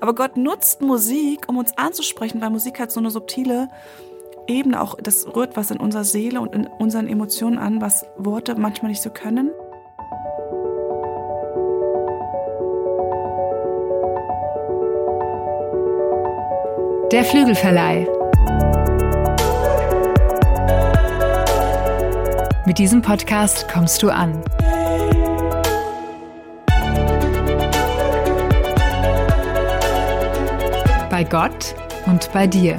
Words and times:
Aber 0.00 0.14
Gott 0.14 0.36
nutzt 0.36 0.82
Musik, 0.82 1.48
um 1.48 1.56
uns 1.56 1.76
anzusprechen, 1.76 2.40
weil 2.40 2.50
Musik 2.50 2.80
hat 2.80 2.92
so 2.92 3.00
eine 3.00 3.10
subtile 3.10 3.68
Ebene, 4.46 4.80
auch 4.80 4.94
das 4.96 5.26
rührt 5.34 5.56
was 5.56 5.70
in 5.70 5.78
unserer 5.78 6.04
Seele 6.04 6.40
und 6.40 6.54
in 6.54 6.66
unseren 6.66 7.08
Emotionen 7.08 7.58
an, 7.58 7.80
was 7.80 8.06
Worte 8.16 8.54
manchmal 8.54 8.90
nicht 8.90 9.02
so 9.02 9.10
können. 9.10 9.50
Der 17.12 17.24
Flügelverleih. 17.24 18.06
Mit 22.66 22.78
diesem 22.78 23.00
Podcast 23.00 23.68
kommst 23.68 24.02
du 24.02 24.10
an. 24.10 24.42
Bei 31.16 31.24
Gott 31.24 31.74
und 32.04 32.30
bei 32.34 32.46
dir. 32.46 32.78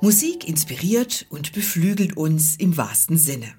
Musik 0.00 0.46
inspiriert 0.46 1.26
und 1.30 1.52
beflügelt 1.52 2.16
uns 2.16 2.54
im 2.54 2.76
wahrsten 2.76 3.18
Sinne. 3.18 3.52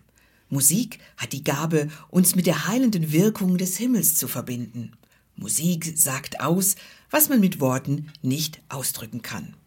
Musik 0.47 0.99
hat 1.17 1.33
die 1.33 1.43
Gabe, 1.43 1.89
uns 2.07 2.37
mit 2.37 2.45
der 2.45 2.69
heilenden 2.69 3.11
Wirkung 3.11 3.57
des 3.57 3.75
Himmels 3.75 4.15
zu 4.15 4.29
verbinden. 4.29 4.93
Musik 5.35 5.91
sagt 5.97 6.39
aus, 6.39 6.75
was 7.11 7.27
man 7.27 7.41
mit 7.41 7.59
Worten 7.59 8.13
nicht 8.21 8.61
ausdrücken 8.69 9.23
kann. 9.23 9.57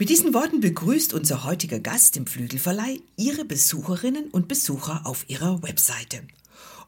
Mit 0.00 0.08
diesen 0.08 0.34
Worten 0.34 0.58
begrüßt 0.58 1.14
unser 1.14 1.44
heutiger 1.44 1.78
Gast 1.78 2.16
im 2.16 2.26
Flügelverleih 2.26 2.98
Ihre 3.16 3.44
Besucherinnen 3.44 4.30
und 4.32 4.48
Besucher 4.48 5.02
auf 5.04 5.26
ihrer 5.28 5.62
Webseite. 5.62 6.22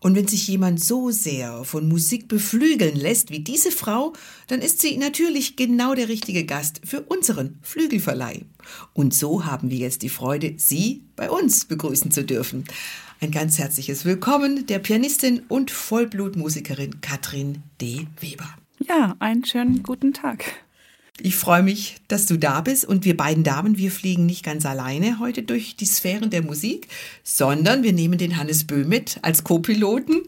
Und 0.02 0.16
wenn 0.16 0.27
sich 0.27 0.48
jemand 0.48 0.82
so 0.82 1.10
sehr 1.10 1.62
von 1.64 1.86
Musik 1.86 2.27
beflügeln 2.27 2.96
lässt 2.96 3.30
wie 3.30 3.40
diese 3.40 3.70
Frau, 3.70 4.15
dann 4.46 4.62
ist 4.62 4.80
sie 4.80 4.96
natürlich 4.96 5.57
genau 5.57 5.95
der 5.95 6.09
richtige 6.09 6.45
Gast 6.46 6.80
für 6.84 7.02
unseren 7.02 7.59
Flügelverleih. 7.60 8.46
Und 8.95 9.15
so 9.15 9.45
haben 9.45 9.70
wir 9.70 9.76
jetzt 9.76 10.01
die 10.01 10.09
Freude, 10.09 10.54
Sie 10.57 11.04
bei 11.16 11.30
uns 11.30 11.66
begrüßen 11.66 12.10
zu 12.10 12.24
dürfen. 12.24 12.65
Ein 13.20 13.30
ganz 13.30 13.59
herzliches 13.59 14.07
Willkommen 14.07 14.66
der 14.66 14.79
Pianistin 14.79 15.42
und 15.48 15.70
Vollblutmusikerin 15.70 17.02
Katrin 17.02 17.62
D. 17.79 18.07
Weber. 18.18 18.48
Ja, 18.79 19.16
einen 19.18 19.45
schönen 19.45 19.82
guten 19.82 20.14
Tag. 20.14 20.64
Ich 21.23 21.37
freue 21.37 21.63
mich, 21.63 21.96
dass 22.09 22.26
du 22.26 22.37
da 22.37 22.60
bist 22.60 22.85
und 22.85 23.04
wir 23.04 23.16
beiden 23.16 23.45
Damen, 23.45 23.76
wir 23.76 23.90
fliegen 23.90 24.26
nicht 24.26 24.45
ganz 24.45 24.65
alleine 24.65 25.18
heute 25.18 25.43
durch 25.43 25.76
die 25.76 25.87
Sphären 25.87 26.30
der 26.30 26.43
Musik, 26.43 26.88
sondern 27.23 27.82
wir 27.82 27.93
nehmen 27.93 28.18
den 28.18 28.37
Hannes 28.37 28.66
Böhm 28.66 28.88
mit 28.88 29.18
als 29.23 29.45
Co-Piloten. 29.45 30.23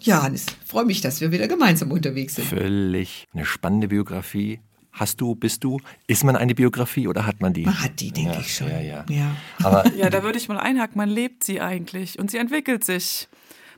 Ja, 0.00 0.22
Hannes, 0.22 0.46
freue 0.66 0.84
mich, 0.84 1.00
dass 1.00 1.20
wir 1.20 1.30
wieder 1.30 1.46
gemeinsam 1.46 1.92
unterwegs 1.92 2.34
sind. 2.34 2.48
Völlig 2.48 3.28
eine 3.32 3.44
spannende 3.44 3.88
Biografie. 3.88 4.60
Hast 4.90 5.20
du, 5.20 5.34
bist 5.34 5.64
du, 5.64 5.80
ist 6.06 6.22
man 6.22 6.36
eine 6.36 6.54
Biografie 6.54 7.08
oder 7.08 7.24
hat 7.24 7.40
man 7.40 7.54
die? 7.54 7.64
Man 7.64 7.80
hat 7.80 7.98
die, 8.00 8.10
denke 8.10 8.34
ja, 8.34 8.40
ich 8.40 8.54
schon. 8.54 8.68
Ja, 8.68 8.80
ja. 8.80 9.04
ja. 9.08 9.36
Aber 9.62 9.86
Ja, 9.94 10.10
da 10.10 10.22
würde 10.22 10.38
ich 10.38 10.48
mal 10.48 10.58
einhaken, 10.58 10.98
man 10.98 11.08
lebt 11.08 11.44
sie 11.44 11.60
eigentlich 11.60 12.18
und 12.18 12.30
sie 12.30 12.36
entwickelt 12.36 12.84
sich. 12.84 13.28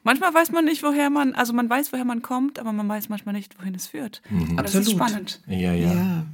Manchmal 0.04 0.32
weiß 0.34 0.52
man 0.52 0.64
nicht, 0.66 0.82
woher 0.82 1.10
man, 1.10 1.34
also 1.34 1.52
man 1.52 1.68
weiß, 1.68 1.92
woher 1.92 2.04
man 2.04 2.22
kommt, 2.22 2.58
aber 2.58 2.72
man 2.72 2.88
weiß 2.88 3.08
manchmal 3.08 3.34
nicht, 3.34 3.58
wohin 3.58 3.74
es 3.74 3.86
führt. 3.88 4.22
Und 4.30 4.56
Das 4.56 4.74
ist 4.74 4.88
Absolut. 4.88 5.08
spannend. 5.08 5.42
ja, 5.46 5.72
ja, 5.72 5.92
ja. 5.94 6.26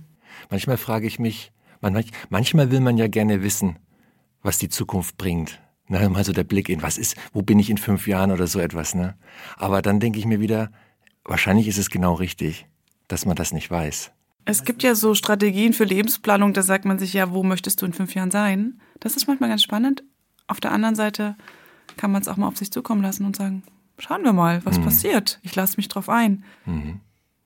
Manchmal 0.51 0.77
frage 0.77 1.07
ich 1.07 1.19
mich, 1.19 1.53
man, 1.81 1.95
manch- 1.95 2.13
manchmal 2.29 2.71
will 2.71 2.81
man 2.81 2.99
ja 2.99 3.07
gerne 3.09 3.43
wissen, 3.43 3.77
was 4.43 4.59
die 4.59 4.69
Zukunft 4.69 5.17
bringt. 5.17 5.61
Na, 5.87 6.09
mal 6.09 6.25
so 6.25 6.33
der 6.33 6.45
Blick 6.45 6.69
in, 6.69 6.83
was 6.83 6.99
ist, 6.99 7.17
wo 7.33 7.43
bin 7.43 7.59
ich 7.59 7.69
in 7.71 7.79
fünf 7.79 8.07
Jahren 8.07 8.31
oder 8.31 8.47
so 8.47 8.61
etwas, 8.61 8.95
ne? 8.95 9.17
Aber 9.57 9.83
dann 9.83 9.99
denke 9.99 10.19
ich 10.19 10.27
mir 10.27 10.39
wieder, 10.41 10.71
wahrscheinlich 11.25 11.67
ist 11.67 11.79
es 11.79 11.91
genau 11.91 12.15
richtig, 12.15 12.67
dass 13.09 13.27
man 13.27 13.35
das 13.37 13.53
nicht 13.53 13.71
weiß. 13.71 14.13
Es 14.45 14.65
gibt 14.65 14.83
ja 14.83 14.95
so 14.95 15.15
Strategien 15.15 15.73
für 15.73 15.85
Lebensplanung, 15.85 16.53
da 16.55 16.63
sagt 16.63 16.85
man 16.85 16.99
sich 16.99 17.13
ja, 17.13 17.33
wo 17.33 17.43
möchtest 17.43 17.83
du 17.83 17.87
in 17.87 17.93
fünf 17.93 18.15
Jahren 18.15 18.31
sein? 18.31 18.81
Das 19.01 19.17
ist 19.17 19.27
manchmal 19.27 19.49
ganz 19.51 19.63
spannend. 19.63 20.03
Auf 20.47 20.61
der 20.61 20.73
anderen 20.73 20.95
Seite 20.95 21.37
kann 21.97 22.13
man 22.13 22.23
es 22.23 22.29
auch 22.29 22.37
mal 22.37 22.49
auf 22.49 22.57
sich 22.57 22.71
zukommen 22.71 23.03
lassen 23.03 23.25
und 23.25 23.37
sagen, 23.37 23.63
schauen 23.99 24.25
wir 24.25 24.33
mal, 24.33 24.65
was 24.65 24.79
passiert. 24.81 25.39
Ich 25.43 25.55
lasse 25.55 25.77
mich 25.77 25.89
drauf 25.89 26.09
ein. 26.09 26.45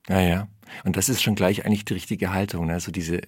Ja, 0.07 0.21
ja. 0.21 0.47
Und 0.83 0.97
das 0.97 1.09
ist 1.09 1.21
schon 1.21 1.35
gleich 1.35 1.65
eigentlich 1.65 1.85
die 1.85 1.93
richtige 1.93 2.33
Haltung, 2.33 2.67
ne? 2.67 2.73
Also 2.73 2.91
diese 2.91 3.21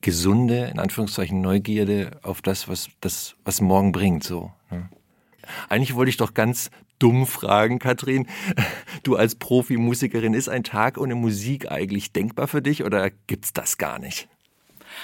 gesunde, 0.00 0.66
in 0.66 0.78
Anführungszeichen, 0.78 1.40
Neugierde 1.40 2.18
auf 2.22 2.42
das, 2.42 2.68
was, 2.68 2.88
das, 3.00 3.36
was 3.44 3.60
morgen 3.60 3.92
bringt, 3.92 4.22
so. 4.22 4.52
Ne? 4.70 4.88
Eigentlich 5.68 5.94
wollte 5.94 6.10
ich 6.10 6.18
doch 6.18 6.34
ganz 6.34 6.70
dumm 6.98 7.26
fragen, 7.26 7.78
Katrin. 7.78 8.26
Du 9.02 9.16
als 9.16 9.34
Profimusikerin, 9.34 10.32
ist 10.32 10.48
ein 10.48 10.64
Tag 10.64 10.96
ohne 10.96 11.14
Musik 11.14 11.70
eigentlich 11.70 12.14
denkbar 12.14 12.48
für 12.48 12.62
dich 12.62 12.84
oder 12.84 13.10
gibt's 13.26 13.52
das 13.52 13.76
gar 13.76 13.98
nicht? 13.98 14.28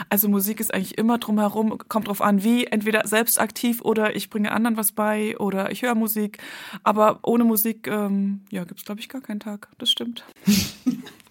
Also 0.08 0.28
Musik 0.28 0.60
ist 0.60 0.72
eigentlich 0.72 0.98
immer 0.98 1.18
drumherum, 1.18 1.78
kommt 1.88 2.08
drauf 2.08 2.20
an, 2.20 2.42
wie, 2.42 2.66
entweder 2.66 3.06
selbst 3.06 3.40
aktiv 3.40 3.80
oder 3.82 4.16
ich 4.16 4.30
bringe 4.30 4.52
anderen 4.52 4.76
was 4.76 4.92
bei 4.92 5.36
oder 5.38 5.70
ich 5.70 5.82
höre 5.82 5.94
Musik. 5.94 6.38
Aber 6.82 7.20
ohne 7.22 7.44
Musik, 7.44 7.86
ähm, 7.86 8.42
ja, 8.50 8.64
gibt's 8.64 8.84
glaube 8.84 9.00
ich 9.00 9.08
gar 9.08 9.20
keinen 9.20 9.40
Tag. 9.40 9.68
Das 9.78 9.90
stimmt. 9.90 10.24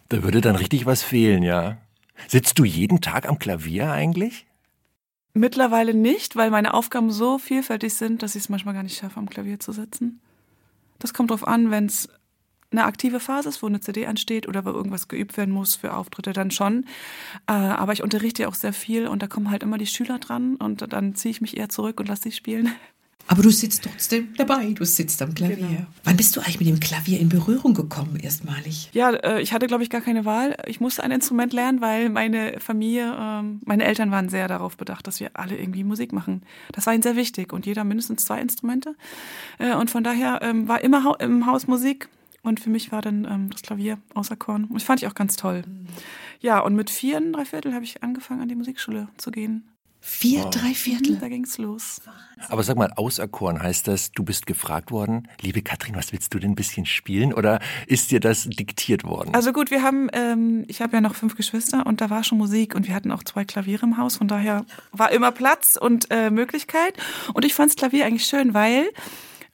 Da 0.09 0.23
würde 0.23 0.41
dann 0.41 0.55
richtig 0.55 0.87
was 0.87 1.03
fehlen, 1.03 1.43
ja. 1.43 1.77
Sitzt 2.27 2.57
du 2.57 2.65
jeden 2.65 2.99
Tag 2.99 3.27
am 3.29 3.37
Klavier 3.37 3.91
eigentlich? 3.91 4.47
Mittlerweile 5.33 5.93
nicht, 5.93 6.35
weil 6.35 6.49
meine 6.49 6.73
Aufgaben 6.73 7.11
so 7.11 7.37
vielfältig 7.37 7.93
sind, 7.93 8.23
dass 8.23 8.35
ich 8.35 8.43
es 8.43 8.49
manchmal 8.49 8.73
gar 8.73 8.83
nicht 8.83 8.97
schaffe, 8.97 9.19
am 9.19 9.29
Klavier 9.29 9.59
zu 9.59 9.71
sitzen. 9.71 10.19
Das 10.97 11.13
kommt 11.13 11.31
drauf 11.31 11.47
an, 11.47 11.71
wenn 11.71 11.85
es 11.85 12.09
eine 12.71 12.85
aktive 12.85 13.19
Phase 13.19 13.49
ist, 13.49 13.63
wo 13.63 13.67
eine 13.67 13.79
CD 13.79 14.05
ansteht 14.05 14.47
oder 14.47 14.65
wo 14.65 14.69
irgendwas 14.69 15.07
geübt 15.07 15.37
werden 15.37 15.53
muss 15.53 15.75
für 15.75 15.93
Auftritte, 15.93 16.33
dann 16.33 16.51
schon. 16.51 16.85
Äh, 17.47 17.53
aber 17.53 17.93
ich 17.93 18.03
unterrichte 18.03 18.43
ja 18.43 18.47
auch 18.47 18.55
sehr 18.55 18.73
viel 18.73 19.07
und 19.07 19.21
da 19.23 19.27
kommen 19.27 19.49
halt 19.49 19.63
immer 19.63 19.77
die 19.77 19.87
Schüler 19.87 20.19
dran 20.19 20.55
und 20.55 20.91
dann 20.93 21.15
ziehe 21.15 21.31
ich 21.31 21.41
mich 21.41 21.57
eher 21.57 21.69
zurück 21.69 21.99
und 21.99 22.07
lasse 22.07 22.23
sie 22.23 22.31
spielen. 22.31 22.71
Aber 23.31 23.43
du 23.43 23.51
sitzt 23.51 23.83
trotzdem 23.83 24.33
dabei, 24.37 24.73
du 24.73 24.83
sitzt 24.85 25.21
am 25.21 25.35
Klavier. 25.35 25.57
Genau. 25.57 25.85
Wann 26.03 26.17
bist 26.17 26.35
du 26.35 26.39
eigentlich 26.39 26.59
mit 26.61 26.67
dem 26.67 26.79
Klavier 26.79 27.19
in 27.19 27.29
Berührung 27.29 27.75
gekommen, 27.75 28.15
erstmalig? 28.19 28.89
Ja, 28.93 29.11
äh, 29.11 29.39
ich 29.39 29.53
hatte, 29.53 29.67
glaube 29.67 29.83
ich, 29.83 29.91
gar 29.91 30.01
keine 30.01 30.25
Wahl. 30.25 30.57
Ich 30.65 30.79
musste 30.79 31.03
ein 31.03 31.11
Instrument 31.11 31.53
lernen, 31.53 31.79
weil 31.79 32.09
meine 32.09 32.59
Familie, 32.59 33.15
ähm, 33.19 33.61
meine 33.65 33.83
Eltern 33.83 34.09
waren 34.09 34.29
sehr 34.29 34.47
darauf 34.47 34.77
bedacht, 34.77 35.05
dass 35.05 35.19
wir 35.19 35.29
alle 35.33 35.55
irgendwie 35.55 35.83
Musik 35.83 36.11
machen. 36.11 36.41
Das 36.71 36.87
war 36.87 36.93
ihnen 36.95 37.03
sehr 37.03 37.15
wichtig 37.15 37.53
und 37.53 37.67
jeder 37.67 37.83
mindestens 37.83 38.25
zwei 38.25 38.41
Instrumente. 38.41 38.95
Äh, 39.59 39.75
Und 39.75 39.91
von 39.91 40.03
daher 40.03 40.39
ähm, 40.41 40.67
war 40.67 40.81
immer 40.81 41.15
im 41.19 41.45
Haus 41.45 41.67
Musik 41.67 42.09
und 42.43 42.59
für 42.59 42.69
mich 42.69 42.91
war 42.91 43.01
dann 43.01 43.25
ähm, 43.25 43.49
das 43.49 43.61
Klavier 43.61 43.97
auserkoren. 44.13 44.65
Und 44.65 44.75
das 44.75 44.83
fand 44.83 45.01
ich 45.01 45.07
auch 45.07 45.15
ganz 45.15 45.35
toll. 45.35 45.63
Ja, 46.39 46.59
und 46.59 46.75
mit 46.75 46.89
vier, 46.89 47.19
drei 47.31 47.45
Viertel 47.45 47.73
habe 47.73 47.83
ich 47.83 48.03
angefangen, 48.03 48.41
an 48.41 48.47
die 48.47 48.55
Musikschule 48.55 49.09
zu 49.17 49.31
gehen. 49.31 49.69
Vier, 50.01 50.45
drei 50.45 50.73
Viertel. 50.73 51.17
Da 51.17 51.27
ging's 51.27 51.57
los. 51.57 52.01
Aber 52.47 52.63
sag 52.63 52.77
mal, 52.77 52.93
auserkoren 52.93 53.61
heißt 53.61 53.85
das, 53.87 54.13
du 54.13 54.23
bist 54.23 54.45
gefragt 54.45 54.91
worden, 54.91 55.27
liebe 55.41 55.61
Katrin, 55.61 55.93
was 55.95 56.13
willst 56.13 56.33
du 56.33 56.39
denn 56.39 56.51
ein 56.51 56.55
bisschen 56.55 56.85
spielen? 56.85 57.33
Oder 57.33 57.59
ist 57.85 58.09
dir 58.09 58.21
das 58.21 58.45
diktiert 58.45 59.03
worden? 59.03 59.35
Also 59.35 59.51
gut, 59.51 59.71
wir 59.71 59.83
haben, 59.83 60.09
ähm, 60.13 60.63
ich 60.67 60.81
habe 60.81 60.93
ja 60.93 61.01
noch 61.01 61.15
fünf 61.15 61.35
Geschwister 61.35 61.85
und 61.85 61.99
da 61.99 62.09
war 62.09 62.23
schon 62.23 62.37
Musik 62.37 62.75
und 62.75 62.87
wir 62.87 62.95
hatten 62.95 63.11
auch 63.11 63.23
zwei 63.23 63.43
Klaviere 63.43 63.85
im 63.85 63.97
Haus, 63.97 64.15
von 64.15 64.29
daher 64.29 64.65
war 64.93 65.11
immer 65.11 65.33
Platz 65.33 65.77
und 65.79 66.09
äh, 66.11 66.29
Möglichkeit. 66.29 66.93
Und 67.33 67.43
ich 67.43 67.53
fand's 67.53 67.75
Klavier 67.75 68.05
eigentlich 68.05 68.25
schön, 68.25 68.53
weil 68.53 68.89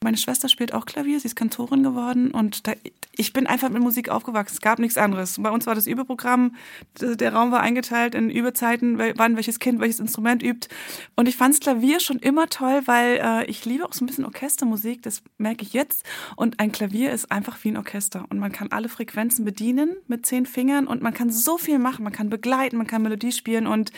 meine 0.04 0.18
Schwester 0.18 0.50
spielt 0.50 0.74
auch 0.74 0.86
Klavier, 0.86 1.20
sie 1.20 1.28
ist 1.28 1.36
Kantorin 1.36 1.84
geworden 1.84 2.32
und 2.32 2.68
da, 2.68 2.74
ich 3.12 3.34
bin 3.34 3.48
einfach 3.48 3.70
mit 3.70 3.82
Musik 3.82 4.10
aufgewachsen. 4.10 4.56
Es 4.56 4.62
gab 4.62 4.80
nichts 4.80 4.98
anderes. 4.98 5.38
Bei 5.42 5.50
uns 5.50 5.66
war 5.66 5.76
das 5.76 5.88
Übeprogramm, 5.88 6.56
der 7.00 7.34
Raum 7.34 7.52
war 7.52 7.62
eingeteilt 7.62 8.14
in 8.14 8.30
Übezeiten, 8.30 9.00
wann 9.16 9.36
welches 9.36 9.60
Kind 9.60 9.80
welches 9.80 10.00
Instrument 10.00 10.44
übt. 10.44 10.68
Und 11.16 11.28
ich 11.28 11.38
fand's 11.38 11.60
Klavier 11.60 12.00
schon 12.00 12.20
immer 12.20 12.48
toll, 12.48 12.82
weil 12.86 13.20
äh, 13.22 13.46
ich 13.46 13.66
liebe 13.66 13.86
auch 13.86 13.94
so 13.94 14.04
ein 14.04 14.08
bisschen 14.08 14.26
Orchestermusik, 14.26 15.02
das 15.02 15.24
merke 15.38 15.64
ich 15.64 15.74
jetzt. 15.74 16.04
Und 16.36 16.60
ein 16.60 16.72
Klavier 16.72 17.12
ist 17.12 17.32
einfach 17.32 17.58
wie 17.64 17.70
ein 17.70 17.78
Orchester 17.78 18.26
und 18.30 18.40
man 18.40 18.52
kann 18.52 18.72
alle 18.72 18.90
Frequenzen 18.90 19.46
bedienen 19.46 19.96
mit 20.08 20.26
zehn 20.26 20.46
Fingern 20.46 20.88
und 20.88 21.02
man 21.02 21.14
kann 21.14 21.30
so 21.30 21.58
viel 21.58 21.80
machen. 21.80 22.04
Man 22.04 22.14
kann 22.14 22.30
begleiten, 22.30 22.78
man 22.78 22.88
kann 22.88 23.02
Melodie 23.02 23.32
spielen 23.32 23.68
und 23.68 23.92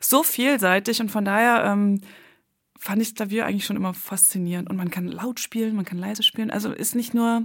so 0.00 0.22
vielseitig 0.22 1.00
und 1.00 1.10
von 1.10 1.24
daher 1.24 1.64
ähm, 1.64 2.00
fand 2.78 3.02
ich 3.02 3.08
das 3.08 3.14
Klavier 3.16 3.46
eigentlich 3.46 3.64
schon 3.64 3.76
immer 3.76 3.94
faszinierend. 3.94 4.70
Und 4.70 4.76
man 4.76 4.90
kann 4.90 5.08
laut 5.08 5.40
spielen, 5.40 5.76
man 5.76 5.84
kann 5.84 5.98
leise 5.98 6.22
spielen. 6.22 6.50
Also 6.50 6.72
ist 6.72 6.94
nicht 6.94 7.14
nur, 7.14 7.44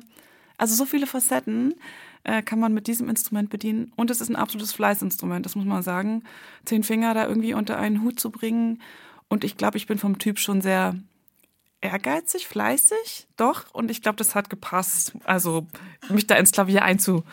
also 0.58 0.76
so 0.76 0.86
viele 0.86 1.08
Facetten 1.08 1.76
äh, 2.24 2.42
kann 2.42 2.60
man 2.60 2.74
mit 2.74 2.88
diesem 2.88 3.10
Instrument 3.10 3.50
bedienen. 3.50 3.92
Und 3.96 4.12
es 4.12 4.22
ist 4.22 4.30
ein 4.30 4.36
absolutes 4.36 4.74
Fleißinstrument, 4.74 5.46
das 5.46 5.56
muss 5.56 5.66
man 5.66 5.84
sagen. 5.84 6.24
Zehn 6.66 6.84
Finger 6.84 7.14
da 7.14 7.28
irgendwie 7.28 7.54
unter 7.54 7.78
einen 7.78 8.04
Hut 8.04 8.20
zu 8.20 8.30
bringen. 8.30 8.82
Und 9.28 9.44
ich 9.44 9.58
glaube, 9.58 9.78
ich 9.78 9.88
bin 9.88 9.98
vom 9.98 10.20
Typ 10.20 10.40
schon 10.40 10.62
sehr 10.62 10.96
ehrgeizig, 11.82 12.48
fleißig, 12.48 13.28
doch. 13.36 13.74
Und 13.74 13.92
ich 13.92 14.02
glaube, 14.02 14.16
das 14.16 14.36
hat 14.36 14.50
gepasst. 14.50 15.14
Also 15.26 15.68
mich 16.10 16.28
da 16.28 16.36
ins 16.36 16.52
Klavier 16.52 16.84
einzu, 16.84 17.24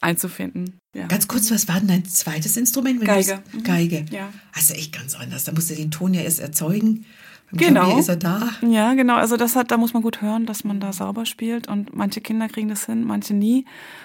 einzufinden. 0.00 0.78
Ja. 0.94 1.06
Ganz 1.06 1.28
kurz, 1.28 1.50
was 1.50 1.66
war 1.66 1.78
denn 1.78 1.88
dein 1.88 2.04
zweites 2.04 2.56
Instrument? 2.56 3.02
Geige. 3.04 3.42
Geige. 3.62 4.04
Ja. 4.10 4.32
Also 4.52 4.74
echt 4.74 4.92
ganz 4.94 5.14
anders. 5.14 5.44
Da 5.44 5.52
musst 5.52 5.70
du 5.70 5.74
den 5.74 5.90
Ton 5.90 6.12
ja 6.12 6.22
erst 6.22 6.40
erzeugen. 6.40 7.06
Genau. 7.52 7.82
Klavier 7.82 8.00
ist 8.00 8.08
er 8.08 8.16
da. 8.16 8.48
Ja, 8.62 8.94
genau. 8.94 9.14
Also 9.14 9.36
das 9.36 9.54
hat, 9.54 9.70
da 9.70 9.76
muss 9.76 9.94
man 9.94 10.02
gut 10.02 10.20
hören, 10.20 10.46
dass 10.46 10.64
man 10.64 10.80
da 10.80 10.92
sauber 10.92 11.26
spielt. 11.26 11.68
Und 11.68 11.94
manche 11.94 12.20
Kinder 12.20 12.48
kriegen 12.48 12.68
das 12.68 12.86
hin, 12.86 13.04
manche 13.04 13.34
nie. 13.34 13.64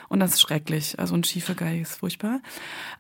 Und 0.10 0.20
das 0.20 0.34
ist 0.34 0.42
schrecklich. 0.42 1.00
Also 1.00 1.16
eine 1.16 1.24
schiefe 1.24 1.56
Geige 1.56 1.82
ist 1.82 1.96
furchtbar. 1.96 2.42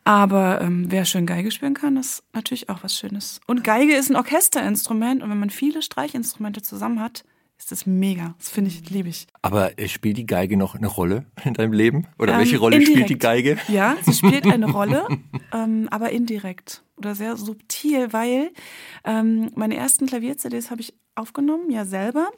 Aber 0.04 0.62
ähm, 0.62 0.86
wer 0.90 1.06
schön 1.06 1.26
Geige 1.26 1.52
spielen 1.52 1.74
kann, 1.74 1.98
ist 1.98 2.24
natürlich 2.34 2.70
auch 2.70 2.84
was 2.84 2.96
Schönes. 2.96 3.40
Und 3.48 3.64
Geige 3.64 3.96
ist 3.96 4.10
ein 4.10 4.16
Orchesterinstrument. 4.16 5.22
Und 5.22 5.30
wenn 5.30 5.40
man 5.40 5.50
viele 5.50 5.82
Streichinstrumente 5.82 6.62
zusammen 6.62 7.00
hat, 7.00 7.24
ist 7.62 7.72
das 7.72 7.86
mega. 7.86 8.34
Das 8.40 8.50
finde 8.50 8.72
ich, 8.72 8.90
liebe 8.90 9.08
ich. 9.08 9.28
Aber 9.44 9.78
äh, 9.78 9.88
spielt 9.88 10.18
die 10.18 10.26
Geige 10.26 10.58
noch 10.58 10.74
eine 10.74 10.88
Rolle 10.88 11.26
in 11.46 11.54
deinem 11.54 11.74
Leben? 11.74 12.08
Oder 12.18 12.34
Ähm, 12.34 12.40
welche 12.40 12.58
Rolle 12.58 12.82
spielt 12.82 13.10
die 13.10 13.14
indirekt. 13.14 13.22
Geige? 13.22 13.58
Ja, 13.68 13.96
sie 14.02 14.14
spielt 14.14 14.46
eine 14.48 14.66
Rolle, 14.72 15.08
ähm, 15.54 15.88
aber 15.92 16.10
indirekt 16.10 16.84
oder 16.98 17.14
sehr 17.16 17.38
subtil, 17.38 18.14
weil 18.14 18.52
ähm, 19.06 19.52
meine 19.56 19.76
ersten 19.76 20.08
Klavier-CDs 20.08 20.72
habe 20.72 20.82
ich 20.82 20.94
aufgenommen, 21.16 21.70
ja 21.70 21.86
selber. 21.86 22.30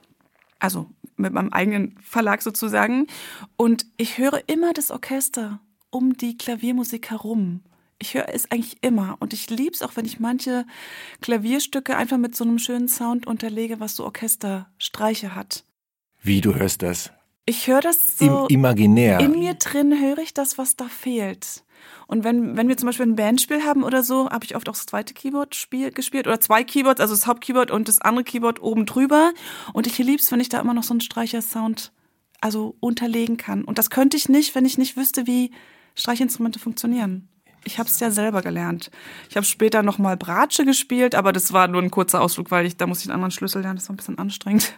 Also 0.59 0.89
mit 1.15 1.31
meinem 1.33 1.49
eigenen 1.53 1.97
Verlag 2.01 2.41
sozusagen. 2.41 3.07
Und 3.55 3.85
ich 3.97 4.17
höre 4.17 4.41
immer 4.47 4.73
das 4.73 4.91
Orchester 4.91 5.59
um 5.89 6.17
die 6.17 6.37
Klaviermusik 6.37 7.11
herum. 7.11 7.61
Ich 8.03 8.15
höre 8.15 8.27
es 8.27 8.51
eigentlich 8.51 8.75
immer. 8.81 9.15
Und 9.21 9.31
ich 9.31 9.49
liebe 9.49 9.71
es 9.71 9.81
auch, 9.81 9.95
wenn 9.95 10.03
ich 10.03 10.19
manche 10.19 10.65
Klavierstücke 11.21 11.95
einfach 11.95 12.17
mit 12.17 12.35
so 12.35 12.43
einem 12.43 12.59
schönen 12.59 12.89
Sound 12.89 13.25
unterlege, 13.25 13.79
was 13.79 13.95
so 13.95 14.03
Orchesterstreiche 14.03 15.35
hat. 15.35 15.63
Wie, 16.21 16.41
du 16.41 16.53
hörst 16.53 16.81
das? 16.81 17.13
Ich 17.45 17.67
höre 17.67 17.79
das 17.79 18.17
so. 18.17 18.47
Im, 18.47 18.57
imaginär. 18.57 19.21
In 19.21 19.39
mir 19.39 19.53
drin 19.53 19.97
höre 19.97 20.17
ich 20.17 20.33
das, 20.33 20.57
was 20.57 20.75
da 20.75 20.89
fehlt. 20.89 21.63
Und 22.07 22.25
wenn, 22.25 22.57
wenn 22.57 22.67
wir 22.67 22.75
zum 22.75 22.87
Beispiel 22.87 23.05
ein 23.05 23.15
Bandspiel 23.15 23.63
haben 23.63 23.85
oder 23.85 24.03
so, 24.03 24.29
habe 24.29 24.43
ich 24.43 24.57
oft 24.57 24.67
auch 24.67 24.73
das 24.73 24.85
zweite 24.85 25.13
Keyboard 25.13 25.55
spiel, 25.55 25.91
gespielt 25.91 26.27
oder 26.27 26.41
zwei 26.41 26.65
Keyboards, 26.65 26.99
also 26.99 27.13
das 27.13 27.25
Hauptkeyboard 27.25 27.71
und 27.71 27.87
das 27.87 28.01
andere 28.01 28.25
Keyboard 28.25 28.61
oben 28.61 28.85
drüber. 28.85 29.31
Und 29.71 29.87
ich 29.87 29.97
lieb's, 29.97 30.29
wenn 30.29 30.41
ich 30.41 30.49
da 30.49 30.59
immer 30.59 30.73
noch 30.73 30.83
so 30.83 30.93
einen 30.93 30.99
Streichersound 30.99 31.93
also 32.41 32.75
unterlegen 32.81 33.37
kann. 33.37 33.63
Und 33.63 33.77
das 33.77 33.89
könnte 33.89 34.17
ich 34.17 34.27
nicht, 34.27 34.55
wenn 34.55 34.65
ich 34.65 34.77
nicht 34.77 34.97
wüsste, 34.97 35.25
wie 35.25 35.51
Streichinstrumente 35.95 36.59
funktionieren. 36.59 37.29
Ich 37.65 37.79
habe 37.79 37.87
es 37.87 37.99
ja 37.99 38.11
selber 38.11 38.41
gelernt. 38.41 38.91
Ich 39.29 39.35
habe 39.35 39.45
später 39.45 39.83
noch 39.83 39.97
mal 39.97 40.17
Bratsche 40.17 40.65
gespielt, 40.65 41.15
aber 41.15 41.31
das 41.31 41.53
war 41.53 41.67
nur 41.67 41.81
ein 41.81 41.91
kurzer 41.91 42.21
Ausflug, 42.21 42.51
weil 42.51 42.65
ich 42.65 42.77
da 42.77 42.87
muss 42.87 42.99
ich 43.01 43.05
einen 43.05 43.15
anderen 43.15 43.31
Schlüssel 43.31 43.61
lernen. 43.61 43.77
Das 43.77 43.87
war 43.87 43.93
ein 43.93 43.97
bisschen 43.97 44.17
anstrengend, 44.17 44.73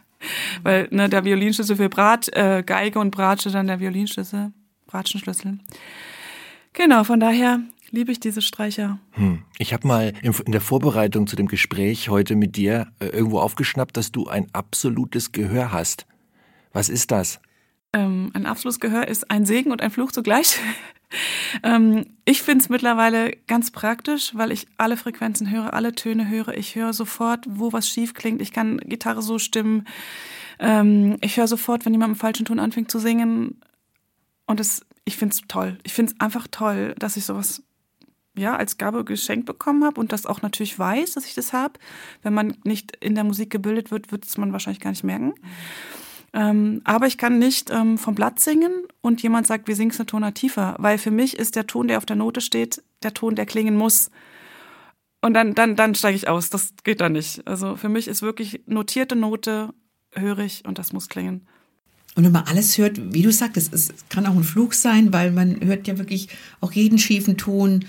weil 0.63 0.87
ne, 0.91 1.09
der 1.09 1.25
Violinschlüssel 1.25 1.77
für 1.77 1.89
Brat, 1.89 2.29
äh, 2.33 2.63
Geige 2.65 2.99
und 2.99 3.11
Bratsche 3.11 3.49
dann 3.49 3.67
der 3.67 3.79
Violinschlüssel, 3.79 4.51
Bratschenschlüssel. 4.87 5.59
Genau, 6.73 7.03
von 7.03 7.19
daher 7.19 7.61
liebe 7.91 8.11
ich 8.11 8.19
diese 8.19 8.41
Streicher. 8.41 8.99
Hm. 9.11 9.43
Ich 9.57 9.73
habe 9.73 9.87
mal 9.87 10.13
in, 10.21 10.33
in 10.45 10.51
der 10.51 10.61
Vorbereitung 10.61 11.27
zu 11.27 11.35
dem 11.35 11.47
Gespräch 11.47 12.09
heute 12.09 12.35
mit 12.35 12.55
dir 12.55 12.87
äh, 12.99 13.07
irgendwo 13.07 13.39
aufgeschnappt, 13.39 13.97
dass 13.97 14.11
du 14.11 14.27
ein 14.27 14.47
absolutes 14.53 15.31
Gehör 15.31 15.71
hast. 15.71 16.05
Was 16.73 16.89
ist 16.89 17.11
das? 17.11 17.39
Ähm, 17.95 18.29
ein 18.33 18.45
Abschlussgehör 18.45 19.07
ist 19.07 19.31
ein 19.31 19.45
Segen 19.45 19.71
und 19.71 19.81
ein 19.81 19.89
Fluch 19.89 20.11
zugleich. 20.11 20.59
ähm, 21.63 22.05
ich 22.25 22.41
finde 22.41 22.61
es 22.61 22.67
mittlerweile 22.67 23.31
ganz 23.47 23.71
praktisch, 23.71 24.35
weil 24.35 24.51
ich 24.51 24.67
alle 24.77 24.97
Frequenzen 24.97 25.49
höre, 25.49 25.73
alle 25.73 25.95
Töne 25.95 26.27
höre. 26.27 26.57
Ich 26.57 26.75
höre 26.75 26.91
sofort, 26.91 27.45
wo 27.47 27.71
was 27.71 27.87
schief 27.87 28.13
klingt. 28.13 28.41
Ich 28.41 28.51
kann 28.51 28.79
Gitarre 28.79 29.21
so 29.21 29.39
stimmen. 29.39 29.87
Ähm, 30.59 31.15
ich 31.21 31.37
höre 31.37 31.47
sofort, 31.47 31.85
wenn 31.85 31.93
jemand 31.93 32.11
im 32.11 32.19
falschen 32.19 32.45
Ton 32.45 32.59
anfängt 32.59 32.91
zu 32.91 32.99
singen. 32.99 33.61
Und 34.45 34.59
es, 34.59 34.85
ich 35.05 35.15
finde 35.15 35.33
es 35.33 35.47
toll. 35.47 35.77
Ich 35.83 35.93
finde 35.93 36.11
es 36.11 36.19
einfach 36.19 36.47
toll, 36.51 36.95
dass 36.99 37.15
ich 37.15 37.23
sowas 37.23 37.63
ja, 38.37 38.57
als 38.57 38.77
Gabe 38.77 39.05
geschenkt 39.05 39.45
bekommen 39.45 39.85
habe 39.85 40.01
und 40.01 40.11
das 40.11 40.25
auch 40.25 40.41
natürlich 40.41 40.77
weiß, 40.77 41.13
dass 41.13 41.25
ich 41.25 41.33
das 41.33 41.53
habe. 41.53 41.79
Wenn 42.23 42.33
man 42.33 42.57
nicht 42.65 42.97
in 42.97 43.15
der 43.15 43.23
Musik 43.23 43.51
gebildet 43.51 43.89
wird, 43.89 44.11
wird 44.11 44.25
es 44.25 44.37
man 44.37 44.51
wahrscheinlich 44.51 44.81
gar 44.81 44.89
nicht 44.89 45.05
merken. 45.05 45.33
Ähm, 46.35 46.81
aber 46.83 47.07
ich 47.07 47.17
kann 47.17 47.39
nicht 47.39 47.71
ähm, 47.71 47.97
vom 47.97 48.13
Blatt 48.13 48.41
singen 48.41 48.83
und 48.99 49.23
jemand 49.23 49.47
sagt, 49.47 49.69
wir 49.69 49.75
singen 49.77 49.91
es 49.91 49.99
eine 49.99 50.05
Tonart 50.05 50.35
tiefer, 50.35 50.75
weil 50.79 50.97
für 50.97 51.09
mich 51.09 51.39
ist 51.39 51.55
der 51.55 51.65
Ton, 51.65 51.87
der 51.87 51.97
auf 51.97 52.05
der 52.05 52.17
Note 52.17 52.41
steht, 52.41 52.83
der 53.03 53.13
Ton, 53.13 53.35
der 53.35 53.45
klingen 53.45 53.77
muss. 53.77 54.11
Und 55.21 55.33
dann, 55.33 55.55
dann, 55.55 55.77
dann 55.77 55.95
steige 55.95 56.17
ich 56.17 56.27
aus. 56.27 56.49
Das 56.49 56.73
geht 56.83 56.99
da 56.99 57.07
nicht. 57.07 57.47
Also 57.47 57.77
für 57.77 57.87
mich 57.87 58.09
ist 58.09 58.21
wirklich 58.21 58.61
notierte 58.65 59.15
Note 59.15 59.73
hörig 60.13 60.63
und 60.67 60.77
das 60.77 60.91
muss 60.91 61.07
klingen. 61.07 61.47
Und 62.15 62.25
wenn 62.25 62.33
man 62.33 62.43
alles 62.43 62.77
hört, 62.77 63.13
wie 63.13 63.21
du 63.21 63.31
sagtest, 63.31 63.73
es 63.73 63.93
kann 64.09 64.25
auch 64.25 64.35
ein 64.35 64.43
Fluch 64.43 64.73
sein, 64.73 65.13
weil 65.13 65.31
man 65.31 65.61
hört 65.61 65.87
ja 65.87 65.97
wirklich 65.97 66.27
auch 66.59 66.73
jeden 66.73 66.99
schiefen 66.99 67.37
Ton, 67.37 67.85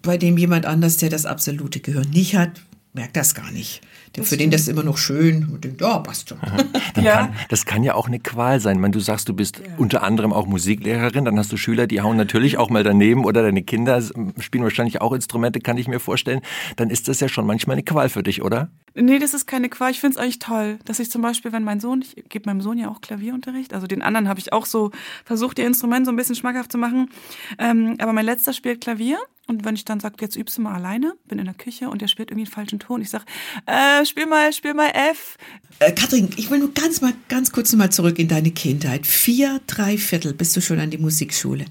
bei 0.00 0.16
dem 0.16 0.38
jemand 0.38 0.64
anders, 0.64 0.96
der 0.96 1.10
das 1.10 1.26
absolute 1.26 1.80
Gehör 1.80 2.06
nicht 2.06 2.34
hat, 2.34 2.62
merkt 2.94 3.16
das 3.16 3.34
gar 3.34 3.50
nicht. 3.50 3.82
Der, 4.16 4.24
für 4.24 4.36
den 4.36 4.50
das 4.50 4.62
ist 4.62 4.68
immer 4.68 4.82
noch 4.82 4.98
schön 4.98 5.48
und 5.52 5.64
denkt, 5.64 5.80
ja, 5.80 5.98
passt 5.98 6.28
schon. 6.30 6.38
Dann 6.94 7.04
Ja. 7.04 7.16
kann, 7.16 7.34
das 7.48 7.64
kann 7.66 7.82
ja 7.82 7.94
auch 7.94 8.06
eine 8.08 8.18
Qual 8.18 8.60
sein. 8.60 8.80
Meine, 8.80 8.92
du 8.92 9.00
sagst, 9.00 9.28
du 9.28 9.34
bist 9.34 9.62
unter 9.76 10.02
anderem 10.02 10.32
auch 10.32 10.46
Musiklehrerin, 10.46 11.24
dann 11.24 11.38
hast 11.38 11.52
du 11.52 11.56
Schüler, 11.56 11.86
die 11.86 12.00
hauen 12.00 12.16
natürlich 12.16 12.58
auch 12.58 12.70
mal 12.70 12.82
daneben 12.84 13.24
oder 13.24 13.42
deine 13.42 13.62
Kinder 13.62 14.02
spielen 14.38 14.64
wahrscheinlich 14.64 15.00
auch 15.00 15.12
Instrumente, 15.12 15.60
kann 15.60 15.76
ich 15.78 15.88
mir 15.88 16.00
vorstellen. 16.00 16.40
Dann 16.76 16.90
ist 16.90 17.08
das 17.08 17.20
ja 17.20 17.28
schon 17.28 17.46
manchmal 17.46 17.74
eine 17.74 17.82
Qual 17.82 18.08
für 18.08 18.22
dich, 18.22 18.42
oder? 18.42 18.70
Nee, 18.94 19.18
das 19.18 19.34
ist 19.34 19.46
keine 19.46 19.68
Qual. 19.68 19.90
Ich 19.90 20.00
finde 20.00 20.18
es 20.18 20.22
eigentlich 20.22 20.38
toll, 20.38 20.78
dass 20.84 20.98
ich 20.98 21.10
zum 21.10 21.22
Beispiel, 21.22 21.52
wenn 21.52 21.64
mein 21.64 21.80
Sohn, 21.80 22.02
ich 22.02 22.24
gebe 22.28 22.48
meinem 22.48 22.60
Sohn 22.60 22.78
ja 22.78 22.88
auch 22.88 23.00
Klavierunterricht, 23.00 23.74
also 23.74 23.86
den 23.86 24.02
anderen 24.02 24.28
habe 24.28 24.40
ich 24.40 24.52
auch 24.52 24.66
so 24.66 24.90
versucht, 25.24 25.58
ihr 25.58 25.66
Instrument 25.66 26.06
so 26.06 26.12
ein 26.12 26.16
bisschen 26.16 26.34
schmackhaft 26.34 26.72
zu 26.72 26.78
machen. 26.78 27.10
Ähm, 27.58 27.96
aber 27.98 28.12
mein 28.12 28.24
letzter 28.24 28.52
spielt 28.52 28.80
Klavier 28.80 29.18
und 29.48 29.64
wenn 29.64 29.74
ich 29.74 29.84
dann 29.86 29.98
sage, 29.98 30.16
jetzt 30.20 30.36
übst 30.36 30.58
du 30.58 30.62
mal 30.62 30.74
alleine, 30.74 31.14
bin 31.26 31.38
in 31.38 31.46
der 31.46 31.54
Küche 31.54 31.88
und 31.88 32.02
der 32.02 32.08
spielt 32.08 32.30
irgendwie 32.30 32.46
einen 32.46 32.52
falschen 32.52 32.78
Ton, 32.78 33.00
ich 33.00 33.08
sage, 33.08 33.24
äh, 33.64 34.04
spiel 34.04 34.26
mal, 34.26 34.52
spiel 34.52 34.74
mal 34.74 34.90
F. 34.90 35.38
Äh, 35.78 35.92
Katrin, 35.92 36.28
ich 36.36 36.50
will 36.50 36.58
nur 36.58 36.74
ganz 36.74 37.00
mal, 37.00 37.14
ganz 37.28 37.50
kurz 37.50 37.72
mal 37.72 37.90
zurück 37.90 38.18
in 38.18 38.28
deine 38.28 38.50
Kindheit. 38.50 39.06
Vier, 39.06 39.60
drei 39.66 39.96
Viertel 39.96 40.34
bist 40.34 40.54
du 40.54 40.60
schon 40.60 40.78
an 40.80 40.90
die 40.90 40.98
Musikschule. 40.98 41.64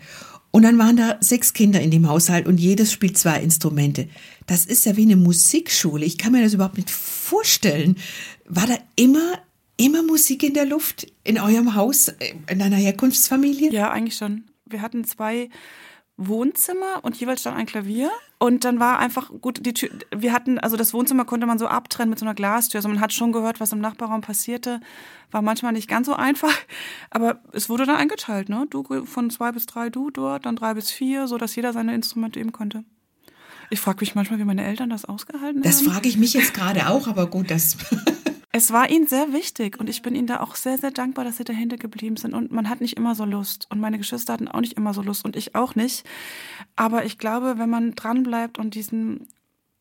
Und 0.51 0.63
dann 0.63 0.77
waren 0.77 0.97
da 0.97 1.17
sechs 1.19 1.53
Kinder 1.53 1.81
in 1.81 1.91
dem 1.91 2.07
Haushalt 2.07 2.47
und 2.47 2.59
jedes 2.59 2.91
spielt 2.91 3.17
zwei 3.17 3.41
Instrumente. 3.41 4.07
Das 4.47 4.65
ist 4.65 4.85
ja 4.85 4.95
wie 4.95 5.03
eine 5.03 5.15
Musikschule. 5.17 6.05
Ich 6.05 6.17
kann 6.17 6.31
mir 6.31 6.41
das 6.41 6.53
überhaupt 6.53 6.77
nicht 6.77 6.89
vorstellen. 6.89 7.97
War 8.45 8.65
da 8.65 8.77
immer, 8.95 9.39
immer 9.75 10.03
Musik 10.03 10.43
in 10.43 10.53
der 10.53 10.65
Luft 10.65 11.11
in 11.23 11.37
eurem 11.37 11.75
Haus, 11.75 12.11
in 12.49 12.59
deiner 12.59 12.77
Herkunftsfamilie? 12.77 13.71
Ja, 13.71 13.91
eigentlich 13.91 14.15
schon. 14.15 14.45
Wir 14.65 14.81
hatten 14.81 15.03
zwei 15.03 15.49
Wohnzimmer 16.17 17.03
und 17.03 17.15
jeweils 17.15 17.41
stand 17.41 17.57
ein 17.57 17.67
Klavier. 17.67 18.09
Und 18.39 18.65
dann 18.65 18.79
war 18.79 18.99
einfach 18.99 19.29
gut, 19.41 19.65
die 19.65 19.73
Tür, 19.73 19.89
wir 20.15 20.33
hatten, 20.33 20.59
also 20.59 20.75
das 20.75 20.93
Wohnzimmer 20.93 21.25
konnte 21.25 21.45
man 21.47 21.59
so 21.59 21.67
abtrennen 21.67 22.09
mit 22.09 22.19
so 22.19 22.25
einer 22.25 22.33
Glastür. 22.33 22.79
Also 22.79 22.89
man 22.89 22.99
hat 22.99 23.13
schon 23.13 23.31
gehört, 23.31 23.59
was 23.59 23.71
im 23.71 23.79
Nachbarraum 23.79 24.21
passierte. 24.21 24.79
War 25.31 25.41
manchmal 25.41 25.73
nicht 25.73 25.87
ganz 25.87 26.07
so 26.07 26.13
einfach. 26.13 26.53
Aber 27.11 27.39
es 27.53 27.69
wurde 27.69 27.85
dann 27.85 27.95
eingeteilt, 27.97 28.49
ne? 28.49 28.65
Du 28.69 28.83
von 29.05 29.29
zwei 29.29 29.51
bis 29.51 29.65
drei, 29.67 29.89
du 29.89 30.09
dort, 30.09 30.45
dann 30.45 30.55
drei 30.55 30.73
bis 30.73 30.91
vier, 30.91 31.27
so 31.27 31.37
dass 31.37 31.55
jeder 31.55 31.71
seine 31.73 31.93
Instrumente 31.93 32.39
üben 32.39 32.51
konnte. 32.51 32.83
Ich 33.69 33.79
frage 33.79 33.99
mich 33.99 34.15
manchmal, 34.15 34.39
wie 34.39 34.45
meine 34.45 34.63
Eltern 34.65 34.89
das 34.89 35.05
ausgehalten 35.05 35.61
Das 35.61 35.79
haben. 35.79 35.91
frage 35.91 36.07
ich 36.09 36.17
mich 36.17 36.33
jetzt 36.33 36.53
gerade 36.53 36.87
auch, 36.89 37.07
aber 37.07 37.27
gut, 37.27 37.51
das. 37.51 37.77
Es 38.57 38.73
war 38.73 38.89
ihnen 38.89 39.05
sehr 39.05 39.33
wichtig 39.33 39.79
und 39.79 39.87
ich 39.87 40.01
bin 40.01 40.15
ihnen 40.15 40.25
da 40.25 40.39
auch 40.39 40.55
sehr, 40.55 40.79
sehr 40.79 40.89
dankbar, 40.89 41.23
dass 41.23 41.37
sie 41.37 41.43
dahinter 41.43 41.77
geblieben 41.77 42.17
sind. 42.17 42.33
Und 42.33 42.51
man 42.51 42.67
hat 42.71 42.81
nicht 42.81 42.97
immer 42.97 43.13
so 43.13 43.23
Lust. 43.23 43.67
Und 43.69 43.79
meine 43.79 43.99
Geschwister 43.99 44.33
hatten 44.33 44.47
auch 44.47 44.61
nicht 44.61 44.73
immer 44.73 44.95
so 44.95 45.03
Lust 45.03 45.25
und 45.25 45.35
ich 45.35 45.53
auch 45.53 45.75
nicht. 45.75 46.09
Aber 46.75 47.05
ich 47.05 47.19
glaube, 47.19 47.59
wenn 47.59 47.69
man 47.69 47.93
dranbleibt 47.93 48.57
und 48.57 48.73
diesen, 48.73 49.27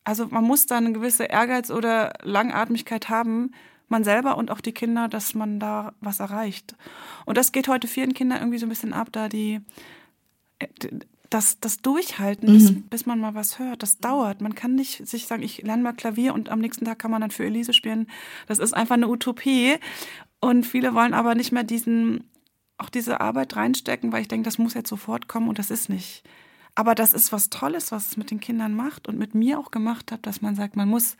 also 0.04 0.26
man 0.26 0.45
muss 0.45 0.66
da 0.66 0.76
eine 0.76 0.92
gewisse 0.92 1.25
Ehrgeiz 1.25 1.71
oder 1.71 2.12
Langatmigkeit 2.23 3.09
haben, 3.09 3.52
man 3.88 4.04
selber 4.04 4.37
und 4.37 4.50
auch 4.50 4.61
die 4.61 4.73
Kinder, 4.73 5.09
dass 5.09 5.35
man 5.35 5.59
da 5.59 5.95
was 6.00 6.21
erreicht. 6.21 6.76
Und 7.25 7.38
das 7.38 7.52
geht 7.52 7.68
heute 7.68 7.88
vielen 7.88 8.12
Kindern 8.12 8.40
irgendwie 8.40 8.59
so 8.59 8.66
ein 8.66 8.68
bisschen 8.68 8.92
ab, 8.92 9.09
da 9.11 9.30
die 9.30 9.62
das, 11.30 11.61
das 11.61 11.78
Durchhalten, 11.78 12.52
bis, 12.52 12.73
bis 12.88 13.06
man 13.06 13.21
mal 13.21 13.35
was 13.35 13.59
hört, 13.59 13.83
das 13.83 13.99
dauert. 13.99 14.40
Man 14.40 14.54
kann 14.54 14.75
nicht 14.75 15.06
sich 15.06 15.26
sagen, 15.26 15.42
ich 15.42 15.62
lerne 15.62 15.83
mal 15.83 15.92
Klavier 15.92 16.35
und 16.35 16.49
am 16.49 16.61
nächsten 16.61 16.85
Tag 16.85 16.99
kann 16.99 17.11
man 17.11 17.21
dann 17.21 17.30
für 17.30 17.45
Elise 17.45 17.73
spielen. 17.73 18.09
Das 18.47 18.59
ist 18.59 18.75
einfach 18.75 18.95
eine 18.95 19.09
Utopie. 19.09 19.76
Und 20.40 20.64
viele 20.64 20.95
wollen 20.95 21.14
aber 21.14 21.35
nicht 21.35 21.52
mehr 21.52 21.64
diesen, 21.64 22.25
auch 22.78 22.90
diese 22.90 23.21
Arbeit 23.21 23.56
reinstecken, 23.56 24.12
weil 24.12 24.23
ich 24.23 24.28
denke, 24.28 24.45
das 24.45 24.59
muss 24.59 24.75
jetzt 24.75 24.88
sofort 24.88 25.28
kommen 25.28 25.49
und 25.49 25.59
das 25.59 25.71
ist 25.71 25.88
nicht. 25.88 26.23
Aber 26.75 26.95
das 26.95 27.12
ist 27.12 27.33
was 27.33 27.49
Tolles, 27.50 27.90
was 27.90 28.06
es 28.09 28.16
mit 28.16 28.30
den 28.30 28.40
Kindern 28.40 28.75
macht 28.75 29.09
und 29.09 29.18
mit 29.18 29.35
mir 29.35 29.59
auch 29.59 29.71
gemacht 29.71 30.12
hat, 30.12 30.26
dass 30.26 30.42
man 30.42 30.54
sagt, 30.54 30.76
man 30.76 30.88
muss 30.88 31.16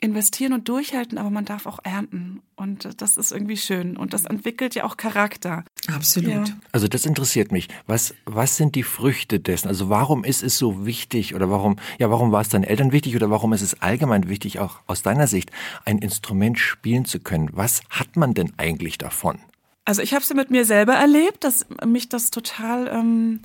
investieren 0.00 0.52
und 0.52 0.68
durchhalten, 0.68 1.18
aber 1.18 1.30
man 1.30 1.44
darf 1.44 1.66
auch 1.66 1.78
ernten. 1.82 2.42
Und 2.56 3.00
das 3.00 3.16
ist 3.16 3.32
irgendwie 3.32 3.56
schön. 3.56 3.96
Und 3.96 4.12
das 4.12 4.24
entwickelt 4.24 4.74
ja 4.74 4.84
auch 4.84 4.96
Charakter. 4.96 5.64
Absolut. 5.92 6.32
Ja. 6.32 6.44
Also 6.72 6.88
das 6.88 7.06
interessiert 7.06 7.52
mich. 7.52 7.68
Was, 7.86 8.14
was 8.24 8.56
sind 8.56 8.74
die 8.74 8.82
Früchte 8.82 9.40
dessen? 9.40 9.68
Also 9.68 9.88
warum 9.88 10.24
ist 10.24 10.42
es 10.42 10.58
so 10.58 10.86
wichtig 10.86 11.34
oder 11.34 11.50
warum, 11.50 11.76
ja, 11.98 12.10
warum 12.10 12.32
war 12.32 12.40
es 12.40 12.48
deinen 12.48 12.64
Eltern 12.64 12.92
wichtig 12.92 13.14
oder 13.16 13.30
warum 13.30 13.52
ist 13.52 13.62
es 13.62 13.80
allgemein 13.82 14.28
wichtig, 14.28 14.58
auch 14.58 14.80
aus 14.86 15.02
deiner 15.02 15.26
Sicht, 15.26 15.50
ein 15.84 15.98
Instrument 15.98 16.58
spielen 16.58 17.04
zu 17.04 17.20
können? 17.20 17.50
Was 17.52 17.82
hat 17.90 18.16
man 18.16 18.34
denn 18.34 18.52
eigentlich 18.56 18.98
davon? 18.98 19.38
Also 19.84 20.02
ich 20.02 20.12
habe 20.12 20.22
es 20.22 20.28
ja 20.28 20.36
mit 20.36 20.50
mir 20.50 20.64
selber 20.64 20.94
erlebt, 20.94 21.44
dass 21.44 21.66
mich 21.84 22.08
das 22.08 22.30
total 22.30 22.88
ähm, 22.88 23.40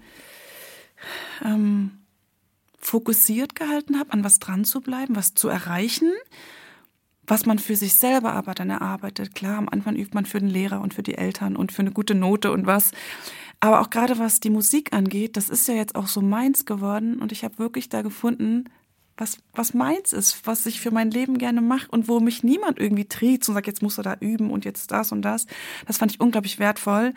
ähm, 1.43 1.91
fokussiert 2.85 3.55
gehalten 3.55 3.99
habe, 3.99 4.13
an 4.13 4.23
was 4.23 4.39
dran 4.39 4.63
zu 4.63 4.81
bleiben, 4.81 5.15
was 5.15 5.33
zu 5.33 5.47
erreichen. 5.47 6.11
was 7.27 7.47
man 7.47 7.57
für 7.57 7.75
sich 7.75 7.95
selber 7.95 8.33
aber 8.33 8.53
dann 8.53 8.69
erarbeitet. 8.69 9.33
Klar, 9.33 9.57
am 9.57 9.67
Anfang 9.67 9.95
übt 9.95 10.13
man 10.13 10.27
für 10.27 10.39
den 10.39 10.47
Lehrer 10.47 10.79
und 10.81 10.93
für 10.93 11.01
die 11.01 11.15
Eltern 11.15 11.55
und 11.55 11.71
für 11.71 11.81
eine 11.81 11.91
gute 11.91 12.13
Note 12.13 12.51
und 12.51 12.67
was. 12.67 12.91
Aber 13.59 13.81
auch 13.81 13.89
gerade 13.89 14.19
was 14.19 14.41
die 14.41 14.51
Musik 14.51 14.93
angeht, 14.93 15.35
das 15.35 15.49
ist 15.49 15.67
ja 15.67 15.73
jetzt 15.73 15.95
auch 15.95 16.05
so 16.05 16.21
meins 16.21 16.65
geworden 16.65 17.17
und 17.19 17.31
ich 17.31 17.43
habe 17.43 17.57
wirklich 17.57 17.89
da 17.89 18.03
gefunden, 18.03 18.65
was, 19.17 19.37
was 19.53 19.73
meins 19.73 20.11
ist, 20.11 20.45
was 20.45 20.65
ich 20.65 20.81
für 20.81 20.91
mein 20.91 21.09
Leben 21.09 21.37
gerne 21.37 21.61
mache 21.61 21.87
und 21.89 22.07
wo 22.07 22.19
mich 22.19 22.43
niemand 22.43 22.79
irgendwie 22.79 23.05
tritt 23.05 23.47
und 23.47 23.55
sagt, 23.55 23.67
jetzt 23.67 23.81
musst 23.81 23.97
du 23.97 24.01
da 24.01 24.17
üben 24.19 24.51
und 24.51 24.65
jetzt 24.65 24.91
das 24.91 25.11
und 25.11 25.21
das. 25.21 25.47
Das 25.87 25.97
fand 25.97 26.11
ich 26.11 26.19
unglaublich 26.19 26.59
wertvoll. 26.59 27.13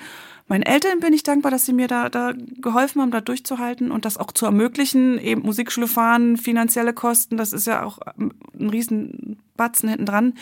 Meinen 0.46 0.62
Eltern 0.62 1.00
bin 1.00 1.12
ich 1.12 1.24
dankbar, 1.24 1.50
dass 1.50 1.66
sie 1.66 1.72
mir 1.72 1.88
da, 1.88 2.08
da 2.08 2.32
geholfen 2.60 3.02
haben, 3.02 3.10
da 3.10 3.20
durchzuhalten 3.20 3.90
und 3.90 4.04
das 4.04 4.16
auch 4.16 4.32
zu 4.32 4.46
ermöglichen. 4.46 5.18
Eben 5.18 5.42
Musikschule 5.42 5.88
fahren, 5.88 6.36
finanzielle 6.36 6.94
Kosten, 6.94 7.36
das 7.36 7.52
ist 7.52 7.66
ja 7.66 7.82
auch 7.82 7.98
ein 7.98 8.70
riesen 8.70 9.27
Batzen 9.58 9.90
hinten 9.90 10.06
dran. 10.06 10.32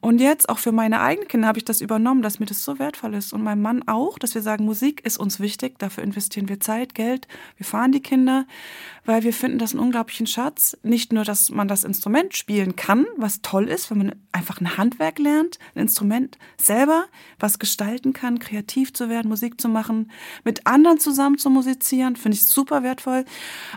Und 0.00 0.20
jetzt 0.20 0.48
auch 0.48 0.58
für 0.58 0.72
meine 0.72 1.02
eigenen 1.02 1.28
Kinder 1.28 1.48
habe 1.48 1.58
ich 1.58 1.66
das 1.66 1.82
übernommen, 1.82 2.22
dass 2.22 2.40
mir 2.40 2.46
das 2.46 2.64
so 2.64 2.78
wertvoll 2.78 3.12
ist. 3.14 3.34
Und 3.34 3.42
mein 3.42 3.60
Mann 3.60 3.86
auch, 3.86 4.18
dass 4.18 4.34
wir 4.34 4.40
sagen, 4.40 4.64
Musik 4.64 5.04
ist 5.04 5.18
uns 5.18 5.38
wichtig, 5.38 5.78
dafür 5.78 6.02
investieren 6.02 6.48
wir 6.48 6.58
Zeit, 6.60 6.94
Geld, 6.94 7.28
wir 7.58 7.66
fahren 7.66 7.92
die 7.92 8.00
Kinder, 8.00 8.46
weil 9.04 9.22
wir 9.22 9.34
finden 9.34 9.58
das 9.58 9.72
einen 9.72 9.80
unglaublichen 9.80 10.26
Schatz. 10.26 10.76
Nicht 10.82 11.12
nur, 11.12 11.24
dass 11.24 11.50
man 11.50 11.68
das 11.68 11.84
Instrument 11.84 12.34
spielen 12.34 12.74
kann, 12.74 13.06
was 13.16 13.42
toll 13.42 13.68
ist, 13.68 13.90
wenn 13.90 13.98
man 13.98 14.14
einfach 14.32 14.60
ein 14.60 14.76
Handwerk 14.76 15.18
lernt, 15.18 15.58
ein 15.74 15.82
Instrument 15.82 16.38
selber, 16.56 17.04
was 17.38 17.58
gestalten 17.58 18.12
kann, 18.12 18.38
kreativ 18.38 18.94
zu 18.94 19.08
werden, 19.08 19.28
Musik 19.28 19.60
zu 19.60 19.68
machen, 19.68 20.10
mit 20.44 20.66
anderen 20.66 20.98
zusammen 20.98 21.38
zu 21.38 21.50
musizieren, 21.50 22.16
finde 22.16 22.36
ich 22.36 22.46
super 22.46 22.82
wertvoll, 22.82 23.24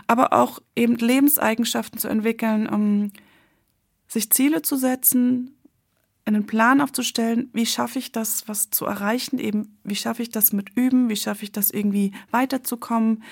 aber 0.06 0.32
auch 0.32 0.60
eben 0.74 0.96
Lebenseigenschaften 0.96 1.98
zu 1.98 2.08
entwickeln, 2.08 2.68
um 2.68 3.12
sich 4.16 4.30
Ziele 4.30 4.62
zu 4.62 4.76
setzen, 4.76 5.54
einen 6.24 6.46
Plan 6.46 6.80
aufzustellen, 6.80 7.50
wie 7.52 7.66
schaffe 7.66 7.98
ich 7.98 8.12
das, 8.12 8.48
was 8.48 8.70
zu 8.70 8.86
erreichen, 8.86 9.38
eben 9.38 9.78
wie 9.84 9.94
schaffe 9.94 10.22
ich 10.22 10.30
das 10.30 10.52
mit 10.52 10.70
Üben, 10.74 11.08
wie 11.08 11.16
schaffe 11.16 11.44
ich 11.44 11.52
das 11.52 11.70
irgendwie 11.70 12.12
weiterzukommen. 12.30 13.22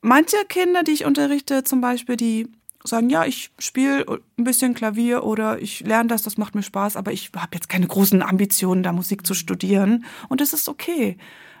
Manche 0.00 0.36
Kinder, 0.48 0.84
die 0.84 0.92
ich 0.92 1.06
unterrichte, 1.06 1.64
zum 1.64 1.80
Beispiel, 1.80 2.16
die 2.16 2.48
sagen, 2.84 3.10
ja, 3.10 3.24
ich 3.24 3.50
spiele 3.58 4.20
ein 4.38 4.44
bisschen 4.44 4.74
Klavier 4.74 5.24
oder 5.24 5.60
ich 5.60 5.80
lerne 5.80 6.08
das, 6.08 6.22
das 6.22 6.36
macht 6.36 6.54
mir 6.54 6.62
Spaß, 6.62 6.96
aber 6.96 7.10
ich 7.10 7.32
habe 7.34 7.54
jetzt 7.54 7.68
keine 7.68 7.88
großen 7.88 8.22
Ambitionen, 8.22 8.84
da 8.84 8.92
Musik 8.92 9.26
zu 9.26 9.34
studieren. 9.34 10.04
Und 10.28 10.40
das 10.40 10.52
ist 10.52 10.68
okay. 10.68 11.16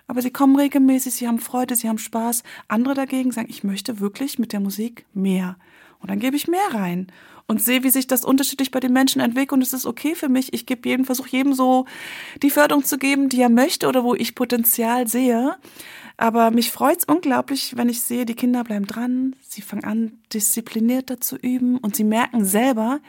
Aber 0.06 0.22
sie 0.22 0.30
kommen 0.30 0.54
regelmäßig, 0.54 1.14
sie 1.14 1.26
haben 1.26 1.40
Freude, 1.40 1.74
sie 1.74 1.88
haben 1.88 1.98
Spaß. 1.98 2.44
Andere 2.68 2.94
dagegen 2.94 3.32
sagen, 3.32 3.48
ich 3.50 3.64
möchte 3.64 3.98
wirklich 3.98 4.38
mit 4.38 4.52
der 4.52 4.60
Musik 4.60 5.04
mehr. 5.14 5.56
Und 5.98 6.10
dann 6.10 6.20
gebe 6.20 6.36
ich 6.36 6.46
mehr 6.46 6.68
rein 6.72 7.08
und 7.48 7.62
sehe, 7.62 7.82
wie 7.82 7.90
sich 7.90 8.06
das 8.06 8.24
unterschiedlich 8.24 8.70
bei 8.70 8.78
den 8.78 8.92
Menschen 8.92 9.20
entwickelt. 9.20 9.52
Und 9.52 9.62
es 9.62 9.72
ist 9.72 9.86
okay 9.86 10.14
für 10.14 10.28
mich. 10.28 10.52
Ich 10.52 10.66
gebe 10.66 10.88
jedem, 10.88 11.04
versuche 11.04 11.30
jedem 11.30 11.54
so 11.54 11.86
die 12.42 12.50
Förderung 12.50 12.84
zu 12.84 12.98
geben, 12.98 13.30
die 13.30 13.40
er 13.40 13.48
möchte 13.48 13.88
oder 13.88 14.04
wo 14.04 14.14
ich 14.14 14.34
Potenzial 14.34 15.08
sehe. 15.08 15.56
Aber 16.18 16.50
mich 16.50 16.70
freut 16.70 16.98
es 16.98 17.04
unglaublich, 17.04 17.76
wenn 17.76 17.88
ich 17.88 18.02
sehe, 18.02 18.26
die 18.26 18.34
Kinder 18.34 18.64
bleiben 18.64 18.86
dran, 18.86 19.36
sie 19.40 19.62
fangen 19.62 19.84
an, 19.84 20.18
disziplinierter 20.32 21.20
zu 21.20 21.36
üben 21.36 21.78
und 21.78 21.96
sie 21.96 22.04
merken 22.04 22.44
selber, 22.44 23.00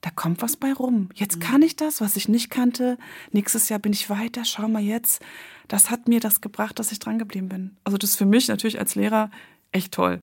da 0.00 0.10
kommt 0.10 0.42
was 0.42 0.56
bei 0.56 0.72
rum. 0.72 1.08
Jetzt 1.14 1.36
mhm. 1.36 1.40
kann 1.40 1.62
ich 1.62 1.74
das, 1.74 2.00
was 2.00 2.16
ich 2.16 2.28
nicht 2.28 2.50
kannte. 2.50 2.98
Nächstes 3.32 3.68
Jahr 3.68 3.80
bin 3.80 3.92
ich 3.92 4.10
weiter. 4.10 4.44
Schau 4.44 4.68
mal 4.68 4.82
jetzt. 4.82 5.20
Das 5.66 5.90
hat 5.90 6.08
mir 6.08 6.20
das 6.20 6.40
gebracht, 6.40 6.78
dass 6.78 6.92
ich 6.92 7.00
dran 7.00 7.18
geblieben 7.18 7.48
bin. 7.48 7.76
Also 7.84 7.98
das 7.98 8.10
ist 8.10 8.16
für 8.16 8.26
mich 8.26 8.46
natürlich 8.46 8.78
als 8.78 8.94
Lehrer 8.94 9.30
echt 9.72 9.92
toll. 9.92 10.20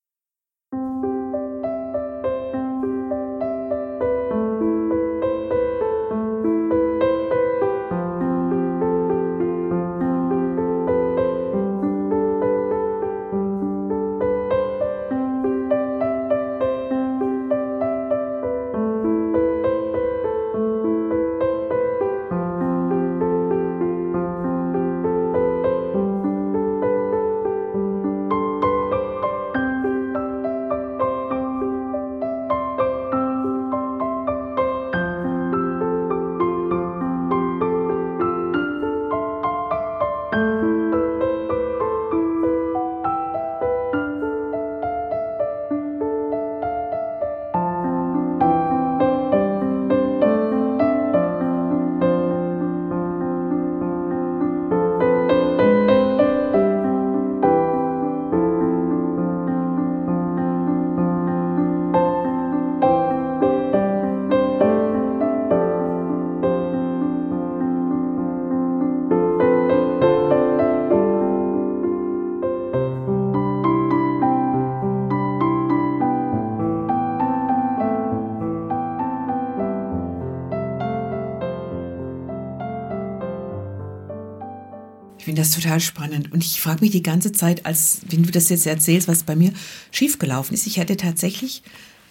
Total 85.56 85.80
spannend. 85.80 86.32
Und 86.32 86.44
ich 86.44 86.62
frage 86.62 86.82
mich 86.82 86.92
die 86.92 87.04
ganze 87.04 87.32
Zeit, 87.32 87.66
als 87.66 88.02
wenn 88.10 88.24
du 88.24 88.32
das 88.32 88.50
jetzt 88.50 88.66
erzählst, 88.66 89.08
was 89.08 89.24
bei 89.24 89.36
mir 89.36 89.54
schiefgelaufen 89.92 90.54
ist. 90.54 90.68
Ich 90.68 90.80
hatte 90.80 90.98
tatsächlich 90.98 91.64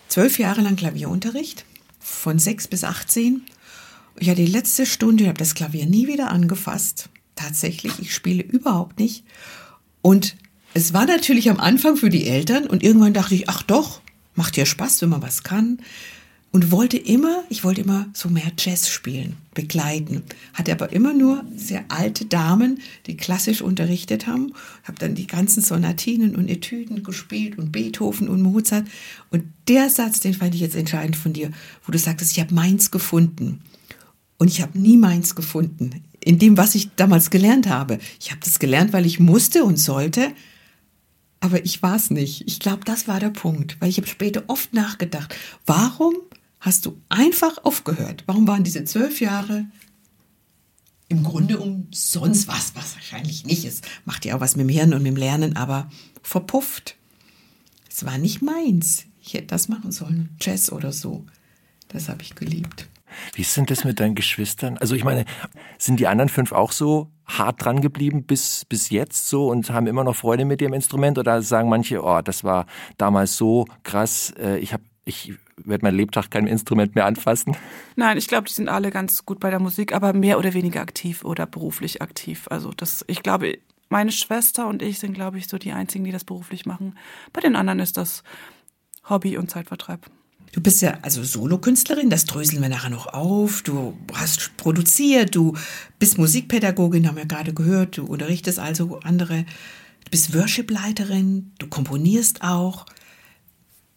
zwölf 0.08 0.38
Jahre 0.38 0.60
lang 0.62 0.76
Klavierunterricht, 0.76 1.64
von 2.00 2.38
sechs 2.38 2.68
bis 2.68 2.84
18. 2.84 3.42
Ich 4.18 4.28
hatte 4.28 4.44
die 4.44 4.50
letzte 4.50 4.86
Stunde, 4.86 5.24
ich 5.24 5.28
habe 5.28 5.38
das 5.38 5.54
Klavier 5.54 5.86
nie 5.86 6.06
wieder 6.06 6.30
angefasst. 6.30 7.08
Tatsächlich, 7.36 7.92
ich 7.98 8.14
spiele 8.14 8.42
überhaupt 8.42 8.98
nicht. 8.98 9.24
Und 10.02 10.36
es 10.72 10.92
war 10.92 11.06
natürlich 11.06 11.50
am 11.50 11.60
Anfang 11.60 11.96
für 11.96 12.10
die 12.10 12.26
Eltern 12.26 12.66
und 12.66 12.82
irgendwann 12.82 13.14
dachte 13.14 13.34
ich, 13.34 13.48
ach 13.48 13.62
doch, 13.62 14.00
macht 14.34 14.56
ja 14.56 14.66
Spaß, 14.66 15.02
wenn 15.02 15.08
man 15.08 15.22
was 15.22 15.42
kann 15.42 15.78
und 16.54 16.70
wollte 16.70 16.96
immer, 16.96 17.42
ich 17.48 17.64
wollte 17.64 17.80
immer 17.80 18.06
so 18.12 18.28
mehr 18.28 18.52
Jazz 18.56 18.88
spielen, 18.88 19.34
begleiten. 19.54 20.22
Hatte 20.52 20.70
aber 20.70 20.92
immer 20.92 21.12
nur 21.12 21.44
sehr 21.56 21.84
alte 21.88 22.26
Damen, 22.26 22.78
die 23.08 23.16
klassisch 23.16 23.60
unterrichtet 23.60 24.28
haben. 24.28 24.52
Habe 24.84 25.00
dann 25.00 25.16
die 25.16 25.26
ganzen 25.26 25.64
Sonatinen 25.64 26.36
und 26.36 26.48
Etüden 26.48 27.02
gespielt 27.02 27.58
und 27.58 27.72
Beethoven 27.72 28.28
und 28.28 28.40
Mozart. 28.40 28.86
Und 29.32 29.42
der 29.66 29.90
Satz, 29.90 30.20
den 30.20 30.32
fand 30.32 30.54
ich 30.54 30.60
jetzt 30.60 30.76
entscheidend 30.76 31.16
von 31.16 31.32
dir, 31.32 31.50
wo 31.84 31.90
du 31.90 31.98
sagtest, 31.98 32.30
ich 32.30 32.40
habe 32.40 32.54
meins 32.54 32.92
gefunden. 32.92 33.60
Und 34.38 34.46
ich 34.46 34.62
habe 34.62 34.78
nie 34.78 34.96
meins 34.96 35.34
gefunden. 35.34 36.04
In 36.20 36.38
dem, 36.38 36.56
was 36.56 36.76
ich 36.76 36.88
damals 36.94 37.30
gelernt 37.30 37.68
habe. 37.68 37.98
Ich 38.20 38.30
habe 38.30 38.40
das 38.44 38.60
gelernt, 38.60 38.92
weil 38.92 39.06
ich 39.06 39.18
musste 39.18 39.64
und 39.64 39.76
sollte. 39.76 40.30
Aber 41.40 41.64
ich 41.64 41.82
war 41.82 41.96
es 41.96 42.10
nicht. 42.12 42.44
Ich 42.46 42.60
glaube, 42.60 42.84
das 42.84 43.08
war 43.08 43.18
der 43.18 43.30
Punkt, 43.30 43.76
weil 43.80 43.88
ich 43.88 43.96
habe 43.96 44.06
später 44.06 44.44
oft 44.46 44.72
nachgedacht, 44.72 45.34
warum 45.66 46.14
hast 46.64 46.86
du 46.86 46.98
einfach 47.10 47.58
aufgehört? 47.64 48.24
Warum 48.26 48.48
waren 48.48 48.64
diese 48.64 48.84
zwölf 48.84 49.20
Jahre 49.20 49.66
im 51.08 51.22
Grunde 51.22 51.58
umsonst 51.60 52.48
was, 52.48 52.74
was 52.74 52.94
wahrscheinlich 52.94 53.44
nicht 53.44 53.66
ist? 53.66 53.86
Macht 54.06 54.24
ja 54.24 54.34
auch 54.34 54.40
was 54.40 54.56
mit 54.56 54.66
dem 54.66 54.70
Hirn 54.70 54.94
und 54.94 55.02
mit 55.02 55.12
dem 55.12 55.16
Lernen, 55.16 55.56
aber 55.56 55.90
verpufft. 56.22 56.96
Es 57.90 58.06
war 58.06 58.16
nicht 58.16 58.40
meins. 58.40 59.04
Ich 59.22 59.34
hätte 59.34 59.48
das 59.48 59.68
machen 59.68 59.92
sollen. 59.92 60.30
Jazz 60.40 60.72
oder 60.72 60.92
so. 60.92 61.26
Das 61.88 62.08
habe 62.08 62.22
ich 62.22 62.34
geliebt. 62.34 62.88
Wie 63.34 63.44
sind 63.44 63.70
das 63.70 63.84
mit 63.84 64.00
deinen 64.00 64.14
Geschwistern? 64.14 64.78
Also 64.78 64.94
ich 64.94 65.04
meine, 65.04 65.26
sind 65.78 66.00
die 66.00 66.06
anderen 66.06 66.30
fünf 66.30 66.50
auch 66.50 66.72
so 66.72 67.10
hart 67.26 67.62
dran 67.62 67.82
geblieben 67.82 68.24
bis, 68.24 68.64
bis 68.64 68.88
jetzt 68.88 69.28
so 69.28 69.48
und 69.48 69.70
haben 69.70 69.86
immer 69.86 70.02
noch 70.02 70.16
Freude 70.16 70.46
mit 70.46 70.62
ihrem 70.62 70.72
Instrument? 70.72 71.18
Oder 71.18 71.42
sagen 71.42 71.68
manche, 71.68 72.02
oh, 72.02 72.22
das 72.22 72.42
war 72.42 72.64
damals 72.96 73.36
so 73.36 73.66
krass, 73.82 74.32
äh, 74.38 74.58
ich 74.58 74.72
habe 74.72 74.82
ich 75.04 75.34
werde 75.56 75.84
mein 75.84 75.94
Lebtag 75.94 76.30
kein 76.30 76.46
Instrument 76.46 76.94
mehr 76.94 77.06
anfassen. 77.06 77.56
Nein, 77.96 78.16
ich 78.18 78.28
glaube, 78.28 78.48
die 78.48 78.54
sind 78.54 78.68
alle 78.68 78.90
ganz 78.90 79.24
gut 79.24 79.40
bei 79.40 79.50
der 79.50 79.60
Musik, 79.60 79.94
aber 79.94 80.12
mehr 80.12 80.38
oder 80.38 80.54
weniger 80.54 80.80
aktiv 80.80 81.24
oder 81.24 81.46
beruflich 81.46 82.02
aktiv. 82.02 82.46
Also 82.50 82.72
das, 82.76 83.04
ich 83.08 83.22
glaube, 83.22 83.58
meine 83.88 84.12
Schwester 84.12 84.66
und 84.66 84.82
ich 84.82 84.98
sind, 84.98 85.14
glaube 85.14 85.38
ich, 85.38 85.48
so 85.48 85.58
die 85.58 85.72
einzigen, 85.72 86.04
die 86.04 86.12
das 86.12 86.24
beruflich 86.24 86.66
machen. 86.66 86.96
Bei 87.32 87.40
den 87.40 87.56
anderen 87.56 87.80
ist 87.80 87.96
das 87.96 88.22
Hobby 89.08 89.36
und 89.36 89.50
Zeitvertreib. 89.50 90.10
Du 90.52 90.60
bist 90.60 90.82
ja 90.82 90.98
also 91.02 91.24
Solokünstlerin, 91.24 92.10
das 92.10 92.26
dröseln 92.26 92.62
wir 92.62 92.68
nachher 92.68 92.90
noch 92.90 93.08
auf. 93.08 93.62
Du 93.62 93.98
hast 94.12 94.56
produziert, 94.56 95.34
du 95.34 95.56
bist 95.98 96.16
Musikpädagogin, 96.16 97.08
haben 97.08 97.16
wir 97.16 97.26
gerade 97.26 97.52
gehört, 97.52 97.96
du 97.96 98.04
unterrichtest 98.04 98.60
also 98.60 99.00
andere. 99.00 99.46
Du 100.04 100.10
bist 100.12 100.32
Worshipleiterin, 100.32 101.52
du 101.58 101.66
komponierst 101.66 102.42
auch, 102.42 102.86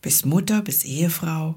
bist 0.02 0.26
Mutter, 0.26 0.62
bist 0.62 0.86
Ehefrau. 0.86 1.56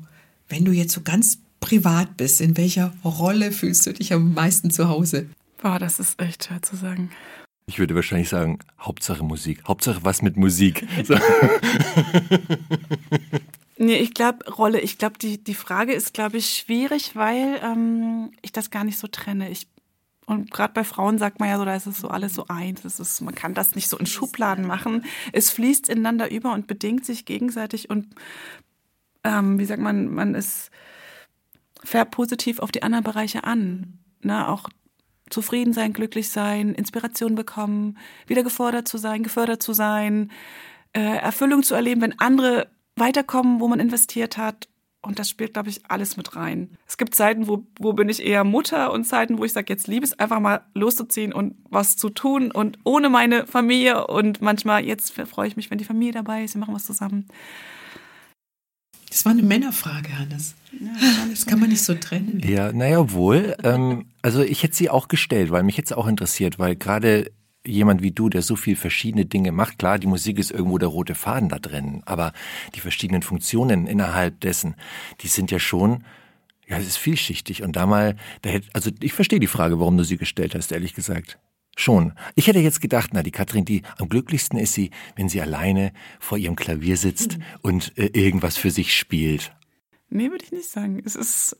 Wenn 0.49 0.65
du 0.65 0.73
jetzt 0.73 0.93
so 0.93 1.03
ganz 1.03 1.39
privat 1.61 2.17
bist, 2.17 2.41
in 2.41 2.57
welcher 2.57 2.93
Rolle 3.05 3.53
fühlst 3.53 3.87
du 3.87 3.93
dich 3.93 4.13
am 4.13 4.35
meisten 4.35 4.71
zu 4.71 4.89
Hause? 4.89 5.29
Boah, 5.63 5.79
das 5.79 6.01
ist 6.01 6.21
echt 6.21 6.45
schwer 6.45 6.63
zu 6.63 6.77
sagen. 6.77 7.11
Ich 7.67 7.79
würde 7.79 7.95
wahrscheinlich 7.95 8.29
sagen, 8.29 8.59
Hauptsache 8.81 9.23
Musik. 9.23 9.63
Hauptsache 9.69 10.01
was 10.03 10.23
mit 10.23 10.37
Musik. 10.37 10.87
So. 11.05 11.15
Nee, 13.83 13.97
ich 13.97 14.13
glaube, 14.13 14.45
Rolle, 14.45 14.79
ich 14.81 14.99
glaube, 14.99 15.19
die, 15.19 15.43
die 15.43 15.55
Frage 15.55 15.95
ist, 15.95 16.13
glaube 16.13 16.37
ich, 16.37 16.51
schwierig, 16.51 17.17
weil 17.17 17.59
ähm, 17.63 18.31
ich 18.43 18.53
das 18.53 18.71
gar 18.71 18.85
nicht 18.85 18.99
so 18.99 19.07
trenne. 19.07 19.49
Ich, 19.49 19.69
und 20.31 20.53
gerade 20.53 20.73
bei 20.73 20.85
Frauen 20.85 21.19
sagt 21.19 21.41
man 21.41 21.49
ja 21.49 21.59
so, 21.59 21.65
da 21.65 21.75
ist 21.75 21.89
es 21.89 21.99
so 21.99 22.07
alles 22.07 22.35
so 22.35 22.47
eins. 22.47 22.85
Ist, 22.85 23.21
man 23.21 23.35
kann 23.35 23.53
das 23.53 23.75
nicht 23.75 23.89
so 23.89 23.99
in 23.99 24.07
Schubladen 24.07 24.65
machen. 24.65 25.05
Es 25.33 25.51
fließt 25.51 25.89
ineinander 25.89 26.31
über 26.31 26.53
und 26.53 26.69
bedingt 26.69 27.05
sich 27.05 27.25
gegenseitig 27.25 27.91
und 27.91 28.07
ähm, 29.25 29.59
wie 29.59 29.65
sagt 29.65 29.83
man, 29.83 30.15
man 30.15 30.37
ist 30.37 30.71
färbt 31.83 32.13
positiv 32.13 32.61
auf 32.61 32.71
die 32.71 32.85
anderen 32.85 33.03
Bereiche 33.03 33.43
an. 33.43 33.99
Ne? 34.23 34.47
Auch 34.47 34.69
zufrieden 35.31 35.73
sein, 35.73 35.93
glücklich 35.93 36.29
sein, 36.29 36.75
Inspiration 36.75 37.35
bekommen, 37.35 37.99
wieder 38.29 38.45
gefordert 38.45 38.87
zu 38.87 38.99
sein, 38.99 39.25
gefördert 39.25 39.65
zu 39.65 39.73
sein, 39.73 40.31
äh, 40.93 41.01
Erfüllung 41.01 41.65
zu 41.65 41.75
erleben, 41.75 42.03
wenn 42.03 42.21
andere 42.21 42.69
weiterkommen, 42.95 43.59
wo 43.59 43.67
man 43.67 43.81
investiert 43.81 44.37
hat. 44.37 44.69
Und 45.03 45.19
das 45.19 45.31
spielt, 45.31 45.55
glaube 45.55 45.71
ich, 45.71 45.81
alles 45.89 46.19
mit 46.19 46.37
rein. 46.37 46.77
Es 46.87 46.99
gibt 46.99 47.15
Zeiten, 47.15 47.49
wo, 47.49 47.67
wo 47.79 47.95
bin 47.95 48.11
ich 48.11 48.25
eher 48.25 48.45
Mutter 48.45 48.93
und 48.93 49.05
Zeiten, 49.05 49.39
wo 49.39 49.45
ich 49.45 49.53
sage, 49.53 49.73
jetzt 49.73 49.87
liebe 49.87 50.05
es 50.05 50.19
einfach 50.19 50.41
mal 50.41 50.61
loszuziehen 50.75 51.33
und 51.33 51.55
was 51.71 51.97
zu 51.97 52.11
tun 52.11 52.51
und 52.51 52.79
ohne 52.85 53.09
meine 53.09 53.47
Familie. 53.47 54.07
Und 54.09 54.43
manchmal, 54.43 54.85
jetzt 54.85 55.13
freue 55.13 55.49
ich 55.49 55.57
mich, 55.57 55.71
wenn 55.71 55.79
die 55.79 55.87
Familie 55.87 56.13
dabei 56.13 56.45
ist, 56.45 56.55
wir 56.55 56.61
machen 56.61 56.75
was 56.75 56.85
zusammen. 56.85 57.27
Das 59.09 59.25
war 59.25 59.33
eine 59.33 59.43
Männerfrage, 59.43 60.17
Hannes. 60.19 60.55
Ja, 60.79 60.93
das 61.29 61.47
kann 61.47 61.59
man 61.59 61.71
nicht 61.71 61.83
so 61.83 61.95
trennen. 61.95 62.41
Ja, 62.45 62.73
naja, 62.73 63.11
wohl. 63.11 63.57
Ähm, 63.65 64.07
also 64.23 64.43
ich 64.43 64.63
hätte 64.63 64.77
sie 64.77 64.89
auch 64.89 65.09
gestellt, 65.09 65.51
weil 65.51 65.65
mich 65.65 65.77
jetzt 65.77 65.93
auch 65.93 66.07
interessiert, 66.07 66.59
weil 66.59 66.77
gerade 66.77 67.33
jemand 67.67 68.03
wie 68.03 68.11
du, 68.11 68.29
der 68.29 68.43
so 68.43 68.57
viel 68.57 68.77
verschiedene 68.77 69.27
Dinge 69.27 69.53
macht, 69.53 69.79
klar, 69.79 69.99
die 69.99 70.07
Musik 70.07 70.39
ist 70.39 70.51
irgendwo 70.51 70.79
der 70.79 70.89
rote 70.89 71.15
Faden 71.15 71.49
da 71.49 71.59
drin, 71.59 72.03
aber 72.07 72.33
die 72.75 72.81
verschiedenen 72.81 73.23
Funktionen 73.23 73.87
innerhalb 73.87 74.41
dessen, 74.41 74.77
die 75.21 75.29
sind 75.29 75.51
ja 75.51 75.59
schon, 75.59 76.05
ja, 76.67 76.79
es 76.79 76.87
ist 76.87 76.97
vielschichtig 76.97 77.63
und 77.63 77.77
da 77.77 77.87
mal, 77.87 78.17
da 78.43 78.51
hätte, 78.51 78.69
also 78.73 78.91
ich 79.01 79.13
verstehe 79.13 79.41
die 79.41 79.47
Frage, 79.47 79.79
warum 79.79 79.97
du 79.97 80.05
sie 80.05 80.17
gestellt 80.17 80.55
hast, 80.55 80.73
ehrlich 80.73 80.95
gesagt. 80.95 81.39
Schon. 81.77 82.13
Ich 82.35 82.47
hätte 82.47 82.59
jetzt 82.59 82.81
gedacht, 82.81 83.11
na, 83.13 83.23
die 83.23 83.31
Katrin, 83.31 83.65
die 83.65 83.83
am 83.97 84.09
glücklichsten 84.09 84.59
ist 84.59 84.75
sie, 84.75 84.91
wenn 85.17 85.29
sie 85.29 85.41
alleine 85.41 85.93
vor 86.19 86.37
ihrem 86.37 86.57
Klavier 86.57 86.97
sitzt 86.97 87.39
mhm. 87.39 87.45
und 87.63 87.97
äh, 87.97 88.07
irgendwas 88.13 88.57
für 88.57 88.71
sich 88.71 88.95
spielt. 88.95 89.53
Nee, 90.11 90.31
würde 90.31 90.45
ich 90.45 90.53
nicht 90.53 90.69
sagen. 90.69 91.01
Es 91.05 91.15
ist 91.15 91.57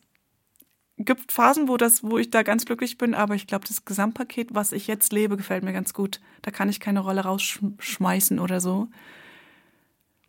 gibt 1.05 1.33
Phasen, 1.33 1.69
wo 1.69 1.77
das, 1.77 2.03
wo 2.03 2.19
ich 2.19 2.31
da 2.31 2.43
ganz 2.43 2.65
glücklich 2.65 2.99
bin, 2.99 3.15
aber 3.15 3.35
ich 3.35 3.47
glaube, 3.47 3.67
das 3.67 3.85
Gesamtpaket, 3.85 4.49
was 4.53 4.73
ich 4.73 4.87
jetzt 4.87 5.13
lebe, 5.13 5.37
gefällt 5.37 5.65
mir 5.65 5.73
ganz 5.73 5.95
gut. 5.95 6.21
Da 6.43 6.51
kann 6.51 6.69
ich 6.69 6.81
keine 6.81 7.01
Rolle 7.01 7.23
rausschmeißen 7.23 8.39
oder 8.39 8.61
so. 8.61 8.89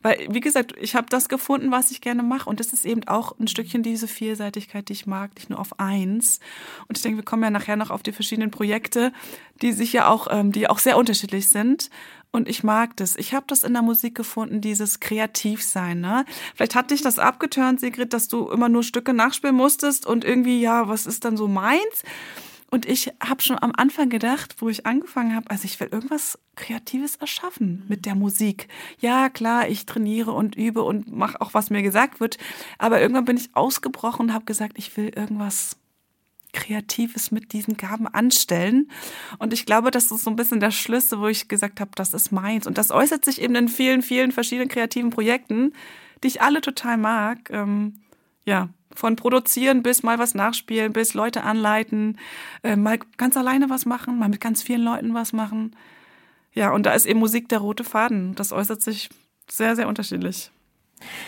Weil, 0.01 0.27
wie 0.29 0.39
gesagt, 0.39 0.74
ich 0.79 0.96
habe 0.96 1.08
das 1.10 1.29
gefunden, 1.29 1.72
was 1.72 1.91
ich 1.91 2.01
gerne 2.01 2.24
mache. 2.24 2.50
Und 2.50 2.60
das 2.60 2.74
ist 2.74 2.86
eben 2.86 3.08
auch 3.08 3.38
ein 3.39 3.48
Stückchen 3.48 3.84
diese 3.84 4.08
Vielseitigkeit, 4.08 4.89
die 4.89 4.93
ich 4.93 5.08
mag, 5.08 5.36
nicht 5.36 5.50
nur 5.50 5.60
auf 5.60 5.79
eins. 5.79 6.39
Und 6.88 6.98
ich 6.98 7.03
denke, 7.03 7.17
wir 7.17 7.25
kommen 7.25 7.43
ja 7.43 7.50
nachher 7.50 7.75
noch 7.75 7.91
auf 7.91 8.03
die 8.03 8.12
verschiedenen 8.12 8.51
Projekte, 8.51 9.13
die 9.62 9.72
sich 9.72 9.93
ja 9.93 10.08
auch, 10.08 10.27
ähm, 10.31 10.51
die 10.51 10.67
auch 10.67 10.79
sehr 10.79 10.98
unterschiedlich 10.98 11.50
sind. 11.50 11.89
Und 12.31 12.48
ich 12.48 12.63
mag 12.63 12.96
das. 12.96 13.17
Ich 13.17 13.34
habe 13.34 13.45
das 13.47 13.63
in 13.63 13.73
der 13.73 13.82
Musik 13.82 14.15
gefunden, 14.15 14.62
dieses 14.62 15.02
Kreativsein. 15.02 15.99
Ne? 15.99 16.25
Vielleicht 16.56 16.75
hat 16.75 16.91
dich 16.91 17.02
das 17.02 17.19
abgeturnt, 17.19 17.82
Sigrid, 17.82 18.13
dass 18.13 18.30
du 18.30 18.49
immer 18.49 18.69
nur 18.69 18.84
Stücke 18.84 19.13
nachspielen 19.13 19.56
musstest 19.56 20.06
und 20.06 20.23
irgendwie, 20.23 20.62
ja, 20.62 20.88
was 20.88 21.06
ist 21.06 21.25
dann 21.25 21.36
so 21.36 21.49
meins? 21.49 22.04
Und 22.73 22.86
ich 22.86 23.12
habe 23.21 23.41
schon 23.41 23.62
am 23.62 23.73
Anfang 23.75 24.10
gedacht, 24.10 24.55
wo 24.60 24.69
ich 24.69 24.86
angefangen 24.86 25.36
habe, 25.36 25.49
also 25.49 25.65
ich 25.65 25.77
will 25.81 25.89
irgendwas 25.91 26.39
Kreatives 26.55 27.17
erschaffen 27.17 27.84
mit 27.89 28.05
der 28.05 28.15
Musik. 28.15 28.69
Ja, 28.99 29.29
klar, 29.29 29.67
ich 29.67 29.86
trainiere 29.86 30.31
und 30.31 30.55
übe 30.55 30.81
und 30.84 31.12
mache 31.12 31.41
auch, 31.41 31.53
was 31.53 31.69
mir 31.69 31.81
gesagt 31.81 32.21
wird. 32.21 32.38
Aber 32.77 33.01
irgendwann 33.01 33.25
bin 33.25 33.36
ich 33.36 33.49
ausgebrochen 33.55 34.27
und 34.27 34.34
habe 34.34 34.45
gesagt, 34.45 34.77
ich 34.77 34.95
will 34.95 35.12
irgendwas 35.13 35.75
Kreatives 36.53 37.31
mit 37.31 37.51
diesen 37.51 37.75
Gaben 37.75 38.07
anstellen. 38.07 38.89
Und 39.38 39.51
ich 39.51 39.65
glaube, 39.65 39.91
das 39.91 40.10
ist 40.10 40.23
so 40.23 40.29
ein 40.29 40.38
bisschen 40.38 40.62
der 40.62 40.71
Schlüssel, 40.71 41.19
wo 41.19 41.27
ich 41.27 41.49
gesagt 41.49 41.81
habe, 41.81 41.91
das 41.95 42.13
ist 42.13 42.31
meins. 42.31 42.67
Und 42.67 42.77
das 42.77 42.91
äußert 42.91 43.25
sich 43.25 43.41
eben 43.41 43.55
in 43.55 43.67
vielen, 43.67 44.01
vielen 44.01 44.31
verschiedenen 44.31 44.69
kreativen 44.69 45.10
Projekten, 45.10 45.73
die 46.23 46.27
ich 46.27 46.41
alle 46.41 46.62
total 46.62 46.95
mag. 46.95 47.49
Ähm, 47.49 47.95
ja, 48.45 48.69
von 48.95 49.15
produzieren 49.15 49.84
bis 49.84 50.04
mal 50.04 50.19
was 50.19 50.36
nachspielen, 50.36 50.93
bis 50.93 51.13
Leute 51.13 51.43
anleiten, 51.43 52.17
äh, 52.63 52.75
mal 52.75 52.99
ganz 53.17 53.38
alleine 53.38 53.69
was 53.69 53.86
machen, 53.86 54.19
mal 54.19 54.30
mit 54.30 54.41
ganz 54.41 54.63
vielen 54.63 54.84
Leuten 54.84 55.13
was 55.13 55.34
machen. 55.34 55.75
Ja, 56.54 56.71
und 56.71 56.86
da 56.86 56.93
ist 56.93 57.06
eben 57.06 57.19
Musik 57.19 57.49
der 57.49 57.60
rote 57.60 57.84
Faden. 57.84 58.36
Das 58.36 58.51
äußert 58.51 58.82
sich 58.82 59.10
sehr, 59.49 59.75
sehr 59.75 59.88
unterschiedlich. 59.88 60.51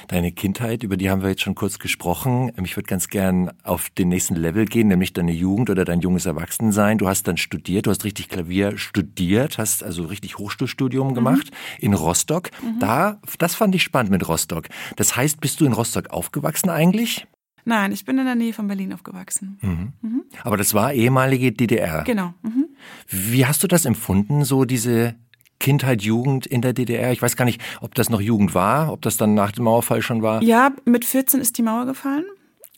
Deine 0.07 0.31
Kindheit, 0.31 0.83
über 0.83 0.97
die 0.97 1.09
haben 1.09 1.21
wir 1.21 1.29
jetzt 1.29 1.41
schon 1.41 1.55
kurz 1.55 1.79
gesprochen. 1.79 2.51
Ich 2.63 2.75
würde 2.75 2.87
ganz 2.87 3.07
gern 3.07 3.51
auf 3.63 3.89
den 3.89 4.09
nächsten 4.09 4.35
Level 4.35 4.65
gehen, 4.65 4.87
nämlich 4.87 5.13
deine 5.13 5.31
Jugend 5.31 5.69
oder 5.69 5.85
dein 5.85 6.01
junges 6.01 6.25
Erwachsensein. 6.25 6.97
Du 6.97 7.07
hast 7.07 7.27
dann 7.27 7.37
studiert, 7.37 7.87
du 7.87 7.91
hast 7.91 8.03
richtig 8.03 8.29
Klavier 8.29 8.77
studiert, 8.77 9.57
hast 9.57 9.83
also 9.83 10.03
richtig 10.05 10.37
Hochschulstudium 10.37 11.09
mhm. 11.09 11.13
gemacht 11.15 11.51
in 11.79 11.93
Rostock. 11.93 12.51
Mhm. 12.61 12.79
Da, 12.79 13.19
das 13.39 13.55
fand 13.55 13.73
ich 13.75 13.83
spannend 13.83 14.11
mit 14.11 14.27
Rostock. 14.27 14.67
Das 14.95 15.15
heißt, 15.15 15.41
bist 15.41 15.59
du 15.59 15.65
in 15.65 15.73
Rostock 15.73 16.11
aufgewachsen 16.11 16.69
eigentlich? 16.69 17.25
Nein, 17.65 17.91
ich 17.91 18.05
bin 18.05 18.17
in 18.17 18.25
der 18.25 18.35
Nähe 18.35 18.53
von 18.53 18.67
Berlin 18.67 18.93
aufgewachsen. 18.93 19.57
Mhm. 19.61 19.93
Mhm. 20.01 20.23
Aber 20.43 20.57
das 20.57 20.73
war 20.73 20.93
ehemalige 20.93 21.51
DDR. 21.51 22.03
Genau. 22.03 22.33
Mhm. 22.41 22.67
Wie 23.07 23.45
hast 23.45 23.63
du 23.63 23.67
das 23.67 23.85
empfunden, 23.85 24.43
so 24.43 24.65
diese 24.65 25.15
Kindheit, 25.59 26.01
Jugend 26.01 26.45
in 26.45 26.61
der 26.61 26.73
DDR? 26.73 27.11
Ich 27.11 27.21
weiß 27.21 27.35
gar 27.35 27.45
nicht, 27.45 27.61
ob 27.81 27.95
das 27.95 28.09
noch 28.09 28.21
Jugend 28.21 28.53
war, 28.53 28.91
ob 28.91 29.01
das 29.01 29.17
dann 29.17 29.33
nach 29.33 29.51
dem 29.51 29.65
Mauerfall 29.65 30.01
schon 30.01 30.21
war. 30.21 30.41
Ja, 30.43 30.71
mit 30.85 31.05
14 31.05 31.39
ist 31.39 31.57
die 31.57 31.63
Mauer 31.63 31.85
gefallen. 31.85 32.25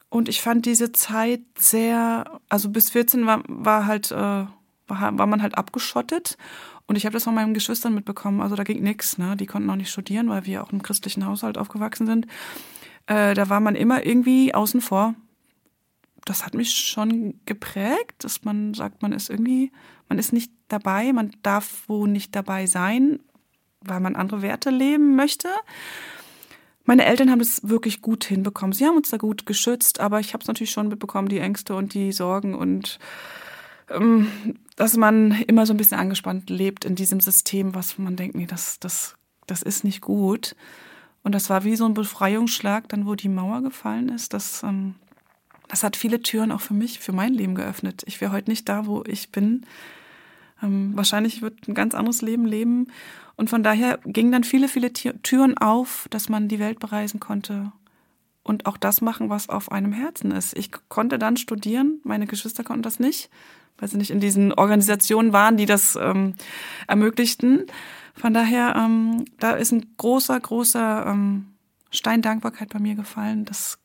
Und 0.09 0.29
ich 0.29 0.41
fand 0.41 0.65
diese 0.65 0.91
Zeit 0.91 1.41
sehr, 1.57 2.39
also 2.47 2.69
bis 2.69 2.91
14 2.91 3.25
war, 3.25 3.43
war 3.47 3.85
halt, 3.85 4.11
äh, 4.11 4.15
war, 4.15 4.49
war 4.87 5.25
man 5.25 5.41
halt 5.41 5.57
abgeschottet. 5.57 6.37
Und 6.87 6.95
ich 6.95 7.05
habe 7.05 7.13
das 7.13 7.23
von 7.23 7.33
meinen 7.33 7.53
Geschwistern 7.53 7.95
mitbekommen. 7.95 8.41
Also 8.41 8.55
da 8.55 8.63
ging 8.63 8.83
nichts. 8.83 9.17
Ne? 9.17 9.35
Die 9.35 9.47
konnten 9.47 9.69
auch 9.69 9.75
nicht 9.75 9.89
studieren, 9.89 10.29
weil 10.29 10.45
wir 10.45 10.63
auch 10.63 10.71
im 10.71 10.83
christlichen 10.83 11.25
Haushalt 11.25 11.57
aufgewachsen 11.57 12.05
sind. 12.05 12.27
Äh, 13.07 13.33
da 13.33 13.49
war 13.49 13.59
man 13.59 13.75
immer 13.75 14.05
irgendwie 14.05 14.53
außen 14.53 14.81
vor. 14.81 15.15
Das 16.25 16.45
hat 16.45 16.55
mich 16.55 16.71
schon 16.73 17.39
geprägt, 17.45 18.23
dass 18.23 18.43
man 18.43 18.73
sagt, 18.73 19.01
man 19.01 19.11
ist 19.11 19.29
irgendwie 19.29 19.71
man 20.09 20.19
ist 20.19 20.33
nicht 20.33 20.51
dabei, 20.67 21.13
man 21.13 21.31
darf 21.43 21.83
wo 21.87 22.05
nicht 22.05 22.35
dabei 22.35 22.65
sein, 22.65 23.19
weil 23.81 23.99
man 23.99 24.15
andere 24.15 24.41
Werte 24.41 24.69
leben 24.69 25.15
möchte. 25.15 25.49
Meine 26.83 27.05
Eltern 27.05 27.31
haben 27.31 27.41
es 27.41 27.67
wirklich 27.67 28.01
gut 28.01 28.25
hinbekommen. 28.25 28.73
Sie 28.73 28.85
haben 28.85 28.95
uns 28.95 29.09
da 29.09 29.17
gut 29.17 29.45
geschützt, 29.45 29.99
aber 29.99 30.19
ich 30.19 30.33
habe 30.33 30.43
es 30.43 30.47
natürlich 30.47 30.71
schon 30.71 30.87
mitbekommen, 30.87 31.29
die 31.29 31.39
Ängste 31.39 31.75
und 31.75 31.93
die 31.95 32.11
Sorgen 32.11 32.53
und 32.53 32.99
ähm, 33.89 34.27
dass 34.75 34.95
man 34.97 35.31
immer 35.47 35.65
so 35.65 35.73
ein 35.73 35.77
bisschen 35.77 35.97
angespannt 35.97 36.49
lebt 36.49 36.85
in 36.85 36.95
diesem 36.95 37.19
System, 37.19 37.73
was 37.73 37.97
man 37.97 38.15
denkt, 38.15 38.35
nee, 38.35 38.45
das, 38.45 38.79
das, 38.79 39.15
das 39.47 39.61
ist 39.61 39.83
nicht 39.83 40.01
gut. 40.01 40.55
Und 41.25 41.33
das 41.33 41.49
war 41.49 41.63
wie 41.63 41.75
so 41.75 41.85
ein 41.85 41.95
Befreiungsschlag, 41.95 42.87
dann 42.87 43.07
wo 43.07 43.15
die 43.15 43.29
Mauer 43.29 43.63
gefallen 43.63 44.09
ist. 44.09 44.35
Das, 44.35 44.61
ähm, 44.61 44.93
das 45.67 45.81
hat 45.81 45.95
viele 45.95 46.21
Türen 46.21 46.51
auch 46.51 46.61
für 46.61 46.75
mich, 46.75 46.99
für 46.99 47.13
mein 47.13 47.33
Leben 47.33 47.55
geöffnet. 47.55 48.03
Ich 48.05 48.21
wäre 48.21 48.31
heute 48.31 48.51
nicht 48.51 48.69
da, 48.69 48.85
wo 48.85 49.03
ich 49.07 49.31
bin, 49.31 49.65
ähm, 50.61 50.91
wahrscheinlich 50.95 51.41
wird 51.41 51.67
ein 51.67 51.73
ganz 51.73 51.95
anderes 51.95 52.21
Leben 52.21 52.45
leben. 52.45 52.91
Und 53.37 53.49
von 53.49 53.63
daher 53.63 53.97
gingen 54.05 54.31
dann 54.31 54.43
viele, 54.43 54.67
viele 54.67 54.93
Türen 54.93 55.57
auf, 55.57 56.05
dass 56.11 56.29
man 56.29 56.47
die 56.47 56.59
Welt 56.59 56.77
bereisen 56.77 57.19
konnte 57.19 57.71
und 58.43 58.67
auch 58.67 58.77
das 58.77 59.01
machen, 59.01 59.31
was 59.31 59.49
auf 59.49 59.71
einem 59.71 59.93
Herzen 59.93 60.29
ist. 60.29 60.55
Ich 60.55 60.69
konnte 60.89 61.17
dann 61.17 61.37
studieren, 61.37 62.01
meine 62.03 62.27
Geschwister 62.27 62.63
konnten 62.63 62.83
das 62.83 62.99
nicht, 62.99 63.31
weil 63.79 63.89
sie 63.89 63.97
nicht 63.97 64.11
in 64.11 64.19
diesen 64.19 64.53
Organisationen 64.53 65.33
waren, 65.33 65.57
die 65.57 65.65
das 65.65 65.95
ähm, 65.95 66.35
ermöglichten. 66.85 67.65
Von 68.15 68.33
daher, 68.33 68.75
ähm, 68.77 69.25
da 69.39 69.51
ist 69.51 69.71
ein 69.71 69.85
großer, 69.97 70.39
großer 70.39 71.05
ähm, 71.07 71.47
Stein 71.91 72.21
Dankbarkeit 72.21 72.69
bei 72.69 72.79
mir 72.79 72.95
gefallen, 72.95 73.45
dass 73.45 73.77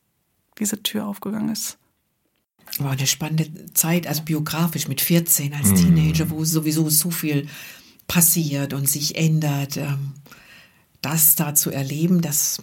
diese 0.57 0.81
Tür 0.81 1.07
aufgegangen 1.07 1.49
ist. 1.49 1.77
War 2.79 2.91
eine 2.91 3.07
spannende 3.07 3.73
Zeit, 3.73 4.07
also 4.07 4.23
biografisch 4.23 4.87
mit 4.87 5.01
14 5.01 5.53
als 5.53 5.69
mhm. 5.69 5.75
Teenager, 5.75 6.29
wo 6.29 6.43
sowieso 6.45 6.89
so 6.89 7.11
viel 7.11 7.47
passiert 8.07 8.73
und 8.73 8.89
sich 8.89 9.15
ändert. 9.17 9.77
Ähm, 9.77 10.13
das 11.01 11.35
da 11.35 11.55
zu 11.55 11.71
erleben, 11.71 12.21
das 12.21 12.61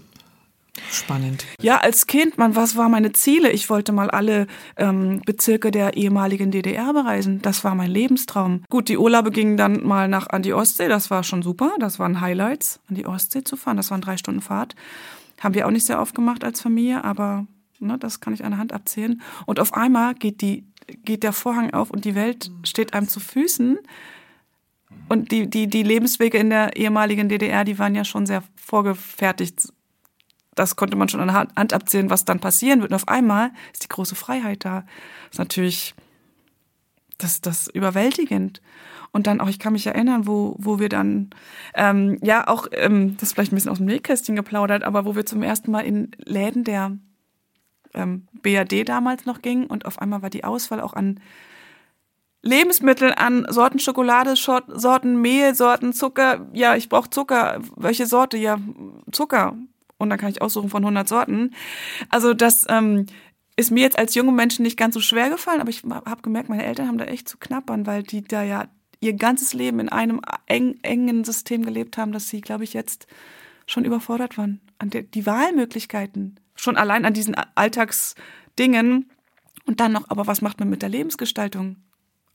Spannend. 0.91 1.45
Ja, 1.61 1.79
als 1.79 2.07
Kind, 2.07 2.39
man, 2.39 2.57
was 2.57 2.77
waren 2.77 2.91
meine 2.91 3.13
Ziele? 3.13 3.51
Ich 3.51 3.71
wollte 3.71 3.93
mal 3.93 4.11
alle 4.11 4.47
ähm, 4.77 5.23
Bezirke 5.25 5.71
der 5.71 5.97
ehemaligen 5.97 6.51
DDR 6.51 6.93
bereisen. 6.93 7.43
Das 7.43 7.65
war 7.65 7.75
mein 7.75 7.91
Lebenstraum. 7.91 8.63
Gut, 8.69 8.89
die 8.89 8.99
Urlaube 8.99 9.31
gingen 9.31 9.57
dann 9.57 9.87
mal 9.87 10.09
nach 10.09 10.29
an 10.29 10.43
die 10.43 10.55
Ostsee. 10.55 10.89
Das 10.89 11.11
war 11.11 11.23
schon 11.23 11.43
super. 11.43 11.73
Das 11.79 11.99
waren 11.99 12.21
Highlights, 12.21 12.81
an 12.89 12.95
die 12.95 13.07
Ostsee 13.07 13.45
zu 13.45 13.57
fahren. 13.57 13.77
Das 13.77 13.91
waren 13.91 14.01
drei 14.01 14.17
Stunden 14.17 14.41
Fahrt. 14.41 14.75
Haben 15.41 15.55
wir 15.55 15.67
auch 15.67 15.71
nicht 15.71 15.87
sehr 15.87 16.01
oft 16.01 16.15
gemacht 16.15 16.43
als 16.43 16.61
Familie, 16.61 17.05
aber 17.05 17.47
ne, 17.79 17.97
das 17.99 18.21
kann 18.21 18.35
ich 18.35 18.45
an 18.45 18.51
der 18.51 18.59
Hand 18.59 18.73
abzählen. 18.73 19.21
Und 19.47 19.61
auf 19.61 19.75
einmal 19.75 20.15
geht 20.15 20.41
die 20.41 20.65
geht 21.05 21.23
der 21.23 21.33
Vorhang 21.33 21.73
auf 21.73 21.91
und 21.91 22.05
die 22.05 22.15
Welt 22.15 22.51
steht 22.65 22.95
einem 22.95 23.09
zu 23.09 23.21
Füßen. 23.21 23.79
Und 25.09 25.33
die, 25.33 25.49
die, 25.49 25.67
die 25.67 25.83
Lebenswege 25.83 26.39
in 26.39 26.51
der 26.51 26.77
ehemaligen 26.77 27.29
DDR, 27.29 27.65
die 27.65 27.79
waren 27.79 27.95
ja 27.95 28.05
schon 28.05 28.27
sehr 28.27 28.43
vorgefertigt 28.57 29.73
das 30.59 30.77
konnte 30.77 30.97
man 30.97 31.09
schon 31.09 31.21
an 31.21 31.29
der 31.29 31.47
Hand 31.57 31.73
abzählen, 31.73 32.11
was 32.11 32.25
dann 32.25 32.41
passieren 32.41 32.81
wird. 32.81 32.91
Und 32.91 32.97
auf 32.97 33.09
einmal 33.09 33.53
ist 33.73 33.85
die 33.85 33.89
große 33.89 34.17
Freiheit 34.17 34.65
da. 34.65 34.81
Das 35.27 35.35
ist 35.35 35.39
natürlich 35.39 35.95
das, 37.19 37.41
das 37.41 37.69
überwältigend. 37.69 38.61
Und 39.13 39.27
dann 39.27 39.41
auch, 39.41 39.49
ich 39.49 39.59
kann 39.59 39.73
mich 39.73 39.87
erinnern, 39.87 40.27
wo, 40.27 40.55
wo 40.59 40.79
wir 40.79 40.89
dann, 40.89 41.31
ähm, 41.75 42.19
ja, 42.23 42.47
auch, 42.47 42.67
ähm, 42.73 43.17
das 43.17 43.31
ist 43.31 43.35
vielleicht 43.35 43.53
ein 43.53 43.55
bisschen 43.57 43.71
aus 43.71 43.79
dem 43.79 43.87
Nähkästchen 43.87 44.37
geplaudert, 44.37 44.83
aber 44.83 45.05
wo 45.05 45.17
wir 45.17 45.25
zum 45.25 45.43
ersten 45.43 45.71
Mal 45.71 45.81
in 45.81 46.11
Läden 46.25 46.65
der 46.65 46.99
ähm, 47.95 48.29
BAD 48.43 48.89
damals 48.89 49.25
noch 49.25 49.41
gingen 49.41 49.67
und 49.67 49.87
auf 49.87 49.99
einmal 50.01 50.23
war 50.23 50.31
die 50.31 50.45
Auswahl 50.45 50.81
auch 50.81 50.93
an 50.93 51.21
Lebensmitteln, 52.43 53.13
an 53.13 53.47
Sorten 53.49 53.79
Schokolade, 53.79 54.35
Sorten 54.37 55.21
Mehl, 55.21 55.55
Sorten 55.55 55.93
Zucker. 55.93 56.47
Ja, 56.53 56.77
ich 56.77 56.89
brauche 56.89 57.11
Zucker. 57.11 57.61
Welche 57.77 58.07
Sorte? 58.07 58.37
Ja, 58.37 58.59
Zucker 59.11 59.57
und 59.99 60.11
dann 60.11 60.19
kann 60.19 60.31
ich 60.31 60.41
aussuchen 60.43 60.71
von 60.71 60.83
100 60.83 61.09
Sorten. 61.09 61.55
Also 62.09 62.35
das 62.35 62.65
ähm, 62.69 63.07
ist 63.57 63.71
mir 63.71 63.81
jetzt 63.83 63.99
als 63.99 64.15
junge 64.15 64.33
Menschen 64.33 64.63
nicht 64.63 64.77
ganz 64.79 64.95
so 64.95 65.01
schwer 65.01 65.29
gefallen, 65.31 65.61
aber 65.61 65.71
ich 65.71 65.83
habe 65.85 66.23
gemerkt, 66.23 66.49
meine 66.49 66.65
Eltern 66.65 66.87
haben 66.89 66.99
da 66.99 67.05
echt 67.05 67.29
zu 67.29 67.37
knappern, 67.39 67.87
weil 67.87 68.03
die 68.05 68.23
da 68.23 68.43
ja 68.43 68.67
ihr 69.01 69.13
ganzes 69.15 69.53
Leben 69.55 69.79
in 69.81 69.89
einem 69.89 70.21
eng, 70.47 70.79
engen 70.83 71.25
System 71.25 71.65
gelebt 71.65 71.99
haben, 71.99 72.13
dass 72.13 72.29
sie, 72.29 72.41
glaube 72.41 72.65
ich, 72.65 72.73
jetzt 72.73 73.07
schon 73.67 73.85
überfordert 73.85 74.39
waren. 74.39 74.61
An 74.79 74.91
der, 74.91 75.03
die 75.03 75.27
Wahlmöglichkeiten, 75.27 76.41
schon 76.55 76.77
allein 76.77 77.05
an 77.05 77.13
diesen 77.15 77.37
Alltagsdingen. 77.55 79.11
Und 79.67 79.81
dann 79.81 79.93
noch, 79.93 80.09
aber 80.09 80.27
was 80.27 80.41
macht 80.41 80.59
man 80.61 80.71
mit 80.71 80.83
der 80.83 80.89
Lebensgestaltung? 80.89 81.77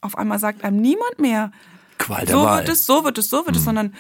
Auf 0.02 0.18
einmal 0.18 0.40
sagt 0.40 0.64
einem 0.64 0.78
niemand 0.78 1.20
mehr, 1.20 1.52
Qual 1.98 2.26
der 2.26 2.36
so 2.36 2.44
Wahl. 2.44 2.60
wird 2.60 2.70
es, 2.70 2.86
so 2.86 3.04
wird 3.06 3.18
es, 3.18 3.30
so 3.30 3.38
wird 3.46 3.56
Mhm. 3.56 3.60
es, 3.60 3.64
sondern 3.66 3.94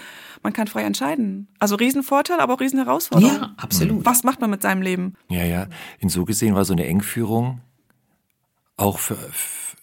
man 0.43 0.53
kann 0.53 0.67
frei 0.67 0.83
entscheiden. 0.83 1.47
Also 1.59 1.75
Riesenvorteil, 1.75 2.39
aber 2.39 2.53
auch 2.53 2.59
Riesenherausforderung. 2.59 3.35
Ja, 3.35 3.53
absolut. 3.57 4.05
Was 4.05 4.23
macht 4.23 4.41
man 4.41 4.49
mit 4.49 4.61
seinem 4.61 4.81
Leben? 4.81 5.15
Ja, 5.29 5.43
ja. 5.43 5.67
In 5.99 6.09
so 6.09 6.25
gesehen 6.25 6.53
war 6.53 6.65
so 6.65 6.73
eine 6.73 6.85
Engführung 6.85 7.61
auch 8.77 8.99
für, 8.99 9.17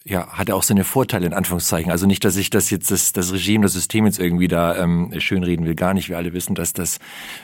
ja, 0.03 0.27
hatte 0.29 0.55
auch 0.55 0.63
seine 0.63 0.83
Vorteile 0.83 1.27
in 1.27 1.33
Anführungszeichen. 1.33 1.91
Also 1.91 2.07
nicht, 2.07 2.25
dass 2.25 2.35
ich 2.35 2.49
das 2.49 2.71
jetzt 2.71 2.89
das, 2.89 3.13
das 3.13 3.31
Regime, 3.31 3.63
das 3.63 3.73
System 3.73 4.05
jetzt 4.05 4.19
irgendwie 4.19 4.47
da 4.47 4.75
ähm, 4.75 5.13
schönreden 5.19 5.67
will, 5.67 5.75
gar 5.75 5.93
nicht. 5.93 6.09
Wir 6.09 6.17
alle 6.17 6.33
wissen, 6.33 6.55
dass 6.55 6.73
das 6.73 6.97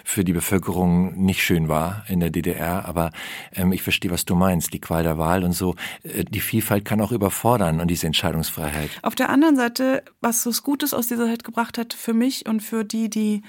für 0.03 0.23
die 0.23 0.33
Bevölkerung 0.33 1.15
nicht 1.23 1.43
schön 1.43 1.67
war 1.67 2.03
in 2.07 2.19
der 2.19 2.31
DDR. 2.31 2.85
Aber 2.85 3.11
ähm, 3.53 3.73
ich 3.73 3.83
verstehe, 3.83 4.09
was 4.09 4.25
du 4.25 4.33
meinst. 4.33 4.73
Die 4.73 4.81
Qual 4.81 5.03
der 5.03 5.19
Wahl 5.19 5.43
und 5.43 5.51
so. 5.51 5.75
Äh, 6.01 6.23
die 6.23 6.39
Vielfalt 6.39 6.83
kann 6.83 6.99
auch 6.99 7.11
überfordern 7.11 7.79
und 7.79 7.89
diese 7.89 8.07
Entscheidungsfreiheit. 8.07 8.89
Auf 9.03 9.13
der 9.13 9.29
anderen 9.29 9.55
Seite, 9.55 10.03
was 10.21 10.41
so 10.41 10.51
Gutes 10.63 10.95
aus 10.95 11.07
dieser 11.07 11.27
Zeit 11.27 11.43
gebracht 11.43 11.77
hat 11.77 11.93
für 11.93 12.13
mich 12.13 12.47
und 12.47 12.61
für 12.61 12.83
die, 12.83 13.11
die 13.11 13.43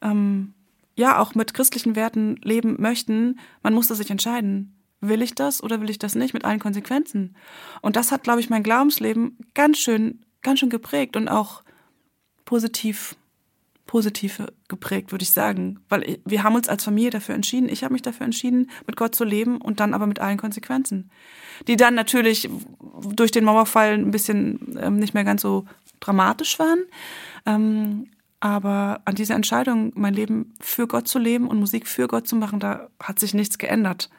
ähm, 0.00 0.54
ja 0.96 1.18
auch 1.18 1.34
mit 1.34 1.52
christlichen 1.52 1.96
Werten 1.96 2.36
leben 2.42 2.76
möchten, 2.78 3.38
man 3.62 3.74
musste 3.74 3.94
sich 3.94 4.10
entscheiden. 4.10 4.73
Will 5.08 5.22
ich 5.22 5.34
das 5.34 5.62
oder 5.62 5.80
will 5.80 5.90
ich 5.90 5.98
das 5.98 6.14
nicht 6.14 6.34
mit 6.34 6.44
allen 6.44 6.60
Konsequenzen? 6.60 7.36
Und 7.82 7.96
das 7.96 8.12
hat, 8.12 8.22
glaube 8.22 8.40
ich, 8.40 8.50
mein 8.50 8.62
Glaubensleben 8.62 9.38
ganz 9.54 9.78
schön, 9.78 10.24
ganz 10.42 10.60
schön 10.60 10.70
geprägt 10.70 11.16
und 11.16 11.28
auch 11.28 11.62
positiv, 12.44 13.16
positiv 13.86 14.42
geprägt, 14.68 15.12
würde 15.12 15.22
ich 15.22 15.32
sagen. 15.32 15.80
Weil 15.88 16.18
wir 16.24 16.42
haben 16.42 16.54
uns 16.54 16.68
als 16.68 16.84
Familie 16.84 17.10
dafür 17.10 17.34
entschieden. 17.34 17.68
Ich 17.68 17.84
habe 17.84 17.92
mich 17.92 18.02
dafür 18.02 18.24
entschieden, 18.24 18.70
mit 18.86 18.96
Gott 18.96 19.14
zu 19.14 19.24
leben 19.24 19.58
und 19.58 19.80
dann 19.80 19.94
aber 19.94 20.06
mit 20.06 20.20
allen 20.20 20.38
Konsequenzen. 20.38 21.10
Die 21.68 21.76
dann 21.76 21.94
natürlich 21.94 22.48
durch 23.14 23.30
den 23.30 23.44
Mauerfall 23.44 23.94
ein 23.94 24.10
bisschen 24.10 24.78
ähm, 24.80 24.98
nicht 24.98 25.14
mehr 25.14 25.24
ganz 25.24 25.42
so 25.42 25.66
dramatisch 26.00 26.58
waren. 26.58 26.80
Ähm, 27.46 28.08
aber 28.44 29.00
an 29.06 29.14
dieser 29.14 29.34
Entscheidung, 29.36 29.90
mein 29.94 30.12
Leben 30.12 30.52
für 30.60 30.86
Gott 30.86 31.08
zu 31.08 31.18
leben 31.18 31.48
und 31.48 31.58
Musik 31.58 31.88
für 31.88 32.08
Gott 32.08 32.28
zu 32.28 32.36
machen, 32.36 32.60
da 32.60 32.88
hat 33.02 33.18
sich 33.18 33.32
nichts 33.32 33.56
geändert. 33.56 34.10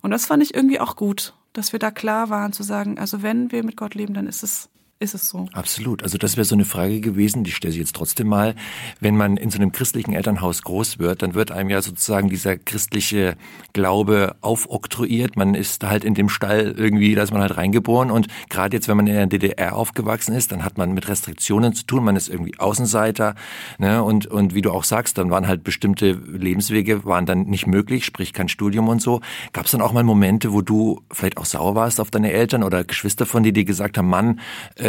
Und 0.00 0.10
das 0.10 0.24
fand 0.24 0.42
ich 0.42 0.54
irgendwie 0.54 0.80
auch 0.80 0.96
gut, 0.96 1.34
dass 1.52 1.72
wir 1.72 1.78
da 1.78 1.90
klar 1.90 2.30
waren 2.30 2.54
zu 2.54 2.62
sagen, 2.62 2.98
also 2.98 3.20
wenn 3.22 3.52
wir 3.52 3.62
mit 3.62 3.76
Gott 3.76 3.94
leben, 3.94 4.14
dann 4.14 4.26
ist 4.26 4.42
es, 4.42 4.70
ist 5.00 5.14
es 5.14 5.28
so. 5.28 5.46
Absolut. 5.52 6.02
Also 6.02 6.18
das 6.18 6.36
wäre 6.36 6.44
so 6.44 6.56
eine 6.56 6.64
Frage 6.64 7.00
gewesen, 7.00 7.44
die 7.44 7.52
stelle 7.52 7.72
ich 7.72 7.78
jetzt 7.78 7.94
trotzdem 7.94 8.26
mal. 8.26 8.56
Wenn 8.98 9.16
man 9.16 9.36
in 9.36 9.48
so 9.50 9.58
einem 9.58 9.70
christlichen 9.70 10.12
Elternhaus 10.12 10.62
groß 10.62 10.98
wird, 10.98 11.22
dann 11.22 11.34
wird 11.34 11.52
einem 11.52 11.70
ja 11.70 11.80
sozusagen 11.82 12.28
dieser 12.28 12.56
christliche 12.56 13.36
Glaube 13.72 14.34
aufoktroyiert. 14.40 15.36
Man 15.36 15.54
ist 15.54 15.84
halt 15.84 16.02
in 16.02 16.14
dem 16.14 16.28
Stall 16.28 16.74
irgendwie, 16.76 17.14
da 17.14 17.22
ist 17.22 17.30
man 17.30 17.42
halt 17.42 17.56
reingeboren. 17.56 18.10
Und 18.10 18.26
gerade 18.48 18.76
jetzt, 18.76 18.88
wenn 18.88 18.96
man 18.96 19.06
in 19.06 19.14
der 19.14 19.26
DDR 19.28 19.76
aufgewachsen 19.76 20.34
ist, 20.34 20.50
dann 20.50 20.64
hat 20.64 20.78
man 20.78 20.92
mit 20.94 21.06
Restriktionen 21.06 21.74
zu 21.74 21.86
tun. 21.86 22.02
Man 22.02 22.16
ist 22.16 22.28
irgendwie 22.28 22.58
Außenseiter. 22.58 23.36
Ne? 23.78 24.02
Und, 24.02 24.26
und 24.26 24.54
wie 24.56 24.62
du 24.62 24.72
auch 24.72 24.84
sagst, 24.84 25.16
dann 25.16 25.30
waren 25.30 25.46
halt 25.46 25.62
bestimmte 25.62 26.10
Lebenswege 26.10 27.04
waren 27.04 27.24
dann 27.24 27.42
nicht 27.42 27.68
möglich, 27.68 28.04
sprich 28.04 28.32
kein 28.32 28.48
Studium 28.48 28.88
und 28.88 29.00
so. 29.00 29.20
Gab 29.52 29.66
es 29.66 29.70
dann 29.70 29.80
auch 29.80 29.92
mal 29.92 30.02
Momente, 30.02 30.52
wo 30.52 30.60
du 30.60 31.02
vielleicht 31.12 31.36
auch 31.36 31.44
sauer 31.44 31.76
warst 31.76 32.00
auf 32.00 32.10
deine 32.10 32.32
Eltern 32.32 32.64
oder 32.64 32.82
Geschwister 32.82 33.26
von 33.26 33.44
dir, 33.44 33.52
die 33.52 33.64
gesagt 33.64 33.96
haben, 33.96 34.08
Mann, 34.08 34.40
äh, 34.74 34.87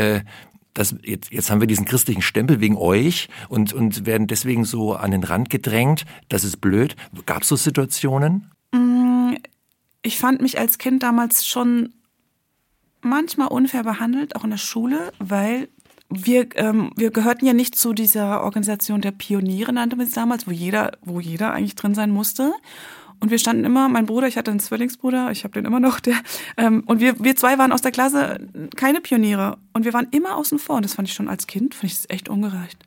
das, 0.73 0.95
jetzt, 1.03 1.31
jetzt 1.31 1.49
haben 1.49 1.59
wir 1.59 1.67
diesen 1.67 1.85
christlichen 1.85 2.21
Stempel 2.21 2.62
wegen 2.62 2.77
euch 2.77 3.27
und, 3.49 3.73
und 3.73 4.05
werden 4.05 4.27
deswegen 4.27 4.65
so 4.65 4.93
an 4.93 5.12
den 5.12 5.23
Rand 5.23 5.49
gedrängt. 5.49 6.05
Das 6.29 6.43
ist 6.43 6.62
blöd. 6.62 6.95
Gab 7.25 7.41
es 7.41 7.49
so 7.49 7.55
Situationen? 7.55 8.51
Ich 10.01 10.17
fand 10.17 10.41
mich 10.41 10.59
als 10.59 10.77
Kind 10.77 11.03
damals 11.03 11.45
schon 11.45 11.93
manchmal 13.01 13.47
unfair 13.47 13.83
behandelt, 13.83 14.35
auch 14.35 14.43
in 14.43 14.51
der 14.51 14.57
Schule, 14.57 15.12
weil 15.19 15.69
wir, 16.09 16.47
ähm, 16.55 16.91
wir 16.95 17.12
gehörten 17.12 17.45
ja 17.45 17.53
nicht 17.53 17.75
zu 17.75 17.93
dieser 17.93 18.43
Organisation 18.43 19.01
der 19.01 19.12
Pioniere, 19.12 19.73
nannte 19.73 19.95
man 19.95 20.07
es 20.07 20.13
damals, 20.13 20.47
wo 20.47 20.51
jeder, 20.51 20.91
wo 21.01 21.19
jeder 21.19 21.53
eigentlich 21.53 21.75
drin 21.75 21.93
sein 21.93 22.09
musste. 22.09 22.51
Und 23.19 23.32
wir 23.32 23.39
standen 23.39 23.65
immer, 23.65 23.89
mein 23.89 24.05
Bruder, 24.05 24.27
ich 24.27 24.38
hatte 24.38 24.51
einen 24.51 24.60
Zwillingsbruder, 24.60 25.32
ich 25.32 25.43
habe 25.43 25.53
den 25.53 25.65
immer 25.65 25.79
noch, 25.79 25.99
der, 25.99 26.15
ähm, 26.58 26.84
und 26.86 27.01
wir, 27.01 27.21
wir 27.21 27.36
zwei 27.36 27.58
waren 27.58 27.71
aus 27.71 27.82
der 27.82 27.91
Klasse 27.91 28.39
keine 28.75 29.01
Pioniere. 29.01 29.58
Und 29.73 29.86
wir 29.86 29.93
waren 29.93 30.08
immer 30.12 30.38
außen 30.38 30.60
vor. 30.60 30.77
Und 30.77 30.86
das 30.86 30.93
fand 30.93 31.08
ich 31.08 31.13
schon 31.13 31.27
als 31.27 31.47
Kind, 31.47 31.75
fand 31.75 31.91
ich 31.91 31.97
das 31.97 32.10
echt 32.10 32.29
ungerecht. 32.29 32.86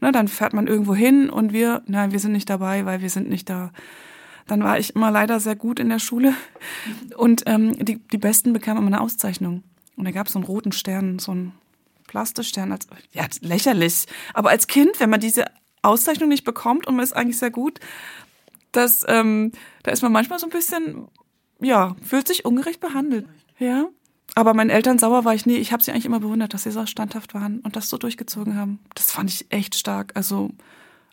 Ne, 0.00 0.12
dann 0.12 0.28
fährt 0.28 0.54
man 0.54 0.66
irgendwo 0.66 0.94
hin 0.94 1.28
und 1.28 1.52
wir, 1.52 1.82
nein, 1.86 2.12
wir 2.12 2.20
sind 2.20 2.32
nicht 2.32 2.48
dabei, 2.48 2.86
weil 2.86 3.02
wir 3.02 3.10
sind 3.10 3.28
nicht 3.28 3.50
da. 3.50 3.70
Dann 4.46 4.64
war 4.64 4.78
ich 4.78 4.96
immer 4.96 5.10
leider 5.10 5.40
sehr 5.40 5.56
gut 5.56 5.78
in 5.78 5.90
der 5.90 5.98
Schule. 5.98 6.34
Und 7.16 7.42
ähm, 7.46 7.76
die, 7.84 7.98
die 7.98 8.18
Besten 8.18 8.52
bekamen 8.52 8.78
immer 8.78 8.96
eine 8.96 9.00
Auszeichnung. 9.02 9.62
Und 9.96 10.06
da 10.06 10.10
gab 10.10 10.26
es 10.26 10.32
so 10.32 10.38
einen 10.38 10.46
roten 10.46 10.72
Stern, 10.72 11.18
so 11.18 11.32
einen 11.32 11.52
Plastikstern. 12.06 12.72
Als, 12.72 12.86
ja, 13.12 13.26
lächerlich. 13.42 14.06
Aber 14.32 14.50
als 14.50 14.66
Kind, 14.66 14.98
wenn 14.98 15.10
man 15.10 15.20
diese 15.20 15.44
Auszeichnung 15.82 16.28
nicht 16.28 16.44
bekommt 16.44 16.86
und 16.86 16.96
man 16.96 17.04
ist 17.04 17.12
eigentlich 17.14 17.38
sehr 17.38 17.50
gut, 17.50 17.80
das, 18.72 19.04
ähm, 19.08 19.52
da 19.82 19.90
ist 19.90 20.02
man 20.02 20.12
manchmal 20.12 20.38
so 20.38 20.46
ein 20.46 20.50
bisschen, 20.50 21.08
ja, 21.60 21.96
fühlt 22.02 22.28
sich 22.28 22.44
ungerecht 22.44 22.80
behandelt. 22.80 23.26
Ja. 23.58 23.88
Aber 24.34 24.54
meinen 24.54 24.70
Eltern 24.70 24.98
sauer 24.98 25.24
war 25.24 25.34
ich 25.34 25.46
nie. 25.46 25.56
Ich 25.56 25.72
habe 25.72 25.82
sie 25.82 25.90
eigentlich 25.90 26.06
immer 26.06 26.20
bewundert, 26.20 26.54
dass 26.54 26.62
sie 26.62 26.70
so 26.70 26.86
standhaft 26.86 27.34
waren 27.34 27.60
und 27.60 27.74
das 27.76 27.88
so 27.88 27.98
durchgezogen 27.98 28.56
haben. 28.56 28.78
Das 28.94 29.10
fand 29.10 29.30
ich 29.30 29.46
echt 29.50 29.74
stark. 29.74 30.12
Also 30.14 30.50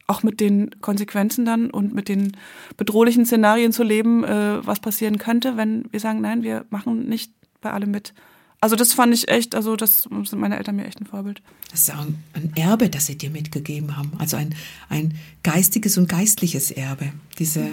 auch 0.06 0.24
mit 0.24 0.39
den 0.39 0.80
Konsequenzen 0.82 1.43
dann 1.43 1.70
und 1.70 1.93
mit 1.93 2.10
den 2.10 2.38
bedrohlichen 2.78 3.26
Szenarien 3.26 3.74
zu 3.74 3.84
leben, 3.84 4.24
äh, 4.24 4.65
was 4.65 4.80
passieren 4.80 5.17
könnte, 5.17 5.58
wenn 5.58 5.91
wir 5.91 6.00
sagen, 6.00 6.22
nein, 6.22 6.43
wir 6.43 6.65
machen 6.70 7.10
nicht 7.10 7.34
bei 7.60 7.72
allem 7.72 7.91
mit. 7.91 8.13
Also 8.60 8.76
das 8.76 8.93
fand 8.93 9.13
ich 9.13 9.28
echt, 9.28 9.54
also 9.54 9.76
das 9.76 10.04
sind 10.04 10.34
meine 10.36 10.58
Eltern 10.58 10.78
mir 10.78 10.86
echt 10.86 11.00
ein 11.00 11.06
Vorbild. 11.06 11.41
Das 11.70 11.84
ist 11.84 11.93
auch 11.93 12.06
ein, 12.34 12.54
Erbe, 12.56 12.89
das 12.89 13.06
sie 13.06 13.17
dir 13.17 13.30
mitgegeben 13.30 13.96
haben. 13.96 14.12
Also 14.17 14.38
ein, 14.38 14.56
ein 14.89 15.17
geistiges 15.43 15.98
und 15.98 16.10
geistliches 16.10 16.72
Erbe. 16.72 17.13
Diese, 17.38 17.70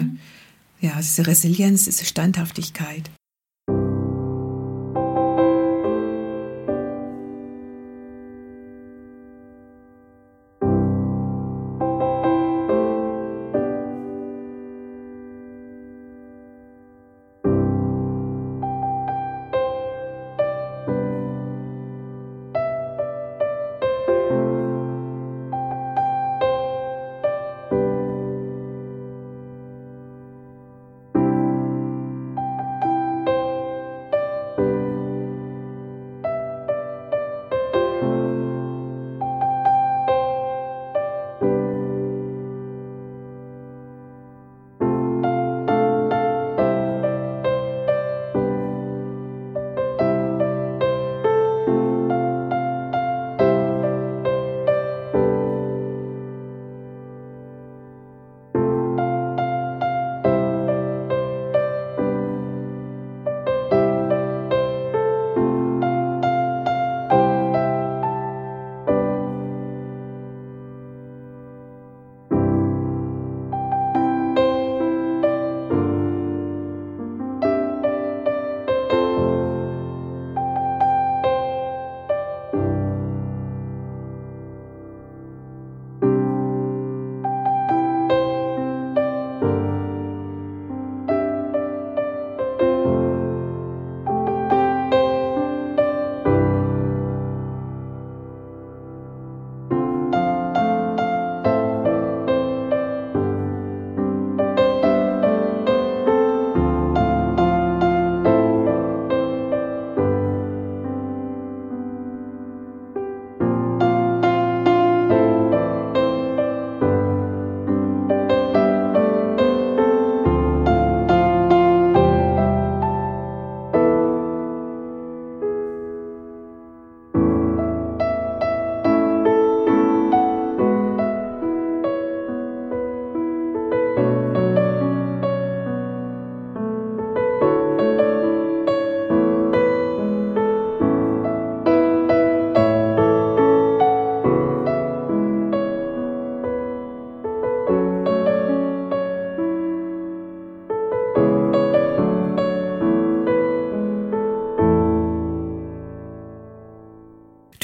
ja, 0.81 0.97
diese 0.97 1.25
Resilienz, 1.25 1.85
diese 1.85 2.05
Standhaftigkeit. 2.05 3.09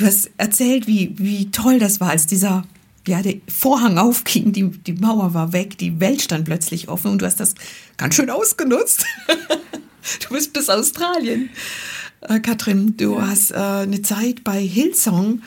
Du 0.01 0.07
hast 0.07 0.31
erzählt, 0.37 0.87
wie, 0.87 1.13
wie 1.17 1.51
toll 1.51 1.79
das 1.79 1.99
war, 1.99 2.09
als 2.09 2.27
dieser 2.27 2.63
ja, 3.07 3.21
der 3.21 3.35
Vorhang 3.47 3.97
aufging, 3.97 4.51
die, 4.51 4.69
die 4.69 4.93
Mauer 4.93 5.33
war 5.33 5.53
weg, 5.53 5.77
die 5.77 5.99
Welt 5.99 6.21
stand 6.21 6.45
plötzlich 6.45 6.87
offen 6.87 7.11
und 7.11 7.21
du 7.21 7.25
hast 7.25 7.39
das 7.39 7.55
ganz 7.97 8.15
schön 8.15 8.29
ausgenutzt. 8.29 9.05
du 9.27 10.29
bist 10.29 10.53
bis 10.53 10.69
Australien. 10.69 11.49
Äh, 12.21 12.39
Katrin, 12.39 12.95
du 12.97 13.15
ja. 13.15 13.27
hast 13.27 13.51
äh, 13.51 13.55
eine 13.55 14.01
Zeit 14.01 14.43
bei 14.43 14.61
Hillsong 14.61 15.41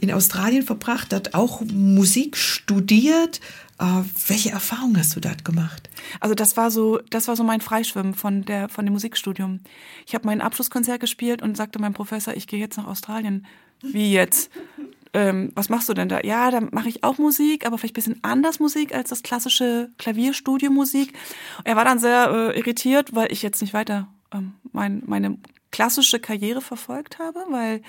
in 0.00 0.12
Australien 0.12 0.62
verbracht, 0.62 1.12
dort 1.12 1.34
auch 1.34 1.62
Musik 1.62 2.36
studiert. 2.36 3.40
Äh, 3.80 3.84
welche 4.28 4.50
Erfahrungen 4.50 4.96
hast 4.96 5.16
du 5.16 5.20
dort 5.20 5.44
gemacht? 5.44 5.90
Also 6.20 6.36
das 6.36 6.56
war 6.56 6.70
so, 6.70 7.00
das 7.10 7.26
war 7.26 7.34
so 7.34 7.42
mein 7.42 7.60
Freischwimmen 7.60 8.14
von 8.14 8.44
der 8.44 8.68
von 8.68 8.84
dem 8.86 8.92
Musikstudium. 8.92 9.60
Ich 10.06 10.14
habe 10.14 10.26
mein 10.26 10.40
Abschlusskonzert 10.40 11.00
gespielt 11.00 11.42
und 11.42 11.56
sagte 11.56 11.80
meinem 11.80 11.94
Professor, 11.94 12.34
ich 12.36 12.46
gehe 12.46 12.60
jetzt 12.60 12.76
nach 12.76 12.86
Australien. 12.86 13.46
Wie 13.82 14.12
jetzt? 14.12 14.50
ähm, 15.12 15.50
was 15.54 15.68
machst 15.68 15.88
du 15.88 15.94
denn 15.94 16.08
da? 16.08 16.20
Ja, 16.22 16.50
da 16.50 16.60
mache 16.60 16.88
ich 16.88 17.02
auch 17.02 17.18
Musik, 17.18 17.66
aber 17.66 17.78
vielleicht 17.78 17.94
ein 17.94 18.02
bisschen 18.02 18.18
anders 18.22 18.60
Musik 18.60 18.94
als 18.94 19.10
das 19.10 19.22
klassische 19.22 19.90
Klavierstudio-Musik. 19.98 21.12
Er 21.64 21.76
war 21.76 21.84
dann 21.84 21.98
sehr 21.98 22.30
äh, 22.30 22.58
irritiert, 22.58 23.14
weil 23.14 23.32
ich 23.32 23.42
jetzt 23.42 23.60
nicht 23.60 23.74
weiter 23.74 24.08
ähm, 24.32 24.54
mein, 24.72 25.02
meine 25.06 25.38
klassische 25.72 26.20
Karriere 26.20 26.60
verfolgt 26.60 27.18
habe, 27.18 27.44
weil 27.48 27.82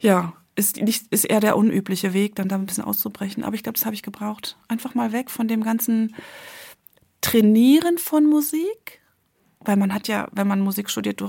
ja, 0.00 0.32
ist, 0.54 0.76
nicht, 0.76 1.06
ist 1.10 1.24
eher 1.24 1.40
der 1.40 1.56
unübliche 1.56 2.12
Weg, 2.12 2.36
dann 2.36 2.48
da 2.48 2.56
ein 2.56 2.66
bisschen 2.66 2.84
auszubrechen. 2.84 3.42
Aber 3.44 3.54
ich 3.54 3.62
glaube, 3.62 3.76
das 3.76 3.86
habe 3.86 3.94
ich 3.94 4.02
gebraucht. 4.02 4.56
Einfach 4.68 4.94
mal 4.94 5.12
weg 5.12 5.30
von 5.30 5.48
dem 5.48 5.62
ganzen 5.62 6.14
Trainieren 7.20 7.98
von 7.98 8.26
Musik 8.26 8.97
weil 9.68 9.76
man 9.76 9.92
hat 9.92 10.08
ja, 10.08 10.28
wenn 10.32 10.48
man 10.48 10.60
Musik 10.60 10.88
studiert, 10.88 11.22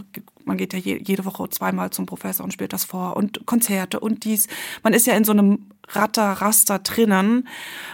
man 0.45 0.56
geht 0.56 0.71
ja 0.71 0.80
jede 0.80 1.25
Woche 1.25 1.49
zweimal 1.49 1.89
zum 1.89 2.06
Professor 2.06 2.45
und 2.45 2.54
spielt 2.54 2.71
das 2.71 2.86
vor 2.86 3.17
und 3.17 3.45
Konzerte 3.45 3.99
und 3.99 4.23
dies. 4.23 4.47
Man 4.82 4.93
ist 4.93 5.06
ja 5.08 5.13
in 5.13 5.25
so 5.25 5.34
einem 5.34 5.65
Ratter-Raster 5.89 6.80
drinnen, 6.80 7.49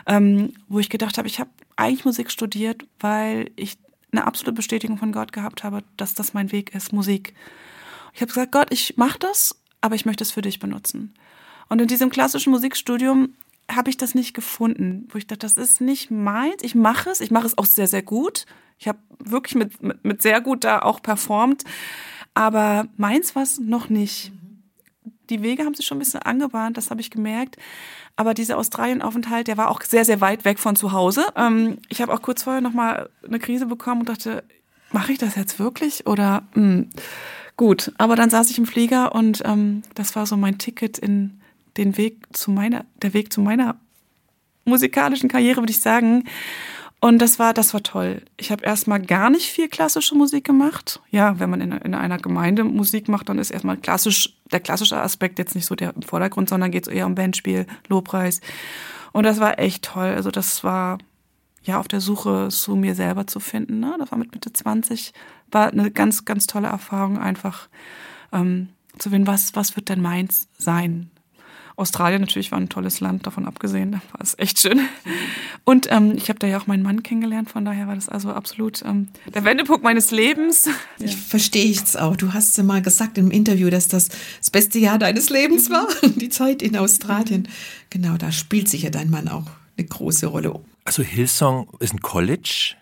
ähm, 0.05 0.53
wo 0.67 0.77
ich 0.77 0.91
gedacht 0.91 1.17
habe, 1.17 1.27
ich 1.27 1.39
habe 1.39 1.49
eigentlich 1.77 2.05
Musik 2.05 2.29
studiert, 2.29 2.85
weil 2.99 3.49
ich 3.55 3.79
eine 4.11 4.27
absolute 4.27 4.53
Bestätigung 4.53 4.99
von 4.99 5.11
Gott 5.11 5.33
gehabt 5.33 5.63
habe, 5.63 5.83
dass 5.97 6.13
das 6.13 6.35
mein 6.35 6.51
Weg 6.51 6.75
ist, 6.75 6.93
Musik. 6.93 7.33
Ich 8.13 8.21
habe 8.21 8.27
gesagt, 8.27 8.51
Gott, 8.51 8.67
ich 8.69 8.97
mache 8.97 9.17
das, 9.17 9.59
aber 9.81 9.95
ich 9.95 10.05
möchte 10.05 10.23
es 10.23 10.29
für 10.29 10.43
dich 10.43 10.59
benutzen. 10.59 11.15
Und 11.69 11.81
in 11.81 11.87
diesem 11.87 12.11
klassischen 12.11 12.51
Musikstudium 12.51 13.29
habe 13.69 13.89
ich 13.89 13.97
das 13.97 14.15
nicht 14.15 14.33
gefunden, 14.33 15.07
wo 15.09 15.17
ich 15.17 15.27
dachte, 15.27 15.45
das 15.45 15.57
ist 15.57 15.81
nicht 15.81 16.11
meins. 16.11 16.61
Ich 16.61 16.75
mache 16.75 17.09
es, 17.09 17.21
ich 17.21 17.31
mache 17.31 17.47
es 17.47 17.57
auch 17.57 17.65
sehr, 17.65 17.87
sehr 17.87 18.03
gut. 18.03 18.45
Ich 18.77 18.87
habe 18.87 18.99
wirklich 19.19 19.55
mit, 19.55 19.81
mit, 19.81 20.03
mit 20.03 20.21
sehr 20.21 20.41
gut 20.41 20.63
da 20.63 20.79
auch 20.79 21.01
performt. 21.01 21.63
Aber 22.33 22.87
meins 22.97 23.35
war 23.35 23.43
es 23.43 23.59
noch 23.59 23.89
nicht. 23.89 24.31
Die 25.29 25.41
Wege 25.41 25.65
haben 25.65 25.73
sich 25.73 25.85
schon 25.87 25.97
ein 25.97 25.99
bisschen 25.99 26.21
angebahnt, 26.21 26.77
das 26.77 26.91
habe 26.91 27.01
ich 27.01 27.09
gemerkt. 27.09 27.57
Aber 28.15 28.33
dieser 28.33 28.57
Australienaufenthalt, 28.57 29.47
der 29.47 29.57
war 29.57 29.71
auch 29.71 29.81
sehr, 29.81 30.05
sehr 30.05 30.21
weit 30.21 30.45
weg 30.45 30.59
von 30.59 30.75
zu 30.75 30.91
Hause. 30.91 31.25
Ähm, 31.35 31.79
ich 31.89 32.01
habe 32.01 32.13
auch 32.13 32.21
kurz 32.21 32.43
vorher 32.43 32.61
nochmal 32.61 33.09
eine 33.25 33.39
Krise 33.39 33.65
bekommen 33.65 34.01
und 34.01 34.09
dachte, 34.09 34.43
mache 34.91 35.13
ich 35.13 35.17
das 35.17 35.35
jetzt 35.35 35.57
wirklich? 35.57 36.05
Oder 36.05 36.43
mh, 36.53 36.61
hm, 36.61 36.89
gut. 37.57 37.91
Aber 37.97 38.15
dann 38.15 38.29
saß 38.29 38.51
ich 38.51 38.57
im 38.57 38.65
Flieger 38.65 39.15
und 39.15 39.41
ähm, 39.45 39.81
das 39.95 40.15
war 40.15 40.25
so 40.25 40.37
mein 40.37 40.57
Ticket 40.57 40.99
in 40.99 41.41
den 41.77 41.97
Weg 41.97 42.25
zu 42.33 42.51
meiner, 42.51 42.85
der 43.01 43.13
Weg 43.13 43.31
zu 43.31 43.41
meiner 43.41 43.77
musikalischen 44.65 45.29
Karriere, 45.29 45.61
würde 45.61 45.71
ich 45.71 45.79
sagen. 45.79 46.23
Und 46.99 47.19
das 47.19 47.37
war, 47.37 47.53
das 47.53 47.73
war 47.73 47.83
toll. 47.83 48.23
Ich 48.37 48.51
habe 48.51 48.65
erstmal 48.65 48.99
gar 48.99 49.29
nicht 49.29 49.51
viel 49.51 49.67
klassische 49.67 50.15
Musik 50.15 50.43
gemacht. 50.43 51.01
Ja, 51.11 51.39
wenn 51.39 51.49
man 51.49 51.61
in, 51.61 51.71
in 51.71 51.93
einer 51.93 52.17
Gemeinde 52.17 52.63
Musik 52.63 53.09
macht, 53.09 53.29
dann 53.29 53.37
ist 53.37 53.51
erstmal 53.51 53.77
klassisch, 53.77 54.37
der 54.51 54.59
klassische 54.59 54.99
Aspekt 54.99 55.37
jetzt 55.37 55.55
nicht 55.55 55.65
so 55.65 55.75
der 55.75 55.93
im 55.95 56.01
Vordergrund, 56.01 56.49
sondern 56.49 56.71
geht 56.71 56.87
es 56.87 56.93
eher 56.93 57.05
um 57.05 57.15
Bandspiel, 57.15 57.67
Lobpreis. 57.89 58.41
Und 59.11 59.23
das 59.23 59.39
war 59.39 59.59
echt 59.59 59.83
toll. 59.83 60.07
Also 60.07 60.31
das 60.31 60.63
war 60.63 60.97
ja 61.63 61.79
auf 61.79 61.87
der 61.87 62.01
Suche 62.01 62.47
zu 62.49 62.75
mir 62.75 62.95
selber 62.95 63.27
zu 63.27 63.39
finden. 63.39 63.79
Ne? 63.79 63.95
Das 63.99 64.11
war 64.11 64.17
mit 64.17 64.31
Mitte 64.31 64.51
20, 64.51 65.13
war 65.51 65.71
eine 65.71 65.91
ganz, 65.91 66.25
ganz 66.25 66.47
tolle 66.47 66.67
Erfahrung, 66.67 67.19
einfach 67.19 67.67
ähm, 68.31 68.69
zu 68.97 69.11
wissen, 69.11 69.27
was, 69.27 69.55
was 69.55 69.75
wird 69.75 69.89
denn 69.89 70.01
meins 70.01 70.47
sein? 70.57 71.11
Australien 71.77 72.21
natürlich 72.21 72.51
war 72.51 72.59
ein 72.59 72.69
tolles 72.69 72.99
Land, 72.99 73.27
davon 73.27 73.45
abgesehen, 73.45 73.91
da 73.91 74.01
war 74.13 74.21
es 74.21 74.37
echt 74.37 74.59
schön. 74.59 74.81
Und 75.65 75.91
ähm, 75.91 76.13
ich 76.15 76.29
habe 76.29 76.39
da 76.39 76.47
ja 76.47 76.57
auch 76.57 76.67
meinen 76.67 76.83
Mann 76.83 77.03
kennengelernt, 77.03 77.49
von 77.49 77.65
daher 77.65 77.87
war 77.87 77.95
das 77.95 78.07
also 78.07 78.31
absolut 78.31 78.81
ähm, 78.85 79.09
der 79.33 79.43
Wendepunkt 79.43 79.83
meines 79.83 80.11
Lebens. 80.11 80.65
Ja. 80.65 81.05
Ich 81.05 81.15
verstehe 81.17 81.71
es 81.71 81.95
auch. 81.95 82.15
Du 82.15 82.33
hast 82.33 82.57
ja 82.57 82.63
mal 82.63 82.81
gesagt 82.81 83.17
im 83.17 83.31
Interview, 83.31 83.69
dass 83.69 83.87
das 83.87 84.09
das 84.39 84.51
beste 84.51 84.79
Jahr 84.79 84.97
deines 84.99 85.29
Lebens 85.29 85.69
war, 85.69 85.87
die 86.15 86.29
Zeit 86.29 86.61
in 86.61 86.77
Australien. 86.77 87.47
Genau, 87.89 88.15
da 88.17 88.31
spielt 88.31 88.69
sich 88.69 88.83
ja 88.83 88.89
dein 88.89 89.09
Mann 89.09 89.27
auch 89.27 89.45
eine 89.77 89.87
große 89.87 90.27
Rolle. 90.27 90.59
Also 90.85 91.03
Hillsong 91.03 91.67
ist 91.79 91.93
ein 91.93 92.01
College 92.01 92.75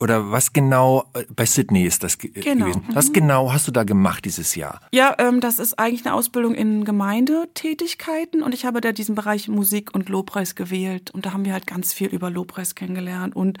oder 0.00 0.30
was 0.30 0.52
genau, 0.52 1.04
äh, 1.14 1.24
bei 1.34 1.46
Sydney 1.46 1.84
ist 1.84 2.02
das 2.02 2.18
ge 2.18 2.30
genau. 2.30 2.66
gewesen. 2.66 2.84
Was 2.92 3.08
mhm. 3.08 3.12
genau 3.14 3.52
hast 3.52 3.66
du 3.66 3.72
da 3.72 3.84
gemacht 3.84 4.24
dieses 4.24 4.54
Jahr? 4.54 4.80
Ja, 4.92 5.14
ähm, 5.18 5.40
das 5.40 5.58
ist 5.58 5.78
eigentlich 5.78 6.04
eine 6.06 6.14
Ausbildung 6.14 6.54
in 6.54 6.84
Gemeindetätigkeiten 6.84 8.42
und 8.42 8.54
ich 8.54 8.64
habe 8.64 8.80
da 8.80 8.92
diesen 8.92 9.14
Bereich 9.14 9.48
Musik 9.48 9.94
und 9.94 10.08
Lobpreis 10.08 10.54
gewählt 10.54 11.10
und 11.10 11.26
da 11.26 11.32
haben 11.32 11.44
wir 11.44 11.52
halt 11.52 11.66
ganz 11.66 11.92
viel 11.92 12.08
über 12.08 12.30
Lobpreis 12.30 12.74
kennengelernt 12.74 13.34
und 13.34 13.58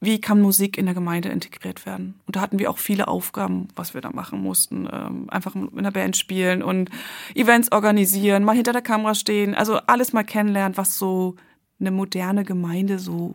wie 0.00 0.18
kann 0.20 0.40
Musik 0.40 0.78
in 0.78 0.86
der 0.86 0.94
Gemeinde 0.94 1.28
integriert 1.28 1.84
werden? 1.84 2.18
Und 2.26 2.36
da 2.36 2.40
hatten 2.40 2.58
wir 2.58 2.70
auch 2.70 2.78
viele 2.78 3.06
Aufgaben, 3.06 3.68
was 3.76 3.92
wir 3.92 4.00
da 4.00 4.10
machen 4.10 4.40
mussten. 4.40 4.88
Ähm, 4.90 5.28
einfach 5.28 5.54
in 5.54 5.82
der 5.82 5.90
Band 5.90 6.16
spielen 6.16 6.62
und 6.62 6.90
Events 7.34 7.70
organisieren, 7.70 8.44
mal 8.44 8.56
hinter 8.56 8.72
der 8.72 8.80
Kamera 8.80 9.14
stehen, 9.14 9.54
also 9.54 9.76
alles 9.76 10.14
mal 10.14 10.24
kennenlernen, 10.24 10.78
was 10.78 10.96
so 10.96 11.36
eine 11.78 11.90
moderne 11.90 12.44
Gemeinde 12.44 12.98
so 12.98 13.34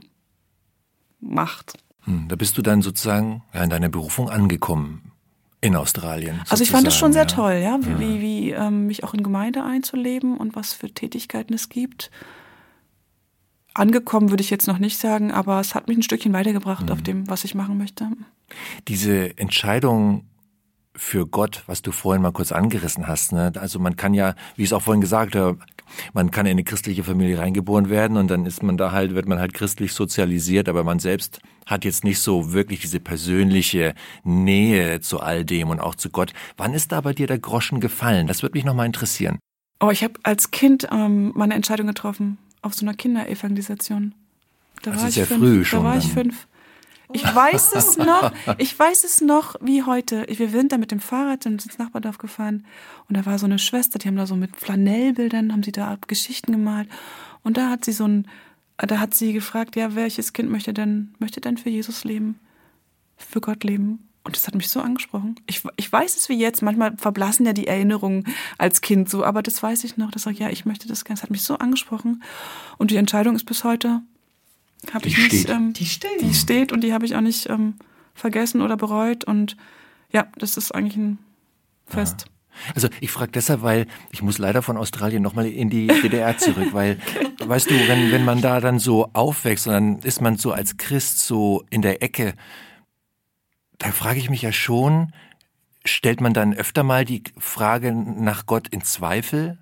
macht. 1.19 1.78
Hm, 2.06 2.28
da 2.28 2.36
bist 2.36 2.58
du 2.58 2.62
dann 2.62 2.82
sozusagen 2.82 3.44
ja, 3.54 3.63
in 3.63 3.70
deiner 3.70 3.89
Berufung 3.89 4.30
angekommen 4.30 5.12
in 5.62 5.76
Australien. 5.76 6.41
Also 6.50 6.63
ich 6.63 6.72
fand 6.72 6.88
es 6.88 6.96
schon 6.96 7.12
sehr 7.12 7.24
ja. 7.24 7.28
toll, 7.28 7.54
ja, 7.56 7.80
wie, 7.82 7.89
ja. 7.89 8.00
wie, 8.00 8.22
wie 8.22 8.52
ähm, 8.52 8.88
mich 8.88 9.04
auch 9.04 9.13
in 9.13 9.24
Gemeinde 9.24 9.63
einzuleben 9.63 10.38
und 10.38 10.56
was 10.56 10.74
für 10.74 10.91
Tätigkeiten 10.91 11.54
es 11.54 11.70
gibt. 11.70 12.12
Angekommen 13.74 14.30
würde 14.30 14.41
ich 14.41 14.50
jetzt 14.50 14.68
noch 14.68 14.78
nicht 14.78 14.98
sagen, 14.98 15.32
aber 15.32 15.60
es 15.60 15.76
hat 15.76 15.88
mich 15.88 15.98
ein 15.98 16.04
Stückchen 16.04 16.34
weitergebracht 16.34 16.86
mhm. 16.86 16.91
auf 16.91 17.02
dem, 17.02 17.30
was 17.30 17.44
ich 17.44 17.56
machen 17.56 17.78
möchte. 17.78 18.08
Diese 18.88 19.38
Entscheidung 19.38 20.26
für 20.96 21.28
Gott, 21.28 21.63
was 21.65 21.82
du 21.82 21.91
vorhin 21.91 22.22
mal 22.22 22.32
kurz 22.32 22.52
angerissen 22.52 23.08
hast. 23.08 23.34
Ne? 23.34 23.52
Also 23.56 23.80
man 23.80 23.96
kann 23.96 24.13
ja, 24.13 24.36
wie 24.56 24.63
ich 24.63 24.70
es 24.70 24.74
auch 24.74 24.82
vorhin 24.82 25.02
gesagt 25.02 25.36
habe, 25.36 25.58
man 26.13 26.32
kann 26.32 26.45
in 26.45 26.52
eine 26.52 26.63
christliche 26.63 27.04
Familie 27.04 27.39
reingeboren 27.39 27.89
werden 27.89 28.17
und 28.17 28.30
dann 28.30 28.45
ist 28.45 28.63
man 28.63 28.78
da 28.78 28.91
halt, 28.91 29.15
wird 29.15 29.28
man 29.28 29.39
halt 29.39 29.54
christlich 29.54 29.93
sozialisiert, 29.93 30.69
aber 30.69 30.84
man 30.84 31.00
selbst 31.00 31.39
hat 31.65 31.86
jetzt 31.86 32.04
nicht 32.04 32.19
so 32.19 32.54
wirklich 32.54 32.82
diese 32.82 33.00
persönliche 33.00 33.95
Nähe 34.24 35.02
zu 35.02 35.19
all 35.19 35.45
dem 35.45 35.69
und 35.69 35.80
auch 35.80 35.95
zu 35.95 36.10
Gott. 36.10 36.34
Wann 36.58 36.74
ist 36.74 36.91
da 36.91 37.02
bei 37.02 37.13
dir 37.13 37.28
der 37.28 37.39
Groschen 37.39 37.80
gefallen? 37.80 38.28
Das 38.28 38.43
würde 38.43 38.58
mich 38.58 38.65
nochmal 38.65 38.86
interessieren. 38.86 39.39
Oh, 39.80 39.89
ich 39.89 40.04
habe 40.04 40.13
als 40.24 40.52
Kind 40.52 40.88
ähm, 40.91 41.32
meine 41.36 41.54
Entscheidung 41.54 41.88
getroffen 41.88 42.38
auf 42.62 42.74
so 42.74 42.86
einer 42.86 42.95
Kinderevangelisation. 42.95 44.13
Da 44.82 44.91
also 44.91 45.04
war 45.04 45.12
sehr 45.12 45.26
fünf, 45.26 45.39
früh 45.39 45.65
schon. 45.65 45.80
Da 45.80 45.86
war 45.86 45.93
dann. 45.93 46.02
ich 46.02 46.12
fünf. 46.12 46.48
Ich 47.13 47.24
weiß 47.24 47.74
es 47.74 47.98
noch, 47.98 48.32
ich 48.58 48.78
weiß 48.78 49.04
es 49.04 49.22
noch 49.22 49.56
wie 49.62 49.84
heute. 49.84 50.26
Wir 50.28 50.50
sind 50.50 50.72
da 50.72 50.78
mit 50.78 50.91
dem 50.91 51.00
Fahrrad 51.00 51.46
ins 51.46 51.78
Nachbardorf 51.78 52.18
gefahren 52.18 52.65
und 53.08 53.18
da 53.18 53.26
war 53.26 53.38
so 53.39 53.46
eine 53.46 53.60
Schwester, 53.60 54.00
die 54.00 54.08
haben 54.08 54.15
da 54.15 54.26
so 54.26 54.36
mit 54.36 54.56
Flanellbildern, 54.56 55.52
haben 55.52 55.63
sie 55.63 55.72
da 55.72 55.98
Geschichten 56.08 56.52
gemalt 56.52 56.89
und 57.44 57.58
da 57.58 57.70
hat 57.70 57.86
sie 57.86 57.91
so 57.91 58.08
ein, 58.08 58.28
da 58.78 59.00
hat 59.00 59.13
sie 59.13 59.34
gefragt, 59.34 59.76
ja, 59.76 59.96
welches 59.96 60.34
Kind 60.34 60.50
möchte 60.50 60.74
denn, 60.74 61.13
möchte 61.20 61.41
denn 61.41 61.58
für 61.58 61.70
Jesus 61.70 62.04
leben? 62.04 62.39
Für 63.18 63.39
Gott 63.39 63.63
leben? 63.63 64.10
Und 64.26 64.36
das 64.36 64.48
hat 64.48 64.56
mich 64.56 64.70
so 64.70 64.82
angesprochen. 64.82 65.36
Ich, 65.46 65.62
ich 65.78 65.91
weiß 65.91 66.18
es 66.18 66.30
wie 66.30 66.39
jetzt, 66.39 66.63
manchmal 66.63 66.98
verblassen 66.98 67.46
ja 67.46 67.54
die 67.54 67.68
Erinnerungen 67.68 68.26
als 68.58 68.82
Kind 68.82 69.08
so, 69.08 69.24
aber 69.24 69.44
das 69.44 69.62
weiß 69.62 69.84
ich 69.84 69.98
noch, 69.98 70.10
dass 70.10 70.26
ich, 70.26 70.39
ja, 70.39 70.50
ich 70.50 70.65
möchte 70.65 70.88
das 70.88 71.06
gerne. 71.06 71.18
Das 71.18 71.24
hat 71.24 71.30
mich 71.30 71.44
so 71.44 71.60
angesprochen. 71.60 72.24
Und 72.80 72.89
die 72.89 72.96
Entscheidung 72.96 73.36
ist 73.36 73.46
bis 73.46 73.63
heute 73.63 74.02
habe 74.93 75.08
ich 75.08 75.17
nicht. 75.17 75.50
Ähm, 75.50 75.74
die 75.74 75.86
steht. 75.86 76.21
Die 76.21 76.34
steht 76.34 76.71
und 76.71 76.82
die 76.82 76.93
habe 76.93 77.06
ich 77.06 77.15
auch 77.15 77.21
nicht 77.21 77.50
ähm, 77.50 77.76
vergessen 78.13 78.62
oder 78.62 78.78
bereut. 78.78 79.24
Und 79.24 79.58
ja, 80.12 80.28
das 80.38 80.58
ist 80.58 80.74
eigentlich 80.74 80.98
ein 80.98 81.19
Fest. 81.86 82.26
Ja. 82.28 82.32
Also 82.74 82.88
ich 83.02 83.12
frage 83.12 83.32
deshalb, 83.32 83.62
weil 83.62 83.88
ich 84.12 84.21
muss 84.21 84.38
leider 84.38 84.62
von 84.62 84.78
Australien 84.78 85.21
nochmal 85.21 85.48
in 85.48 85.69
die 85.69 85.88
DDR 85.88 86.38
zurück, 86.38 86.69
weil, 86.71 87.00
okay. 87.15 87.50
weißt 87.50 87.69
du, 87.69 87.74
wenn, 87.88 88.12
wenn 88.12 88.24
man 88.24 88.41
da 88.41 88.62
dann 88.62 88.80
so 88.80 89.10
aufwächst 89.13 89.67
und 89.67 89.74
dann 89.74 90.00
ist 90.00 90.21
man 90.21 90.38
so 90.38 90.52
als 90.52 90.78
Christ 90.78 91.19
so 91.19 91.65
in 91.69 91.82
der 91.82 92.02
Ecke, 92.02 92.34
da 93.78 93.91
frage 93.91 94.19
ich 94.19 94.30
mich 94.30 94.41
ja 94.41 94.54
schon, 94.54 95.12
stellt 95.84 96.21
man 96.21 96.34
dann 96.34 96.54
öfter 96.54 96.84
mal 96.84 97.06
die 97.06 97.24
Frage 97.38 97.93
nach 97.93 98.45
Gott 98.45 98.67
in 98.69 98.82
Zweifel? 98.82 99.58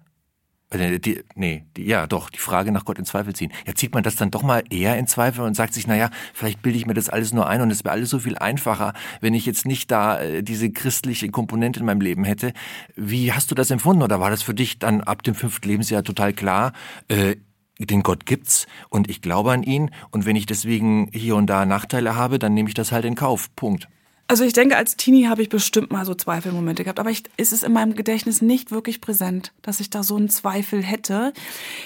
Äh, 0.73 0.99
die, 0.99 1.23
nee, 1.36 1.65
die, 1.77 1.86
ja 1.86 2.07
doch, 2.07 2.29
die 2.29 2.39
Frage 2.39 2.71
nach 2.71 2.86
Gott 2.86 2.99
in 2.99 3.05
Zweifel 3.05 3.33
ziehen. 3.33 3.51
Ja, 3.65 3.75
zieht 3.75 3.93
man 3.93 4.03
das 4.03 4.15
dann 4.15 4.31
doch 4.31 4.43
mal 4.43 4.63
eher 4.69 4.97
in 4.97 5.07
Zweifel 5.07 5.43
und 5.43 5.55
sagt 5.55 5.73
sich, 5.73 5.88
naja, 5.88 6.09
vielleicht 6.33 6.62
bilde 6.62 6.77
ich 6.77 6.86
mir 6.86 6.93
das 6.93 7.09
alles 7.09 7.33
nur 7.33 7.47
ein 7.47 7.62
und 7.62 7.71
es 7.71 7.83
wäre 7.83 7.93
alles 7.93 8.09
so 8.09 8.19
viel 8.19 8.38
einfacher, 8.38 8.93
wenn 9.21 9.33
ich 9.33 9.45
jetzt 9.45 9.65
nicht 9.65 9.91
da 9.91 10.19
äh, 10.19 10.43
diese 10.43 10.71
christliche 10.71 11.29
Komponente 11.29 11.79
in 11.79 11.86
meinem 11.86 12.01
Leben 12.01 12.23
hätte. 12.23 12.53
Wie 12.95 13.31
hast 13.31 13.51
du 13.51 13.55
das 13.55 13.71
empfunden 13.71 14.03
oder 14.03 14.19
war 14.19 14.29
das 14.29 14.43
für 14.43 14.53
dich 14.53 14.79
dann 14.79 15.01
ab 15.01 15.23
dem 15.23 15.36
fünften 15.36 15.67
Lebensjahr 15.67 16.03
total 16.03 16.33
klar? 16.33 16.73
Äh, 17.07 17.36
den 17.79 18.03
Gott 18.03 18.25
gibt's 18.25 18.67
und 18.89 19.09
ich 19.09 19.21
glaube 19.21 19.51
an 19.51 19.63
ihn 19.63 19.89
und 20.12 20.25
wenn 20.25 20.36
ich 20.36 20.45
deswegen 20.45 21.09
hier 21.12 21.36
und 21.36 21.47
da 21.47 21.65
Nachteile 21.65 22.15
habe, 22.15 22.39
dann 22.39 22.53
nehme 22.53 22.69
ich 22.69 22.75
das 22.75 22.91
halt 22.91 23.03
in 23.05 23.15
Kauf. 23.15 23.53
Punkt. 23.55 23.88
Also 24.27 24.45
ich 24.45 24.53
denke, 24.53 24.77
als 24.77 24.95
Teenie 24.95 25.27
habe 25.27 25.41
ich 25.41 25.49
bestimmt 25.49 25.91
mal 25.91 26.05
so 26.05 26.15
Zweifelmomente 26.15 26.83
gehabt, 26.83 26.99
aber 26.99 27.12
ich, 27.12 27.23
ist 27.36 27.51
es 27.51 27.62
in 27.62 27.73
meinem 27.73 27.93
Gedächtnis 27.93 28.41
nicht 28.41 28.71
wirklich 28.71 29.01
präsent, 29.01 29.51
dass 29.62 29.81
ich 29.81 29.89
da 29.89 30.01
so 30.01 30.15
einen 30.15 30.29
Zweifel 30.29 30.81
hätte. 30.81 31.33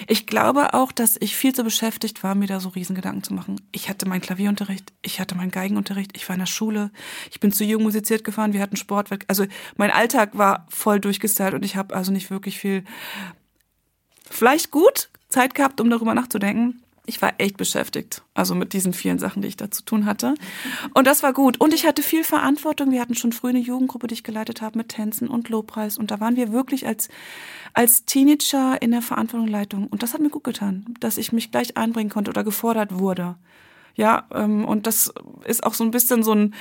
Ich 0.06 0.26
glaube 0.26 0.72
auch, 0.72 0.92
dass 0.92 1.16
ich 1.20 1.36
viel 1.36 1.52
zu 1.52 1.64
beschäftigt 1.64 2.22
war, 2.22 2.36
mir 2.36 2.46
da 2.46 2.60
so 2.60 2.68
Riesengedanken 2.68 3.24
zu 3.24 3.34
machen. 3.34 3.60
Ich 3.72 3.88
hatte 3.88 4.08
meinen 4.08 4.20
Klavierunterricht, 4.20 4.92
ich 5.02 5.18
hatte 5.18 5.34
meinen 5.34 5.50
Geigenunterricht, 5.50 6.12
ich 6.16 6.28
war 6.28 6.34
in 6.34 6.40
der 6.40 6.46
Schule, 6.46 6.92
ich 7.30 7.40
bin 7.40 7.50
zu 7.50 7.64
jung 7.64 7.82
musiziert 7.82 8.22
gefahren, 8.22 8.52
wir 8.52 8.62
hatten 8.62 8.76
Sport. 8.76 9.08
Also 9.26 9.44
mein 9.76 9.90
Alltag 9.90 10.38
war 10.38 10.66
voll 10.68 11.00
durchgestylt 11.00 11.54
und 11.54 11.64
ich 11.64 11.74
habe 11.74 11.94
also 11.94 12.12
nicht 12.12 12.30
wirklich 12.30 12.58
viel, 12.58 12.84
vielleicht 14.30 14.70
gut 14.70 15.10
Zeit 15.28 15.56
gehabt, 15.56 15.80
um 15.80 15.90
darüber 15.90 16.14
nachzudenken 16.14 16.82
ich 17.08 17.22
war 17.22 17.32
echt 17.38 17.56
beschäftigt, 17.56 18.22
also 18.34 18.54
mit 18.54 18.74
diesen 18.74 18.92
vielen 18.92 19.18
Sachen, 19.18 19.40
die 19.40 19.48
ich 19.48 19.56
da 19.56 19.70
zu 19.70 19.82
tun 19.82 20.04
hatte. 20.04 20.34
Und 20.92 21.06
das 21.06 21.22
war 21.22 21.32
gut. 21.32 21.58
Und 21.58 21.72
ich 21.72 21.86
hatte 21.86 22.02
viel 22.02 22.22
Verantwortung. 22.22 22.90
Wir 22.90 23.00
hatten 23.00 23.14
schon 23.14 23.32
früh 23.32 23.48
eine 23.48 23.58
Jugendgruppe, 23.58 24.06
die 24.06 24.14
ich 24.14 24.22
geleitet 24.22 24.60
habe 24.60 24.76
mit 24.76 24.90
Tänzen 24.90 25.28
und 25.28 25.48
Lobpreis. 25.48 25.96
Und 25.96 26.10
da 26.10 26.20
waren 26.20 26.36
wir 26.36 26.52
wirklich 26.52 26.86
als, 26.86 27.08
als 27.72 28.04
Teenager 28.04 28.80
in 28.82 28.90
der 28.90 29.00
Verantwortung 29.00 29.48
Und 29.90 30.02
das 30.02 30.12
hat 30.12 30.20
mir 30.20 30.28
gut 30.28 30.44
getan, 30.44 30.84
dass 31.00 31.16
ich 31.16 31.32
mich 31.32 31.50
gleich 31.50 31.78
einbringen 31.78 32.10
konnte 32.10 32.30
oder 32.30 32.44
gefordert 32.44 32.98
wurde. 32.98 33.36
Ja, 33.94 34.26
ähm, 34.32 34.66
und 34.66 34.86
das 34.86 35.12
ist 35.44 35.64
auch 35.64 35.74
so 35.74 35.84
ein 35.84 35.90
bisschen 35.90 36.22
so 36.22 36.34
ein, 36.34 36.54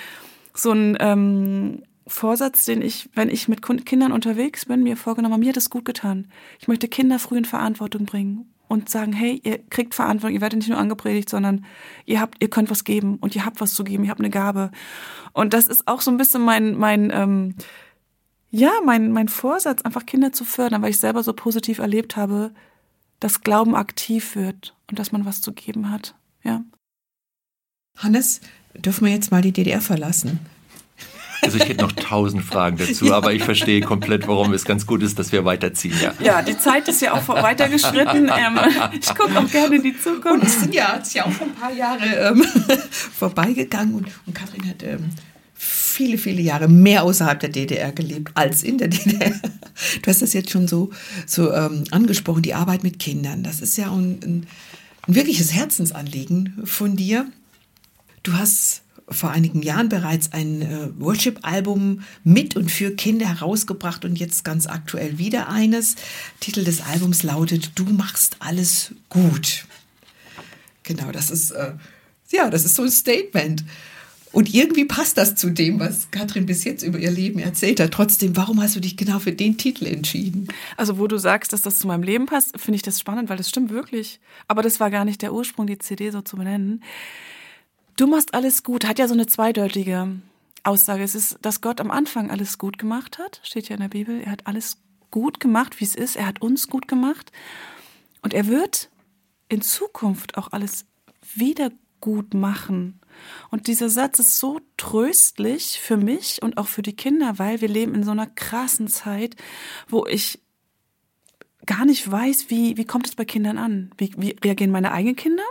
so 0.54 0.72
ein 0.72 0.98
ähm, 1.02 1.84
Vorsatz, 2.08 2.64
den 2.64 2.82
ich, 2.82 3.10
wenn 3.14 3.30
ich 3.30 3.50
mit 3.50 3.62
Kindern 3.86 4.14
unterwegs 4.14 4.66
bin, 4.66 4.84
mir 4.84 4.96
vorgenommen 4.96 5.34
habe, 5.34 5.44
mir 5.44 5.50
hat 5.50 5.58
es 5.58 5.70
gut 5.70 5.84
getan. 5.84 6.32
Ich 6.60 6.70
möchte 6.70 6.88
Kinder 6.88 7.20
früh 7.20 7.38
in 7.38 7.46
Verantwortung 7.46 8.06
bringen 8.06 8.46
und 8.68 8.90
sagen, 8.90 9.14
hey, 9.14 9.40
ihr 9.44 9.60
kriegt 9.70 9.96
Verantwortung, 9.96 10.36
ihr 10.36 10.42
werdet 10.42 10.58
nicht 10.58 10.70
nur 10.70 10.78
angepredigt, 10.78 11.30
sondern 11.30 11.66
ihr 12.06 12.20
habt, 12.20 12.42
ihr 12.42 12.50
könnt 12.50 12.70
was 12.70 12.84
geben 12.84 13.18
und 13.18 13.36
ihr 13.36 13.46
habt 13.46 13.62
was 13.62 13.74
zu 13.74 13.84
geben, 13.84 14.04
ihr 14.04 14.10
habt 14.10 14.20
eine 14.20 14.30
Gabe. 14.30 14.72
Und 15.34 15.54
das 15.54 15.68
ist 15.68 15.88
auch 15.88 16.02
so 16.02 16.12
ein 16.12 16.18
bisschen 16.18 16.42
mein, 16.42 16.76
mein, 16.76 17.12
ähm, 17.14 17.56
ja, 18.50 18.72
mein, 18.84 19.12
mein 19.12 19.28
Vorsatz, 19.28 19.82
einfach 19.84 20.06
Kinder 20.06 20.32
zu 20.32 20.46
fördern, 20.46 20.82
weil 20.82 20.90
ich 20.90 21.00
selber 21.00 21.24
so 21.24 21.34
positiv 21.34 21.80
erlebt 21.80 22.18
habe, 22.18 22.52
dass 23.20 23.42
Glauben 23.42 23.76
aktiv 23.76 24.36
wird 24.36 24.76
und 24.90 25.00
dass 25.00 25.12
man 25.12 25.26
was 25.26 25.42
zu 25.42 25.54
geben 25.54 25.92
hat. 25.92 26.16
Ja. 26.44 26.64
Hannes, 27.98 28.42
dürfen 28.76 29.06
wir 29.06 29.14
jetzt 29.14 29.32
mal 29.32 29.42
die 29.42 29.52
DDR 29.52 29.82
verlassen? 29.82 30.40
Also 31.42 31.58
ich 31.58 31.68
hätte 31.68 31.84
noch 31.84 31.92
tausend 31.92 32.44
Fragen 32.44 32.78
dazu, 32.78 33.08
ja. 33.08 33.14
aber 33.16 33.34
ich 33.34 33.44
verstehe 33.44 33.82
komplett, 33.82 34.28
warum 34.28 34.54
es 34.54 34.66
ganz 34.66 34.86
gut 34.86 35.04
ist, 35.04 35.20
dass 35.20 35.32
wir 35.32 35.46
weiterziehen. 35.46 35.96
Ja, 36.02 36.14
ja 36.20 36.42
die 36.42 36.58
Zeit 36.58 36.88
ist 36.88 37.02
ja 37.02 37.14
auch 37.14 37.28
weitergeschritten. 37.28 38.30
Ähm, 38.38 38.60
ich 39.00 39.14
gucke 39.16 39.38
auch 39.38 39.50
gerne 39.50 39.78
in 39.78 39.84
die 39.84 39.98
Zukunft. 39.98 40.28
Und 40.28 40.44
es 40.44 40.60
sind 40.60 40.74
ja, 40.74 40.98
es 41.02 41.10
ist 41.10 41.14
ja 41.16 41.26
auch 41.26 41.32
schon 41.32 41.50
ein 41.50 41.56
paar 41.56 41.72
Jahre 41.72 42.06
ähm, 42.06 42.44
vorbeigegangen 42.90 43.96
und, 43.96 44.08
und 44.26 44.34
Kathrin 44.34 44.68
hat 44.68 44.84
ähm, 44.84 45.10
viele, 45.54 46.18
viele 46.18 46.42
Jahre 46.42 46.68
mehr 46.68 47.04
außerhalb 47.04 47.40
der 47.40 47.50
DDR 47.50 47.92
gelebt 47.92 48.32
als 48.36 48.64
in 48.64 48.78
der 48.78 48.88
DDR. 48.90 49.32
Du 50.02 50.10
hast 50.10 50.22
das 50.22 50.34
jetzt 50.34 50.52
schon 50.52 50.68
so, 50.68 50.92
so 51.26 51.52
ähm, 51.52 51.84
angesprochen, 51.92 52.44
die 52.44 52.54
Arbeit 52.54 52.84
mit 52.84 53.00
Kindern. 53.00 53.44
Das 53.44 53.62
ist 53.62 53.78
ja 53.78 53.92
ein, 53.92 54.20
ein, 54.24 54.48
ein 55.08 55.16
wirkliches 55.16 55.54
Herzensanliegen 55.54 56.62
von 56.66 56.96
dir. 56.96 57.28
Du 58.24 58.34
hast 58.34 58.84
vor 59.10 59.32
einigen 59.32 59.62
Jahren 59.62 59.90
bereits 59.90 60.34
ein 60.34 60.62
äh, 60.62 60.90
Worship-Album 61.00 62.02
mit 62.24 62.56
und 62.56 62.70
für 62.70 62.96
Kinder 62.96 63.28
herausgebracht 63.28 64.04
und 64.04 64.18
jetzt 64.18 64.44
ganz 64.44 64.68
aktuell 64.68 65.18
wieder 65.18 65.50
eines. 65.50 65.96
Titel 66.40 66.64
des 66.64 66.82
Albums 66.82 67.24
lautet 67.24 67.72
Du 67.76 67.86
machst 67.86 68.38
alles 68.40 68.94
gut. 69.10 69.66
Genau, 70.84 71.12
das 71.12 71.32
ist 71.32 71.52
äh, 71.52 71.74
ja, 72.32 72.50
das 72.50 72.66
ist 72.66 72.76
so 72.76 72.84
ein 72.84 72.92
Statement. 72.92 73.64
Und 74.34 74.54
irgendwie 74.54 74.86
passt 74.86 75.18
das 75.18 75.36
zu 75.36 75.50
dem, 75.50 75.80
was 75.80 76.12
Katrin 76.12 76.46
bis 76.46 76.64
jetzt 76.66 76.84
über 76.84 77.00
ihr 77.00 77.10
Leben 77.10 77.40
erzählt 77.40 77.80
hat. 77.80 77.92
Trotzdem, 77.92 78.36
warum 78.36 78.62
hast 78.62 78.76
du 78.76 78.82
dich 78.82 78.98
genau 78.98 79.20
für 79.20 79.32
den 79.32 79.58
Titel 79.58 79.86
entschieden? 79.86 80.50
Also, 80.76 81.00
wo 81.00 81.08
du 81.08 81.18
sagst, 81.18 81.54
dass 81.54 81.62
das 81.62 81.80
zu 81.80 81.88
meinem 81.88 82.04
Leben 82.04 82.26
passt, 82.26 82.60
finde 82.60 82.76
ich 82.76 82.82
das 82.82 83.00
spannend, 83.00 83.30
weil 83.30 83.38
das 83.38 83.50
stimmt 83.50 83.72
wirklich. 83.72 84.20
Aber 84.48 84.62
das 84.62 84.80
war 84.80 84.92
gar 84.92 85.06
nicht 85.06 85.22
der 85.22 85.34
Ursprung, 85.34 85.66
die 85.66 85.80
CD 85.80 86.12
so 86.12 86.22
zu 86.22 86.36
benennen. 86.36 86.84
Du 87.98 88.06
machst 88.06 88.36
alles 88.36 88.62
gut, 88.62 88.86
hat 88.86 89.00
ja 89.00 89.08
so 89.08 89.16
eine 89.16 89.26
zweideutige 89.26 90.22
Aussage. 90.64 91.02
Es 91.02 91.16
ist, 91.16 91.40
dass 91.42 91.62
Gott 91.62 91.82
am 91.82 91.90
Anfang 91.90 92.30
alles 92.30 92.60
gut 92.60 92.78
gemacht 92.78 93.18
hat, 93.18 93.42
steht 93.44 93.70
ja 93.70 93.76
in 93.76 93.82
der 93.82 93.90
Bibel. 93.90 94.22
Er 94.22 94.32
hat 94.32 94.46
alles 94.46 94.78
gut 95.10 95.40
gemacht, 95.40 95.80
wie 95.80 95.86
es 95.86 95.96
ist. 95.96 96.16
Er 96.16 96.28
hat 96.28 96.40
uns 96.40 96.68
gut 96.68 96.88
gemacht. 96.88 97.32
Und 98.22 98.36
er 98.36 98.46
wird 98.46 98.92
in 99.50 99.64
Zukunft 99.64 100.38
auch 100.38 100.52
alles 100.52 100.86
wieder 101.34 101.72
gut 102.00 102.36
machen. 102.36 103.00
Und 103.50 103.66
dieser 103.66 103.90
Satz 103.90 104.20
ist 104.20 104.38
so 104.38 104.62
tröstlich 104.78 105.80
für 105.80 105.98
mich 105.98 106.44
und 106.44 106.60
auch 106.60 106.68
für 106.68 106.84
die 106.84 106.96
Kinder, 106.96 107.40
weil 107.40 107.62
wir 107.62 107.68
leben 107.68 107.96
in 107.96 108.04
so 108.04 108.12
einer 108.12 108.28
krassen 108.28 108.90
Zeit, 108.90 109.36
wo 109.88 110.06
ich 110.06 110.40
gar 111.66 111.86
nicht 111.86 112.10
weiß, 112.10 112.52
wie, 112.52 112.78
wie 112.78 112.86
kommt 112.86 113.08
es 113.08 113.16
bei 113.16 113.26
Kindern 113.26 113.58
an? 113.58 113.90
Wie, 113.98 114.14
wie 114.18 114.36
reagieren 114.44 114.70
meine 114.70 114.92
eigenen 114.92 115.16
Kinder? 115.16 115.44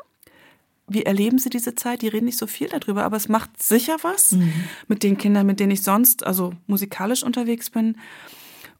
Wie 0.88 1.02
erleben 1.02 1.38
Sie 1.38 1.50
diese 1.50 1.74
Zeit? 1.74 2.02
Die 2.02 2.08
reden 2.08 2.26
nicht 2.26 2.38
so 2.38 2.46
viel 2.46 2.68
darüber, 2.68 3.04
aber 3.04 3.16
es 3.16 3.28
macht 3.28 3.62
sicher 3.62 3.96
was 4.02 4.32
mhm. 4.32 4.52
mit 4.88 5.02
den 5.02 5.18
Kindern, 5.18 5.46
mit 5.46 5.58
denen 5.58 5.72
ich 5.72 5.82
sonst, 5.82 6.24
also 6.24 6.52
musikalisch 6.66 7.22
unterwegs 7.22 7.70
bin. 7.70 7.96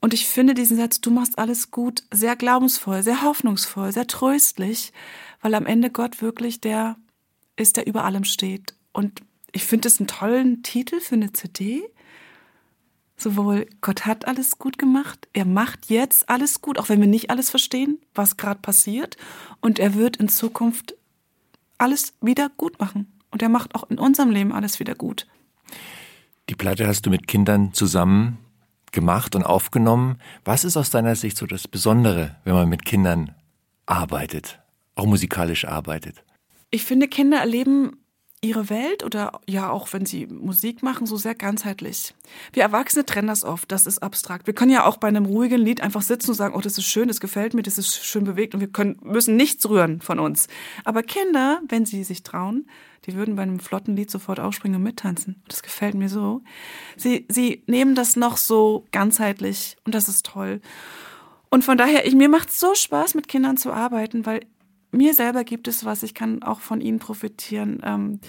Und 0.00 0.14
ich 0.14 0.26
finde 0.26 0.54
diesen 0.54 0.76
Satz, 0.76 1.00
du 1.00 1.10
machst 1.10 1.38
alles 1.38 1.70
gut, 1.70 2.04
sehr 2.12 2.36
glaubensvoll, 2.36 3.02
sehr 3.02 3.22
hoffnungsvoll, 3.22 3.92
sehr 3.92 4.06
tröstlich, 4.06 4.92
weil 5.40 5.54
am 5.54 5.66
Ende 5.66 5.90
Gott 5.90 6.22
wirklich 6.22 6.60
der 6.60 6.96
ist, 7.56 7.76
der 7.76 7.86
über 7.86 8.04
allem 8.04 8.24
steht. 8.24 8.74
Und 8.92 9.22
ich 9.52 9.64
finde 9.64 9.88
es 9.88 9.98
einen 9.98 10.06
tollen 10.06 10.62
Titel 10.62 11.00
für 11.00 11.14
eine 11.14 11.32
CD. 11.32 11.82
Sowohl 13.16 13.66
Gott 13.80 14.04
hat 14.04 14.28
alles 14.28 14.58
gut 14.58 14.76
gemacht, 14.76 15.26
er 15.32 15.46
macht 15.46 15.86
jetzt 15.86 16.28
alles 16.28 16.60
gut, 16.60 16.78
auch 16.78 16.90
wenn 16.90 17.00
wir 17.00 17.08
nicht 17.08 17.30
alles 17.30 17.48
verstehen, 17.48 17.98
was 18.14 18.36
gerade 18.36 18.60
passiert. 18.60 19.16
Und 19.60 19.78
er 19.78 19.94
wird 19.94 20.18
in 20.18 20.28
Zukunft 20.28 20.95
alles 21.78 22.14
wieder 22.20 22.50
gut 22.56 22.78
machen. 22.80 23.12
Und 23.30 23.42
er 23.42 23.48
macht 23.48 23.74
auch 23.74 23.90
in 23.90 23.98
unserem 23.98 24.30
Leben 24.30 24.52
alles 24.52 24.80
wieder 24.80 24.94
gut. 24.94 25.26
Die 26.48 26.54
Platte 26.54 26.86
hast 26.86 27.06
du 27.06 27.10
mit 27.10 27.26
Kindern 27.26 27.72
zusammen 27.72 28.38
gemacht 28.92 29.34
und 29.34 29.42
aufgenommen. 29.42 30.18
Was 30.44 30.64
ist 30.64 30.76
aus 30.76 30.90
deiner 30.90 31.16
Sicht 31.16 31.36
so 31.36 31.46
das 31.46 31.68
Besondere, 31.68 32.36
wenn 32.44 32.54
man 32.54 32.68
mit 32.68 32.84
Kindern 32.84 33.34
arbeitet, 33.84 34.60
auch 34.94 35.06
musikalisch 35.06 35.64
arbeitet? 35.66 36.24
Ich 36.70 36.84
finde, 36.84 37.08
Kinder 37.08 37.38
erleben 37.38 37.98
ihre 38.46 38.70
Welt 38.70 39.04
oder 39.04 39.40
ja 39.46 39.70
auch 39.70 39.92
wenn 39.92 40.06
sie 40.06 40.26
Musik 40.26 40.82
machen, 40.82 41.06
so 41.06 41.16
sehr 41.16 41.34
ganzheitlich. 41.34 42.14
Wir 42.52 42.62
Erwachsene 42.62 43.04
trennen 43.04 43.28
das 43.28 43.44
oft, 43.44 43.70
das 43.70 43.86
ist 43.86 44.02
abstrakt. 44.02 44.46
Wir 44.46 44.54
können 44.54 44.70
ja 44.70 44.84
auch 44.84 44.96
bei 44.96 45.08
einem 45.08 45.26
ruhigen 45.26 45.60
Lied 45.60 45.80
einfach 45.80 46.02
sitzen 46.02 46.30
und 46.30 46.36
sagen, 46.36 46.54
oh, 46.54 46.60
das 46.60 46.78
ist 46.78 46.86
schön, 46.86 47.08
das 47.08 47.20
gefällt 47.20 47.54
mir, 47.54 47.62
das 47.62 47.78
ist 47.78 48.04
schön 48.04 48.24
bewegt 48.24 48.54
und 48.54 48.60
wir 48.60 48.68
können, 48.68 48.98
müssen 49.02 49.36
nichts 49.36 49.68
rühren 49.68 50.00
von 50.00 50.18
uns. 50.18 50.48
Aber 50.84 51.02
Kinder, 51.02 51.60
wenn 51.68 51.84
sie 51.84 52.04
sich 52.04 52.22
trauen, 52.22 52.68
die 53.06 53.14
würden 53.14 53.36
bei 53.36 53.42
einem 53.42 53.60
flotten 53.60 53.96
Lied 53.96 54.10
sofort 54.10 54.40
aufspringen 54.40 54.76
und 54.76 54.82
mittanzen. 54.82 55.42
Das 55.48 55.62
gefällt 55.62 55.94
mir 55.94 56.08
so. 56.08 56.42
Sie, 56.96 57.26
sie 57.28 57.62
nehmen 57.66 57.94
das 57.94 58.16
noch 58.16 58.36
so 58.36 58.84
ganzheitlich 58.92 59.76
und 59.84 59.94
das 59.94 60.08
ist 60.08 60.26
toll. 60.26 60.60
Und 61.48 61.64
von 61.64 61.78
daher, 61.78 62.06
ich, 62.06 62.14
mir 62.14 62.28
macht 62.28 62.50
es 62.50 62.60
so 62.60 62.74
Spaß, 62.74 63.14
mit 63.14 63.28
Kindern 63.28 63.56
zu 63.56 63.72
arbeiten, 63.72 64.26
weil 64.26 64.40
mir 64.90 65.14
selber 65.14 65.44
gibt 65.44 65.68
es 65.68 65.84
was, 65.84 66.02
ich 66.02 66.14
kann 66.14 66.42
auch 66.42 66.60
von 66.60 66.80
ihnen 66.80 66.98
profitieren. 66.98 67.80
Ähm, 67.84 68.20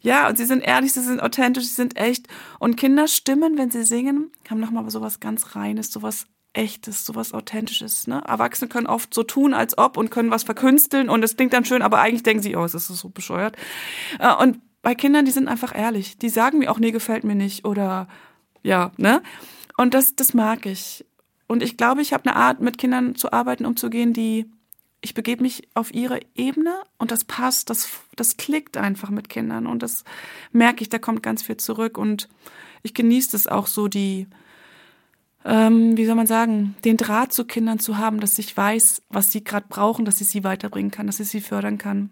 ja, 0.00 0.28
und 0.28 0.36
sie 0.36 0.46
sind 0.46 0.60
ehrlich, 0.60 0.92
sie 0.92 1.00
sind 1.00 1.22
authentisch, 1.22 1.64
sie 1.64 1.74
sind 1.74 1.96
echt. 1.96 2.26
Und 2.58 2.76
Kinder 2.76 3.06
stimmen, 3.06 3.58
wenn 3.58 3.70
sie 3.70 3.84
singen, 3.84 4.30
haben 4.48 4.60
nochmal 4.60 4.88
so 4.90 5.00
was 5.00 5.20
ganz 5.20 5.54
Reines, 5.54 5.92
so 5.92 6.02
was 6.02 6.26
Echtes, 6.52 7.04
so 7.04 7.14
was 7.14 7.32
Authentisches. 7.32 8.06
Ne? 8.06 8.22
Erwachsene 8.26 8.68
können 8.68 8.86
oft 8.86 9.14
so 9.14 9.22
tun, 9.22 9.54
als 9.54 9.78
ob 9.78 9.96
und 9.96 10.10
können 10.10 10.30
was 10.30 10.42
verkünsteln 10.42 11.08
und 11.08 11.22
es 11.22 11.36
klingt 11.36 11.52
dann 11.52 11.64
schön, 11.64 11.82
aber 11.82 12.00
eigentlich 12.00 12.22
denken 12.22 12.42
sie, 12.42 12.56
oh, 12.56 12.64
es 12.64 12.74
ist 12.74 12.88
so 12.88 13.08
bescheuert. 13.08 13.56
Äh, 14.18 14.34
und 14.34 14.60
bei 14.82 14.94
Kindern, 14.94 15.26
die 15.26 15.30
sind 15.30 15.48
einfach 15.48 15.76
ehrlich. 15.76 16.18
Die 16.18 16.28
sagen 16.30 16.58
mir 16.58 16.70
auch, 16.70 16.78
nee, 16.78 16.90
gefällt 16.90 17.24
mir 17.24 17.34
nicht 17.34 17.64
oder 17.64 18.08
ja, 18.62 18.92
ne? 18.96 19.22
Und 19.76 19.94
das, 19.94 20.16
das 20.16 20.34
mag 20.34 20.66
ich. 20.66 21.06
Und 21.46 21.62
ich 21.62 21.76
glaube, 21.76 22.02
ich 22.02 22.12
habe 22.12 22.28
eine 22.28 22.36
Art, 22.36 22.60
mit 22.60 22.78
Kindern 22.78 23.14
zu 23.14 23.32
arbeiten, 23.32 23.66
umzugehen, 23.66 24.12
die 24.12 24.50
ich 25.00 25.14
begebe 25.14 25.42
mich 25.42 25.68
auf 25.74 25.94
ihre 25.94 26.20
Ebene 26.34 26.74
und 26.98 27.10
das 27.10 27.24
passt, 27.24 27.70
das, 27.70 27.88
das 28.16 28.36
klickt 28.36 28.76
einfach 28.76 29.10
mit 29.10 29.28
Kindern 29.28 29.66
und 29.66 29.82
das 29.82 30.04
merke 30.52 30.82
ich, 30.82 30.88
da 30.88 30.98
kommt 30.98 31.22
ganz 31.22 31.42
viel 31.42 31.56
zurück 31.56 31.96
und 31.96 32.28
ich 32.82 32.94
genieße 32.94 33.36
es 33.36 33.46
auch 33.46 33.66
so, 33.66 33.88
die, 33.88 34.26
ähm, 35.44 35.96
wie 35.96 36.06
soll 36.06 36.14
man 36.14 36.26
sagen, 36.26 36.74
den 36.84 36.96
Draht 36.96 37.32
zu 37.32 37.44
Kindern 37.44 37.78
zu 37.78 37.96
haben, 37.96 38.20
dass 38.20 38.38
ich 38.38 38.54
weiß, 38.54 39.02
was 39.08 39.32
sie 39.32 39.42
gerade 39.42 39.66
brauchen, 39.68 40.04
dass 40.04 40.20
ich 40.20 40.28
sie 40.28 40.44
weiterbringen 40.44 40.90
kann, 40.90 41.06
dass 41.06 41.20
ich 41.20 41.28
sie 41.28 41.40
fördern 41.40 41.78
kann. 41.78 42.10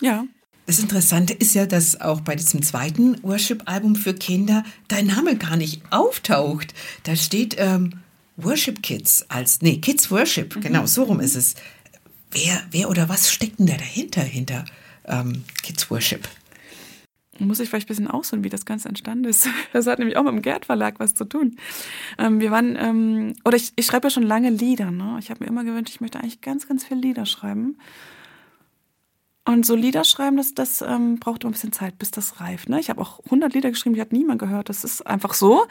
Ja. 0.00 0.24
Das 0.66 0.78
Interessante 0.78 1.34
ist 1.34 1.54
ja, 1.54 1.66
dass 1.66 2.00
auch 2.00 2.22
bei 2.22 2.36
diesem 2.36 2.62
zweiten 2.62 3.22
Worship-Album 3.22 3.96
für 3.96 4.14
Kinder 4.14 4.64
dein 4.88 5.06
Name 5.06 5.36
gar 5.36 5.56
nicht 5.56 5.82
auftaucht. 5.90 6.72
Da 7.02 7.16
steht 7.16 7.56
ähm, 7.58 8.00
Worship 8.36 8.82
Kids 8.82 9.24
als, 9.28 9.62
nee, 9.62 9.78
Kids 9.78 10.10
Worship, 10.10 10.56
mhm. 10.56 10.60
genau, 10.60 10.86
so 10.86 11.04
rum 11.04 11.20
ist 11.20 11.36
es. 11.36 11.54
Wer, 12.30 12.60
wer 12.70 12.90
oder 12.90 13.08
was 13.08 13.30
steckt 13.30 13.60
denn 13.60 13.66
da 13.66 13.76
dahinter, 13.76 14.22
hinter 14.22 14.64
ähm, 15.04 15.44
Kids 15.62 15.90
Worship? 15.90 16.28
Muss 17.38 17.60
ich 17.60 17.68
vielleicht 17.68 17.86
ein 17.86 17.88
bisschen 17.88 18.08
ausholen, 18.08 18.44
wie 18.44 18.48
das 18.48 18.64
Ganze 18.64 18.88
entstanden 18.88 19.24
ist. 19.24 19.48
Das 19.72 19.86
hat 19.86 19.98
nämlich 19.98 20.16
auch 20.16 20.22
mit 20.22 20.32
dem 20.32 20.42
Gerd 20.42 20.66
Verlag 20.66 21.00
was 21.00 21.14
zu 21.14 21.24
tun. 21.24 21.56
Ähm, 22.18 22.40
wir 22.40 22.50
waren, 22.50 22.76
ähm, 22.76 23.34
oder 23.44 23.56
ich, 23.56 23.72
ich 23.76 23.86
schreibe 23.86 24.06
ja 24.06 24.10
schon 24.10 24.22
lange 24.22 24.50
Lieder. 24.50 24.90
Ne? 24.90 25.16
Ich 25.18 25.30
habe 25.30 25.42
mir 25.42 25.50
immer 25.50 25.64
gewünscht, 25.64 25.94
ich 25.94 26.00
möchte 26.00 26.18
eigentlich 26.18 26.40
ganz, 26.40 26.68
ganz 26.68 26.84
viele 26.84 27.00
Lieder 27.00 27.26
schreiben. 27.26 27.78
Und 29.46 29.66
so 29.66 29.74
Lieder 29.74 30.04
schreiben, 30.04 30.36
das, 30.36 30.54
das 30.54 30.80
ähm, 30.80 31.18
braucht 31.18 31.42
immer 31.42 31.50
ein 31.50 31.54
bisschen 31.54 31.72
Zeit, 31.72 31.98
bis 31.98 32.10
das 32.10 32.40
reift. 32.40 32.68
Ne? 32.68 32.80
Ich 32.80 32.88
habe 32.88 33.00
auch 33.00 33.20
100 33.24 33.52
Lieder 33.52 33.70
geschrieben, 33.70 33.94
die 33.94 34.00
hat 34.00 34.12
niemand 34.12 34.40
gehört. 34.40 34.68
Das 34.68 34.84
ist 34.84 35.06
einfach 35.06 35.34
so. 35.34 35.66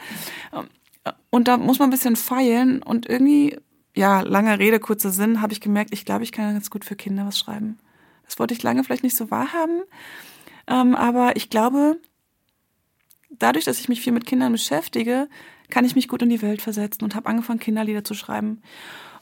Und 1.30 1.48
da 1.48 1.56
muss 1.56 1.78
man 1.78 1.88
ein 1.88 1.92
bisschen 1.92 2.16
feilen. 2.16 2.82
Und 2.82 3.08
irgendwie, 3.08 3.58
ja, 3.94 4.20
lange 4.20 4.58
Rede, 4.58 4.80
kurzer 4.80 5.10
Sinn, 5.10 5.42
habe 5.42 5.52
ich 5.52 5.60
gemerkt, 5.60 5.92
ich 5.92 6.04
glaube, 6.04 6.24
ich 6.24 6.32
kann 6.32 6.54
ganz 6.54 6.70
gut 6.70 6.84
für 6.84 6.96
Kinder 6.96 7.26
was 7.26 7.38
schreiben. 7.38 7.78
Das 8.24 8.38
wollte 8.38 8.54
ich 8.54 8.62
lange 8.62 8.84
vielleicht 8.84 9.02
nicht 9.02 9.16
so 9.16 9.30
wahrhaben. 9.30 9.82
Ähm, 10.66 10.94
aber 10.94 11.36
ich 11.36 11.50
glaube, 11.50 11.98
dadurch, 13.30 13.64
dass 13.64 13.80
ich 13.80 13.88
mich 13.88 14.00
viel 14.00 14.12
mit 14.12 14.26
Kindern 14.26 14.52
beschäftige, 14.52 15.28
kann 15.70 15.84
ich 15.84 15.94
mich 15.94 16.08
gut 16.08 16.22
in 16.22 16.30
die 16.30 16.42
Welt 16.42 16.62
versetzen 16.62 17.04
und 17.04 17.14
habe 17.14 17.28
angefangen, 17.28 17.58
Kinderlieder 17.58 18.04
zu 18.04 18.14
schreiben 18.14 18.62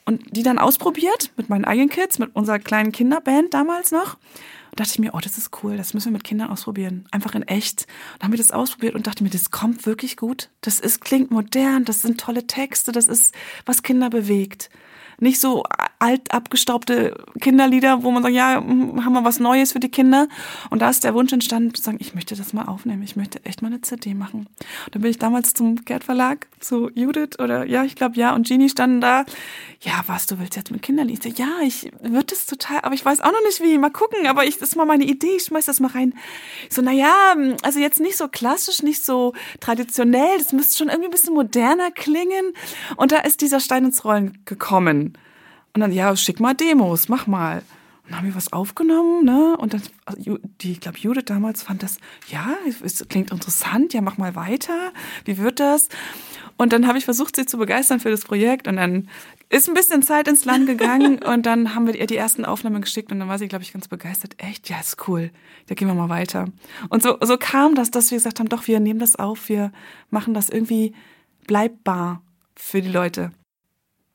und 0.04 0.36
die 0.36 0.42
dann 0.42 0.58
ausprobiert 0.58 1.30
mit 1.36 1.48
meinen 1.48 1.64
eigenen 1.64 1.88
Kids, 1.88 2.18
mit 2.18 2.34
unserer 2.34 2.58
kleinen 2.58 2.92
Kinderband 2.92 3.54
damals 3.54 3.92
noch. 3.92 4.18
Dachte 4.74 4.92
ich 4.92 4.98
mir, 4.98 5.12
oh, 5.12 5.20
das 5.20 5.36
ist 5.36 5.50
cool, 5.62 5.76
das 5.76 5.92
müssen 5.92 6.06
wir 6.06 6.12
mit 6.12 6.24
Kindern 6.24 6.50
ausprobieren. 6.50 7.06
Einfach 7.10 7.34
in 7.34 7.42
echt. 7.42 7.86
Und 8.14 8.24
haben 8.24 8.32
wir 8.32 8.38
das 8.38 8.52
ausprobiert 8.52 8.94
und 8.94 9.06
dachte 9.06 9.22
mir, 9.22 9.30
das 9.30 9.50
kommt 9.50 9.84
wirklich 9.84 10.16
gut. 10.16 10.48
Das 10.62 10.80
ist, 10.80 11.02
klingt 11.02 11.30
modern, 11.30 11.84
das 11.84 12.02
sind 12.02 12.18
tolle 12.18 12.46
Texte, 12.46 12.90
das 12.90 13.06
ist, 13.06 13.34
was 13.66 13.82
Kinder 13.82 14.08
bewegt 14.08 14.70
nicht 15.22 15.40
so 15.40 15.64
alt 15.98 16.32
abgestaubte 16.34 17.14
Kinderlieder, 17.40 18.02
wo 18.02 18.10
man 18.10 18.22
sagt, 18.24 18.34
ja, 18.34 18.56
hm, 18.56 19.04
haben 19.04 19.12
wir 19.12 19.24
was 19.24 19.38
Neues 19.38 19.72
für 19.72 19.78
die 19.78 19.88
Kinder. 19.88 20.28
Und 20.68 20.82
da 20.82 20.90
ist 20.90 21.04
der 21.04 21.14
Wunsch 21.14 21.32
entstanden, 21.32 21.72
zu 21.74 21.82
sagen, 21.82 21.98
ich 22.00 22.14
möchte 22.14 22.34
das 22.34 22.52
mal 22.52 22.64
aufnehmen, 22.64 23.02
ich 23.02 23.14
möchte 23.14 23.44
echt 23.44 23.62
mal 23.62 23.68
eine 23.68 23.80
CD 23.80 24.14
machen. 24.14 24.48
Und 24.86 24.94
dann 24.94 25.02
bin 25.02 25.10
ich 25.12 25.18
damals 25.18 25.54
zum 25.54 25.76
Gerd 25.84 26.02
Verlag, 26.02 26.48
zu 26.58 26.90
Judith 26.94 27.38
oder 27.38 27.64
ja, 27.64 27.84
ich 27.84 27.94
glaube 27.94 28.16
ja, 28.16 28.34
und 28.34 28.48
Genie 28.48 28.68
standen 28.68 29.00
da. 29.00 29.24
Ja, 29.80 30.02
was, 30.06 30.26
du 30.26 30.38
willst 30.38 30.56
jetzt 30.56 30.70
mit 30.70 30.82
Kinderlied? 30.82 31.38
Ja, 31.38 31.60
ich 31.62 31.90
würde 32.00 32.26
das 32.26 32.46
total, 32.46 32.80
aber 32.82 32.94
ich 32.94 33.04
weiß 33.04 33.20
auch 33.20 33.32
noch 33.32 33.42
nicht 33.44 33.60
wie. 33.60 33.78
Mal 33.78 33.90
gucken, 33.90 34.26
aber 34.26 34.44
ich, 34.44 34.58
das 34.58 34.70
ist 34.70 34.76
mal 34.76 34.86
meine 34.86 35.04
Idee, 35.04 35.36
ich 35.36 35.44
schmeiß 35.44 35.66
das 35.66 35.80
mal 35.80 35.90
rein. 35.90 36.14
Ich 36.68 36.74
so, 36.74 36.82
naja, 36.82 37.34
also 37.62 37.78
jetzt 37.78 38.00
nicht 38.00 38.16
so 38.16 38.28
klassisch, 38.28 38.82
nicht 38.82 39.04
so 39.04 39.34
traditionell, 39.60 40.38
das 40.38 40.52
müsste 40.52 40.78
schon 40.78 40.88
irgendwie 40.88 41.08
ein 41.08 41.12
bisschen 41.12 41.34
moderner 41.34 41.90
klingen. 41.90 42.52
Und 42.96 43.12
da 43.12 43.18
ist 43.18 43.40
dieser 43.40 43.60
Stein 43.60 43.84
ins 43.84 44.04
Rollen 44.04 44.38
gekommen. 44.44 45.11
Und 45.74 45.80
dann, 45.80 45.92
ja, 45.92 46.14
schick 46.16 46.40
mal 46.40 46.54
Demos, 46.54 47.08
mach 47.08 47.26
mal. 47.26 47.62
Und 48.04 48.10
dann 48.10 48.18
haben 48.18 48.26
wir 48.26 48.34
was 48.34 48.52
aufgenommen, 48.52 49.24
ne? 49.24 49.56
Und 49.56 49.74
dann, 49.74 49.82
also, 50.04 50.38
die, 50.60 50.72
ich 50.72 50.80
glaube, 50.80 50.98
Judith 50.98 51.24
damals 51.26 51.62
fand 51.62 51.82
das, 51.82 51.98
ja, 52.28 52.50
es 52.84 53.06
klingt 53.08 53.30
interessant, 53.30 53.94
ja, 53.94 54.00
mach 54.00 54.18
mal 54.18 54.34
weiter. 54.34 54.92
Wie 55.24 55.38
wird 55.38 55.60
das? 55.60 55.88
Und 56.56 56.72
dann 56.72 56.86
habe 56.86 56.98
ich 56.98 57.04
versucht, 57.04 57.36
sie 57.36 57.46
zu 57.46 57.58
begeistern 57.58 58.00
für 58.00 58.10
das 58.10 58.24
Projekt. 58.24 58.68
Und 58.68 58.76
dann 58.76 59.08
ist 59.48 59.68
ein 59.68 59.74
bisschen 59.74 60.02
Zeit 60.02 60.28
ins 60.28 60.44
Land 60.44 60.66
gegangen. 60.66 61.22
und 61.24 61.46
dann 61.46 61.74
haben 61.74 61.86
wir 61.86 61.94
ihr 61.94 62.06
die 62.06 62.16
ersten 62.16 62.44
Aufnahmen 62.44 62.82
geschickt. 62.82 63.12
Und 63.12 63.20
dann 63.20 63.28
war 63.28 63.38
sie, 63.38 63.48
glaube 63.48 63.62
ich, 63.62 63.72
ganz 63.72 63.88
begeistert. 63.88 64.34
Echt, 64.38 64.68
ja, 64.68 64.78
ist 64.80 65.08
cool. 65.08 65.30
Da 65.66 65.74
gehen 65.74 65.88
wir 65.88 65.94
mal 65.94 66.08
weiter. 66.08 66.46
Und 66.88 67.02
so, 67.02 67.16
so 67.20 67.36
kam 67.38 67.74
das, 67.74 67.90
dass 67.90 68.10
wir 68.10 68.18
gesagt 68.18 68.40
haben, 68.40 68.48
doch, 68.48 68.66
wir 68.66 68.80
nehmen 68.80 69.00
das 69.00 69.16
auf. 69.16 69.48
Wir 69.48 69.72
machen 70.10 70.34
das 70.34 70.50
irgendwie 70.50 70.94
bleibbar 71.46 72.22
für 72.56 72.82
die 72.82 72.90
Leute. 72.90 73.32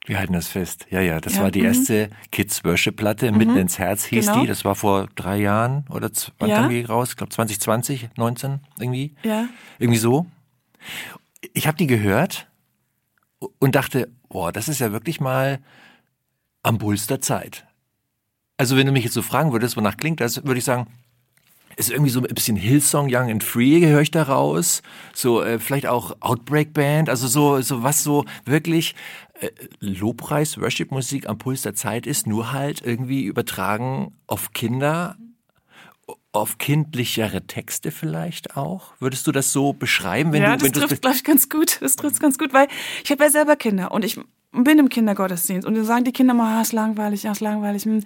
Wir 0.08 0.20
halten 0.20 0.32
das 0.32 0.48
fest. 0.48 0.88
Ja, 0.90 1.02
ja, 1.02 1.20
das 1.20 1.36
ja, 1.36 1.44
war 1.44 1.52
die 1.52 1.60
mhm. 1.60 1.66
erste 1.66 2.10
Kids 2.32 2.64
Worship 2.64 2.96
Platte. 2.96 3.30
Mhm. 3.30 3.38
Mitten 3.38 3.58
ins 3.58 3.78
Herz 3.78 4.06
hieß 4.06 4.28
genau. 4.28 4.42
die. 4.42 4.48
Das 4.48 4.64
war 4.64 4.74
vor 4.74 5.10
drei 5.16 5.38
Jahren 5.38 5.86
oder 5.90 6.10
wann 6.40 6.50
ja. 6.50 6.62
kam 6.62 6.70
die 6.70 6.82
raus? 6.82 7.10
Ich 7.10 7.18
glaube 7.18 7.32
2020, 7.32 8.10
19 8.16 8.62
irgendwie. 8.80 9.16
Ja. 9.24 9.50
Irgendwie 9.80 10.00
so. 10.00 10.26
Ich 11.54 11.68
habe 11.68 11.78
die 11.78 11.88
gehört 11.88 12.48
und 13.60 13.76
dachte, 13.76 14.10
boah, 14.30 14.54
das 14.54 14.70
ist 14.70 14.80
ja 14.80 14.94
wirklich 14.94 15.20
mal 15.20 15.60
am 16.64 16.78
Puls 16.78 17.08
der 17.08 17.20
Zeit. 17.20 17.66
Also 18.56 18.78
wenn 18.78 18.88
du 18.88 18.94
mich 18.94 19.04
jetzt 19.04 19.14
so 19.14 19.22
fragen 19.22 19.52
würdest, 19.52 19.76
wonach 19.76 19.98
klingt 19.98 20.22
das, 20.22 20.46
würde 20.46 20.58
ich 20.58 20.64
sagen, 20.64 20.88
ist 21.78 21.92
irgendwie 21.92 22.10
so 22.10 22.20
ein 22.20 22.34
bisschen 22.34 22.58
Hillsong 22.58 23.08
Young 23.10 23.30
and 23.30 23.44
Free 23.44 23.86
höre 23.86 24.02
ich 24.02 24.10
da 24.10 24.24
raus. 24.24 24.82
So 25.14 25.44
äh, 25.44 25.60
vielleicht 25.60 25.86
auch 25.86 26.16
Outbreak 26.22 26.74
Band, 26.74 27.08
also 27.08 27.28
so 27.28 27.62
so 27.62 27.84
was 27.84 28.04
so 28.04 28.26
wirklich 28.46 28.96
Lobpreis 29.80 30.60
Worship 30.60 30.92
Musik 30.92 31.28
am 31.28 31.38
Puls 31.38 31.62
der 31.62 31.76
Zeit 31.76 32.08
ist, 32.08 32.28
nur 32.28 32.52
halt 32.52 32.82
irgendwie 32.84 33.24
übertragen 33.24 34.14
auf 34.28 34.54
Kinder 34.54 35.18
auf 36.32 36.58
kindlichere 36.60 37.48
Texte 37.48 37.92
vielleicht 37.92 38.56
auch? 38.56 38.94
Würdest 39.00 39.26
du 39.26 39.32
das 39.32 39.52
so 39.52 39.74
beschreiben? 39.74 40.32
Wenn 40.32 40.44
ja, 40.44 40.56
du, 40.56 40.66
wenn 40.66 40.72
das 40.72 40.84
trifft, 40.84 41.02
glaube 41.02 41.18
ich, 41.18 41.24
ganz 41.24 41.50
gut. 41.50 41.82
Das 41.82 41.96
trifft 41.96 42.20
ganz 42.20 42.38
gut, 42.38 42.54
weil 42.54 42.68
ich 43.04 43.10
habe 43.10 43.24
ja 43.24 43.30
selber 43.30 43.56
Kinder 43.56 43.92
und 43.92 44.06
ich 44.06 44.20
bin 44.52 44.80
im 44.80 44.90
Kindergottesdienst 44.90 45.68
und 45.68 45.76
dann 45.76 45.84
sagen 45.84 46.04
die 46.04 46.14
Kinder 46.14 46.34
mal, 46.34 46.58
ah, 46.58 46.62
ist 46.62 46.74
langweilig, 46.74 47.24
ja, 47.24 47.32
ist 47.32 47.42
langweilig. 47.42 47.86
Hm 47.86 48.04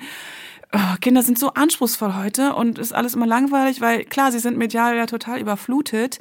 oh, 0.74 0.96
Kinder 1.00 1.22
sind 1.22 1.40
so 1.40 1.54
anspruchsvoll 1.54 2.16
heute 2.16 2.56
und 2.56 2.80
ist 2.80 2.94
alles 2.94 3.16
immer 3.16 3.28
langweilig, 3.28 3.82
weil 3.82 4.06
klar, 4.06 4.32
sie 4.32 4.40
sind 4.40 4.58
medial 4.58 4.96
ja 4.96 5.06
total 5.06 5.40
überflutet. 5.40 6.20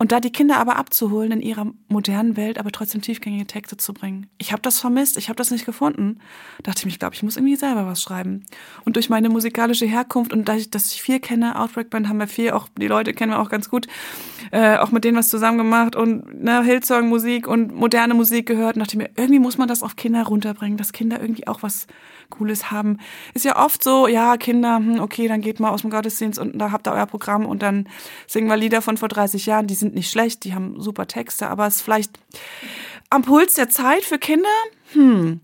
Und 0.00 0.12
da 0.12 0.20
die 0.20 0.30
Kinder 0.30 0.58
aber 0.58 0.76
abzuholen 0.76 1.32
in 1.32 1.40
ihrer 1.40 1.66
modernen 1.88 2.36
Welt, 2.36 2.58
aber 2.58 2.70
trotzdem 2.70 3.02
tiefgängige 3.02 3.48
Texte 3.48 3.76
zu 3.76 3.92
bringen. 3.92 4.28
Ich 4.38 4.52
habe 4.52 4.62
das 4.62 4.78
vermisst, 4.78 5.18
ich 5.18 5.28
habe 5.28 5.36
das 5.36 5.50
nicht 5.50 5.66
gefunden. 5.66 6.20
dachte 6.62 6.78
ich 6.78 6.84
mir, 6.84 6.92
ich 6.92 7.00
glaube, 7.00 7.16
ich 7.16 7.24
muss 7.24 7.36
irgendwie 7.36 7.56
selber 7.56 7.84
was 7.84 8.00
schreiben. 8.00 8.44
Und 8.84 8.94
durch 8.94 9.10
meine 9.10 9.28
musikalische 9.28 9.86
Herkunft 9.86 10.32
und 10.32 10.48
dadurch, 10.48 10.70
dass 10.70 10.92
ich 10.92 11.02
viel 11.02 11.18
kenne, 11.18 11.58
Outbreak 11.58 11.90
Band 11.90 12.08
haben 12.08 12.18
wir 12.18 12.28
viel, 12.28 12.52
auch 12.52 12.68
die 12.78 12.86
Leute 12.86 13.12
kennen 13.12 13.32
wir 13.32 13.40
auch 13.40 13.48
ganz 13.48 13.68
gut, 13.68 13.88
äh, 14.52 14.76
auch 14.76 14.92
mit 14.92 15.02
denen 15.02 15.18
was 15.18 15.30
zusammen 15.30 15.58
gemacht 15.58 15.96
und 15.96 16.44
ne, 16.44 16.62
Hillsong 16.62 17.08
Musik 17.08 17.48
und 17.48 17.74
moderne 17.74 18.14
Musik 18.14 18.46
gehört. 18.46 18.76
Und 18.76 18.80
dachte 18.82 18.92
ich 18.92 18.98
mir, 18.98 19.10
irgendwie 19.16 19.40
muss 19.40 19.58
man 19.58 19.66
das 19.66 19.82
auf 19.82 19.96
Kinder 19.96 20.22
runterbringen, 20.22 20.78
dass 20.78 20.92
Kinder 20.92 21.20
irgendwie 21.20 21.48
auch 21.48 21.64
was 21.64 21.88
Cooles 22.30 22.70
haben. 22.70 22.98
Ist 23.34 23.44
ja 23.44 23.62
oft 23.62 23.82
so, 23.82 24.06
ja, 24.06 24.36
Kinder, 24.36 24.76
hm, 24.76 25.00
okay, 25.00 25.28
dann 25.28 25.40
geht 25.40 25.60
mal 25.60 25.70
aus 25.70 25.82
dem 25.82 25.90
Gottesdienst 25.90 26.38
und 26.38 26.58
da 26.58 26.70
habt 26.70 26.86
ihr 26.86 26.92
euer 26.92 27.06
Programm 27.06 27.46
und 27.46 27.62
dann 27.62 27.88
singen 28.26 28.48
wir 28.48 28.56
Lieder 28.56 28.82
von 28.82 28.96
vor 28.96 29.08
30 29.08 29.46
Jahren, 29.46 29.66
die 29.66 29.74
sind 29.74 29.94
nicht 29.94 30.10
schlecht, 30.10 30.44
die 30.44 30.54
haben 30.54 30.80
super 30.80 31.06
Texte, 31.06 31.48
aber 31.48 31.66
es 31.66 31.76
ist 31.76 31.82
vielleicht 31.82 32.18
am 33.10 33.22
Puls 33.22 33.54
der 33.54 33.68
Zeit 33.68 34.04
für 34.04 34.18
Kinder, 34.18 34.48
hm, 34.92 35.40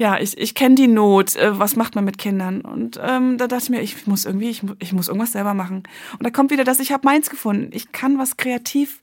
ja, 0.00 0.18
ich, 0.18 0.38
ich 0.38 0.54
kenne 0.54 0.76
die 0.76 0.86
Not, 0.86 1.36
äh, 1.36 1.58
was 1.58 1.76
macht 1.76 1.94
man 1.94 2.06
mit 2.06 2.16
Kindern? 2.16 2.62
Und 2.62 2.98
ähm, 3.02 3.36
da 3.36 3.46
dachte 3.46 3.64
ich 3.64 3.68
mir, 3.70 3.82
ich 3.82 4.06
muss 4.06 4.24
irgendwie, 4.24 4.48
ich, 4.48 4.62
ich 4.78 4.94
muss 4.94 5.08
irgendwas 5.08 5.32
selber 5.32 5.52
machen. 5.52 5.82
Und 6.12 6.24
da 6.24 6.30
kommt 6.30 6.50
wieder 6.50 6.64
das, 6.64 6.80
ich 6.80 6.90
habe 6.90 7.04
meins 7.04 7.28
gefunden. 7.28 7.68
Ich 7.74 7.92
kann 7.92 8.18
was 8.18 8.38
kreativ 8.38 9.02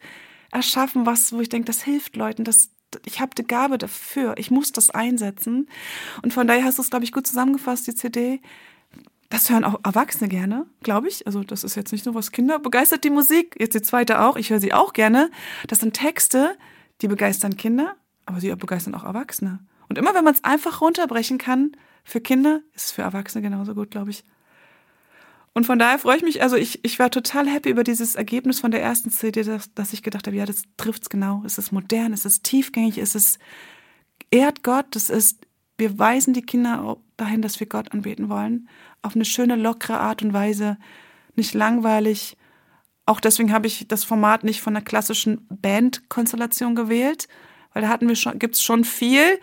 erschaffen, 0.51 1.05
was, 1.05 1.34
wo 1.34 1.39
ich 1.39 1.49
denke, 1.49 1.67
das 1.67 1.84
hilft 1.84 2.15
Leuten, 2.15 2.43
das, 2.43 2.71
ich 3.05 3.19
habe 3.19 3.35
die 3.35 3.45
Gabe 3.45 3.77
dafür, 3.77 4.35
ich 4.38 4.51
muss 4.51 4.71
das 4.71 4.89
einsetzen. 4.89 5.69
Und 6.21 6.33
von 6.33 6.47
daher 6.47 6.63
hast 6.63 6.77
du 6.77 6.81
es, 6.81 6.89
glaube 6.89 7.05
ich, 7.05 7.11
gut 7.11 7.27
zusammengefasst, 7.27 7.88
die 7.88 7.95
CD. 7.95 8.41
Das 9.29 9.49
hören 9.49 9.65
auch 9.65 9.79
Erwachsene 9.83 10.29
gerne, 10.29 10.65
glaube 10.83 11.09
ich. 11.09 11.27
Also 11.27 11.43
das 11.43 11.63
ist 11.63 11.75
jetzt 11.75 11.91
nicht 11.91 12.05
nur 12.05 12.15
was 12.15 12.31
Kinder 12.31 12.59
begeistert 12.59 13.03
die 13.03 13.09
Musik. 13.09 13.55
Jetzt 13.59 13.73
die 13.73 13.81
zweite 13.81 14.21
auch. 14.21 14.38
Ich 14.38 14.49
höre 14.49 14.59
sie 14.59 14.73
auch 14.73 14.93
gerne. 14.93 15.29
Das 15.67 15.79
sind 15.79 15.93
Texte, 15.93 16.57
die 17.01 17.07
begeistern 17.07 17.57
Kinder, 17.57 17.95
aber 18.25 18.39
sie 18.39 18.55
begeistern 18.55 18.95
auch 18.95 19.03
Erwachsene. 19.03 19.59
Und 19.89 19.97
immer 19.97 20.13
wenn 20.13 20.23
man 20.23 20.33
es 20.33 20.43
einfach 20.43 20.81
runterbrechen 20.81 21.38
kann, 21.38 21.73
für 22.03 22.21
Kinder 22.21 22.61
ist 22.73 22.85
es 22.85 22.91
für 22.91 23.01
Erwachsene 23.01 23.41
genauso 23.41 23.73
gut, 23.73 23.91
glaube 23.91 24.11
ich. 24.11 24.23
Und 25.57 25.65
von 25.65 25.79
daher 25.79 25.97
freue 25.97 26.17
ich 26.17 26.21
mich, 26.21 26.43
also 26.43 26.55
ich, 26.55 26.85
ich 26.85 26.99
war 26.99 27.09
total 27.09 27.47
happy 27.47 27.69
über 27.71 27.83
dieses 27.83 28.13
Ergebnis 28.13 28.59
von 28.59 28.69
der 28.69 28.83
ersten 28.83 29.09
CD, 29.09 29.41
dass, 29.41 29.73
dass 29.73 29.91
ich 29.91 30.03
gedacht 30.03 30.27
habe, 30.27 30.37
ja, 30.37 30.45
das 30.45 30.61
trifft's 30.77 31.09
genau. 31.09 31.41
Es 31.47 31.57
ist 31.57 31.71
modern, 31.71 32.13
es 32.13 32.25
ist 32.25 32.43
tiefgängig, 32.43 32.99
es 32.99 33.15
ist 33.15 33.39
ehrt 34.29 34.61
Gott, 34.61 34.95
es 34.95 35.09
ist, 35.09 35.47
wir 35.79 35.97
weisen 35.97 36.35
die 36.35 36.43
Kinder 36.43 36.97
dahin, 37.17 37.41
dass 37.41 37.59
wir 37.59 37.65
Gott 37.65 37.91
anbeten 37.91 38.29
wollen. 38.29 38.69
Auf 39.01 39.15
eine 39.15 39.25
schöne, 39.25 39.55
lockere 39.55 39.99
Art 39.99 40.21
und 40.21 40.31
Weise, 40.31 40.77
nicht 41.35 41.55
langweilig. 41.55 42.37
Auch 43.07 43.19
deswegen 43.19 43.51
habe 43.51 43.65
ich 43.65 43.87
das 43.87 44.03
Format 44.03 44.43
nicht 44.43 44.61
von 44.61 44.75
einer 44.75 44.85
klassischen 44.85 45.47
Bandkonstellation 45.49 46.75
gewählt, 46.75 47.27
weil 47.73 47.81
da 47.81 47.89
hatten 47.89 48.07
wir 48.07 48.15
schon, 48.15 48.37
gibt's 48.37 48.61
schon 48.61 48.83
viel. 48.83 49.39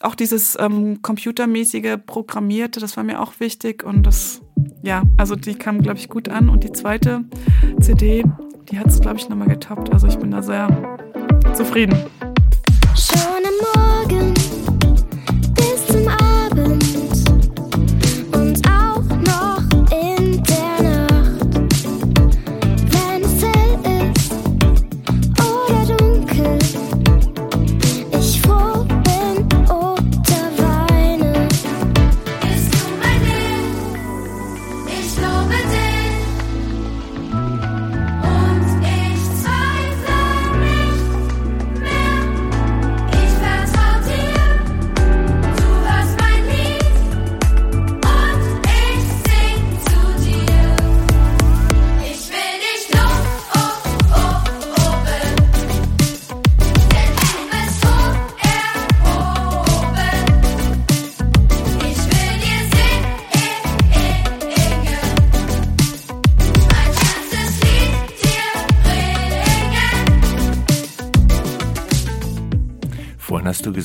Auch 0.00 0.14
dieses 0.14 0.56
ähm, 0.58 1.02
computermäßige 1.02 1.98
Programmierte, 2.06 2.80
das 2.80 2.96
war 2.96 3.04
mir 3.04 3.20
auch 3.20 3.38
wichtig 3.38 3.84
und 3.84 4.02
das 4.02 4.40
ja, 4.82 5.02
also 5.16 5.36
die 5.36 5.54
kam, 5.54 5.80
glaube 5.82 5.98
ich, 5.98 6.08
gut 6.08 6.28
an. 6.28 6.48
Und 6.48 6.64
die 6.64 6.72
zweite 6.72 7.24
CD, 7.80 8.24
die 8.70 8.78
hat 8.78 8.88
es, 8.88 9.00
glaube 9.00 9.16
ich, 9.16 9.28
nochmal 9.28 9.48
getoppt. 9.48 9.92
Also 9.92 10.06
ich 10.06 10.18
bin 10.18 10.30
da 10.30 10.42
sehr 10.42 10.68
zufrieden. 11.54 11.96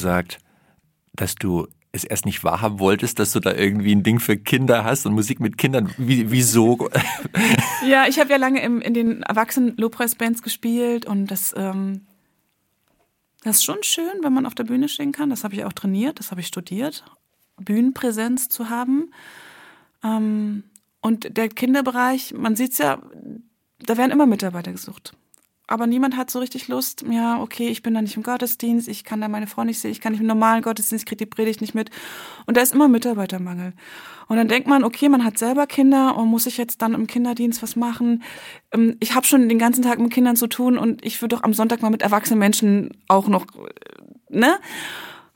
Gesagt, 0.02 0.40
dass 1.14 1.36
du 1.36 1.68
es 1.92 2.04
erst 2.04 2.26
nicht 2.26 2.44
wahrhaben 2.44 2.80
wolltest, 2.80 3.20
dass 3.20 3.34
du 3.34 3.40
da 3.40 3.54
irgendwie 3.54 3.94
ein 3.94 4.02
Ding 4.02 4.20
für 4.20 4.38
Kinder 4.38 4.84
hast 4.84 5.06
und 5.06 5.14
Musik 5.14 5.40
mit 5.40 5.58
Kindern. 5.58 5.94
Wie, 5.98 6.32
wieso? 6.32 6.90
Ja, 7.88 8.06
ich 8.08 8.20
habe 8.20 8.30
ja 8.30 8.38
lange 8.38 8.62
im, 8.62 8.80
in 8.80 8.94
den 8.94 9.24
erwachsenen 9.24 9.76
Lobpreisbands 9.76 10.44
gespielt 10.44 11.08
und 11.08 11.32
das, 11.32 11.52
ähm, 11.58 12.06
das 13.44 13.58
ist 13.58 13.64
schon 13.64 13.82
schön, 13.82 14.20
wenn 14.22 14.34
man 14.34 14.46
auf 14.46 14.54
der 14.54 14.66
Bühne 14.66 14.88
stehen 14.88 15.12
kann. 15.12 15.32
Das 15.32 15.44
habe 15.44 15.56
ich 15.56 15.66
auch 15.66 15.74
trainiert, 15.74 16.20
das 16.20 16.30
habe 16.30 16.42
ich 16.42 16.48
studiert, 16.48 17.04
Bühnenpräsenz 17.60 18.50
zu 18.50 18.70
haben. 18.70 19.12
Ähm, 20.04 20.64
und 21.02 21.36
der 21.36 21.50
Kinderbereich, 21.50 22.36
man 22.36 22.56
sieht 22.56 22.74
es 22.74 22.78
ja, 22.78 23.02
da 23.80 23.98
werden 23.98 24.12
immer 24.12 24.28
Mitarbeiter 24.28 24.72
gesucht 24.72 25.16
aber 25.68 25.88
niemand 25.88 26.18
hat 26.18 26.30
so 26.30 26.40
richtig 26.40 26.68
Lust, 26.68 27.06
ja, 27.10 27.40
okay, 27.40 27.70
ich 27.70 27.82
bin 27.82 27.94
da 27.94 28.02
nicht 28.02 28.18
im 28.18 28.24
Gottesdienst, 28.24 28.88
ich 28.88 29.04
kann 29.04 29.22
da 29.22 29.30
meine 29.30 29.48
Frau 29.48 29.64
nicht 29.64 29.80
sehen, 29.80 29.92
ich 29.92 30.02
kann 30.02 30.12
nicht 30.12 30.22
im 30.22 30.28
normalen 30.28 30.62
Gottesdienst, 30.62 31.06
kriege 31.06 31.26
die 31.26 31.26
Predigt 31.26 31.62
nicht 31.62 31.74
mit. 31.74 31.90
Und 32.46 32.58
da 32.58 32.62
ist 32.62 32.74
immer 32.74 32.90
Mitarbeitermangel. 32.90 33.74
Und 34.28 34.38
dann 34.38 34.48
denkt 34.48 34.68
man, 34.68 34.84
okay, 34.84 35.08
man 35.08 35.24
hat 35.24 35.38
selber 35.38 35.68
Kinder 35.68 36.18
und 36.18 36.28
muss 36.28 36.46
ich 36.46 36.58
jetzt 36.58 36.82
dann 36.82 36.94
im 36.94 37.08
Kinderdienst 37.08 37.64
was 37.64 37.76
machen? 37.76 38.24
Ähm, 38.74 38.98
ich 39.00 39.16
habe 39.16 39.26
schon 39.26 39.48
den 39.48 39.60
ganzen 39.60 39.84
Tag 39.84 40.00
mit 40.00 40.12
Kindern 40.12 40.36
zu 40.36 40.48
tun 40.48 40.78
und 40.78 41.06
ich 41.06 41.22
würde 41.22 41.36
doch 41.36 41.44
am 41.44 41.54
Sonntag 41.54 41.82
mal 41.82 41.90
mit 41.90 42.02
erwachsenen 42.02 42.40
Menschen 42.40 42.90
auch 43.08 43.28
noch, 43.28 43.46
ne? 44.30 44.58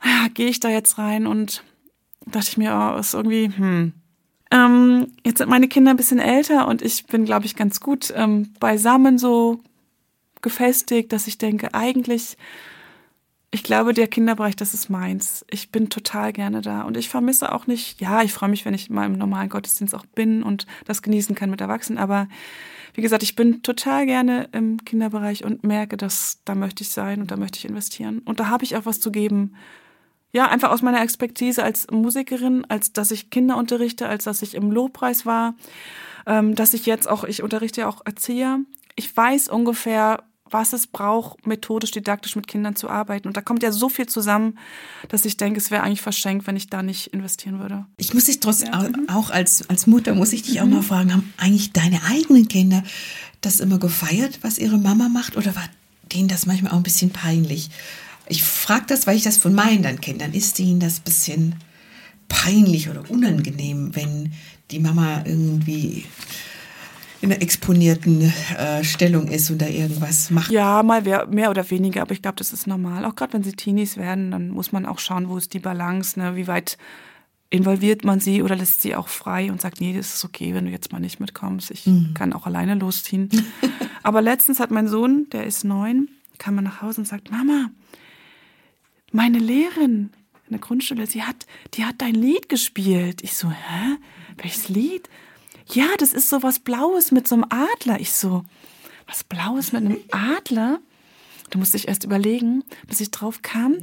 Ja, 0.04 0.28
gehe 0.32 0.48
ich 0.48 0.60
da 0.60 0.68
jetzt 0.68 0.98
rein 0.98 1.26
und 1.26 1.64
dachte 2.26 2.48
ich 2.50 2.56
mir, 2.56 2.92
oh, 2.94 2.98
ist 2.98 3.14
irgendwie, 3.14 3.50
hm. 3.56 3.92
Ähm, 4.50 5.08
jetzt 5.24 5.38
sind 5.38 5.48
meine 5.48 5.66
Kinder 5.66 5.90
ein 5.90 5.96
bisschen 5.96 6.20
älter 6.20 6.68
und 6.68 6.80
ich 6.80 7.06
bin, 7.06 7.24
glaube 7.24 7.46
ich, 7.46 7.56
ganz 7.56 7.80
gut 7.80 8.12
ähm, 8.14 8.52
beisammen 8.60 9.18
so 9.18 9.60
gefestigt, 10.46 11.12
dass 11.12 11.26
ich 11.26 11.38
denke, 11.38 11.74
eigentlich, 11.74 12.36
ich 13.50 13.64
glaube, 13.64 13.94
der 13.94 14.06
Kinderbereich, 14.06 14.54
das 14.54 14.74
ist 14.74 14.88
meins. 14.88 15.44
Ich 15.50 15.72
bin 15.72 15.90
total 15.90 16.32
gerne 16.32 16.62
da 16.62 16.82
und 16.82 16.96
ich 16.96 17.08
vermisse 17.08 17.52
auch 17.52 17.66
nicht, 17.66 18.00
ja, 18.00 18.22
ich 18.22 18.32
freue 18.32 18.48
mich, 18.48 18.64
wenn 18.64 18.72
ich 18.72 18.88
mal 18.88 19.06
im 19.06 19.18
normalen 19.18 19.48
Gottesdienst 19.48 19.92
auch 19.92 20.06
bin 20.06 20.44
und 20.44 20.66
das 20.84 21.02
genießen 21.02 21.34
kann 21.34 21.50
mit 21.50 21.60
Erwachsenen, 21.60 21.98
aber 21.98 22.28
wie 22.94 23.02
gesagt, 23.02 23.24
ich 23.24 23.34
bin 23.34 23.62
total 23.62 24.06
gerne 24.06 24.48
im 24.52 24.84
Kinderbereich 24.84 25.44
und 25.44 25.64
merke, 25.64 25.96
dass 25.96 26.42
da 26.44 26.54
möchte 26.54 26.84
ich 26.84 26.90
sein 26.90 27.20
und 27.20 27.32
da 27.32 27.36
möchte 27.36 27.58
ich 27.58 27.64
investieren 27.64 28.20
und 28.20 28.38
da 28.38 28.48
habe 28.48 28.62
ich 28.62 28.76
auch 28.76 28.86
was 28.86 29.00
zu 29.00 29.10
geben. 29.10 29.56
Ja, 30.32 30.46
einfach 30.46 30.70
aus 30.70 30.82
meiner 30.82 31.02
Expertise 31.02 31.64
als 31.64 31.90
Musikerin, 31.90 32.64
als 32.68 32.92
dass 32.92 33.10
ich 33.10 33.30
Kinder 33.30 33.56
unterrichte, 33.56 34.08
als 34.08 34.22
dass 34.24 34.42
ich 34.42 34.54
im 34.54 34.70
Lobpreis 34.70 35.26
war, 35.26 35.56
ähm, 36.24 36.54
dass 36.54 36.72
ich 36.72 36.86
jetzt 36.86 37.08
auch, 37.08 37.24
ich 37.24 37.42
unterrichte 37.42 37.80
ja 37.80 37.88
auch 37.88 38.02
Erzieher. 38.04 38.60
Ich 38.94 39.16
weiß 39.16 39.48
ungefähr, 39.48 40.22
was 40.50 40.72
es 40.72 40.86
braucht, 40.86 41.46
methodisch, 41.46 41.90
didaktisch 41.90 42.36
mit 42.36 42.46
Kindern 42.46 42.76
zu 42.76 42.88
arbeiten. 42.88 43.28
Und 43.28 43.36
da 43.36 43.40
kommt 43.40 43.62
ja 43.62 43.72
so 43.72 43.88
viel 43.88 44.06
zusammen, 44.06 44.58
dass 45.08 45.24
ich 45.24 45.36
denke, 45.36 45.58
es 45.58 45.70
wäre 45.70 45.82
eigentlich 45.82 46.02
verschenkt, 46.02 46.46
wenn 46.46 46.56
ich 46.56 46.68
da 46.68 46.82
nicht 46.82 47.08
investieren 47.08 47.58
würde. 47.58 47.86
Ich 47.96 48.14
muss 48.14 48.24
dich 48.24 48.40
trotzdem 48.40 48.72
ja. 48.72 49.14
auch 49.14 49.30
als, 49.30 49.68
als 49.68 49.86
Mutter, 49.86 50.14
muss 50.14 50.32
ich 50.32 50.42
dich 50.42 50.56
mhm. 50.56 50.60
auch 50.60 50.66
mal 50.66 50.82
fragen, 50.82 51.12
haben 51.12 51.34
eigentlich 51.36 51.72
deine 51.72 52.02
eigenen 52.04 52.48
Kinder 52.48 52.82
das 53.40 53.60
immer 53.60 53.78
gefeiert, 53.78 54.38
was 54.42 54.58
ihre 54.58 54.78
Mama 54.78 55.08
macht? 55.08 55.36
Oder 55.36 55.54
war 55.54 55.68
denen 56.12 56.28
das 56.28 56.46
manchmal 56.46 56.72
auch 56.72 56.76
ein 56.76 56.82
bisschen 56.82 57.10
peinlich? 57.10 57.70
Ich 58.28 58.42
frage 58.42 58.86
das, 58.88 59.06
weil 59.06 59.16
ich 59.16 59.22
das 59.22 59.36
von 59.36 59.54
meinen 59.54 60.00
Kindern, 60.00 60.32
ist 60.32 60.58
ihnen 60.58 60.80
das 60.80 60.98
ein 60.98 61.04
bisschen 61.04 61.54
peinlich 62.28 62.88
oder 62.88 63.08
unangenehm, 63.08 63.94
wenn 63.94 64.32
die 64.70 64.80
Mama 64.80 65.22
irgendwie 65.24 66.04
in 67.20 67.32
einer 67.32 67.42
exponierten 67.42 68.32
äh, 68.56 68.84
Stellung 68.84 69.28
ist 69.28 69.50
und 69.50 69.62
da 69.62 69.66
irgendwas 69.66 70.30
macht. 70.30 70.50
Ja, 70.50 70.82
mal 70.82 71.02
mehr 71.28 71.50
oder 71.50 71.68
weniger, 71.70 72.02
aber 72.02 72.12
ich 72.12 72.22
glaube, 72.22 72.36
das 72.36 72.52
ist 72.52 72.66
normal. 72.66 73.04
Auch 73.04 73.16
gerade 73.16 73.32
wenn 73.34 73.42
sie 73.42 73.52
Teenies 73.52 73.96
werden, 73.96 74.30
dann 74.30 74.50
muss 74.50 74.72
man 74.72 74.86
auch 74.86 74.98
schauen, 74.98 75.28
wo 75.28 75.36
ist 75.36 75.54
die 75.54 75.58
Balance, 75.58 76.18
ne? 76.18 76.36
wie 76.36 76.46
weit 76.46 76.76
involviert 77.48 78.04
man 78.04 78.20
sie 78.20 78.42
oder 78.42 78.56
lässt 78.56 78.82
sie 78.82 78.94
auch 78.94 79.08
frei 79.08 79.50
und 79.50 79.60
sagt, 79.60 79.80
nee, 79.80 79.94
das 79.96 80.14
ist 80.14 80.24
okay, 80.24 80.52
wenn 80.54 80.66
du 80.66 80.70
jetzt 80.70 80.92
mal 80.92 80.98
nicht 80.98 81.20
mitkommst. 81.20 81.70
Ich 81.70 81.86
mhm. 81.86 82.12
kann 82.14 82.32
auch 82.32 82.46
alleine 82.46 82.74
losziehen. 82.74 83.30
aber 84.02 84.20
letztens 84.20 84.60
hat 84.60 84.70
mein 84.70 84.88
Sohn, 84.88 85.28
der 85.30 85.46
ist 85.46 85.64
neun, 85.64 86.08
kam 86.38 86.56
mal 86.56 86.62
nach 86.62 86.82
Hause 86.82 87.00
und 87.00 87.06
sagt, 87.06 87.30
Mama, 87.30 87.70
meine 89.12 89.38
Lehrerin 89.38 90.10
in 90.46 90.50
der 90.50 90.58
Grundschule, 90.58 91.06
sie 91.06 91.22
hat, 91.22 91.46
die 91.74 91.84
hat 91.84 91.96
dein 91.98 92.14
Lied 92.14 92.48
gespielt. 92.48 93.22
Ich 93.22 93.36
so, 93.36 93.50
hä? 93.50 93.96
Welches 94.36 94.68
Lied? 94.68 95.08
Ja, 95.72 95.86
das 95.98 96.12
ist 96.12 96.28
so 96.28 96.42
was 96.42 96.60
Blaues 96.60 97.12
mit 97.12 97.26
so 97.26 97.34
einem 97.34 97.46
Adler. 97.48 98.00
Ich 98.00 98.12
so, 98.12 98.44
was 99.06 99.24
Blaues 99.24 99.72
mit 99.72 99.84
einem 99.84 99.98
Adler? 100.10 100.80
Da 101.50 101.58
musste 101.58 101.76
ich 101.76 101.88
erst 101.88 102.04
überlegen, 102.04 102.64
bis 102.88 103.00
ich 103.00 103.10
drauf 103.10 103.42
kam, 103.42 103.76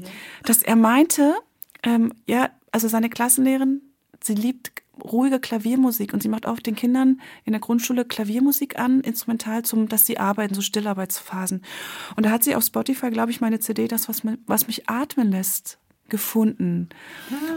dass 0.44 0.64
er 0.64 0.76
meinte, 0.76 1.36
ähm, 1.84 2.14
ja, 2.28 2.50
also 2.72 2.88
seine 2.88 3.10
Klassenlehrerin, 3.10 3.82
sie 4.22 4.36
liebt 4.36 4.72
ruhige 5.02 5.40
Klaviermusik 5.40 6.14
und 6.14 6.22
sie 6.22 6.30
macht 6.30 6.46
auch 6.46 6.60
den 6.60 6.76
Kindern 6.76 7.22
in 7.46 7.54
der 7.54 7.62
Grundschule 7.62 8.06
Klaviermusik 8.06 8.78
an, 8.78 9.02
instrumental, 9.02 9.64
zum, 9.64 9.90
dass 9.90 10.06
sie 10.06 10.20
arbeiten, 10.20 10.54
so 10.54 10.62
Stillarbeitsphasen. 10.62 11.64
Und 12.16 12.26
da 12.26 12.32
hat 12.32 12.44
sie 12.44 12.56
auf 12.56 12.64
Spotify, 12.64 13.10
glaube 13.10 13.32
ich, 13.32 13.42
meine 13.42 13.60
CD, 13.60 13.88
das, 13.88 14.08
was, 14.08 14.22
was 14.46 14.68
mich 14.68 14.90
atmen 14.90 15.32
lässt, 15.32 15.80
gefunden. 16.10 16.90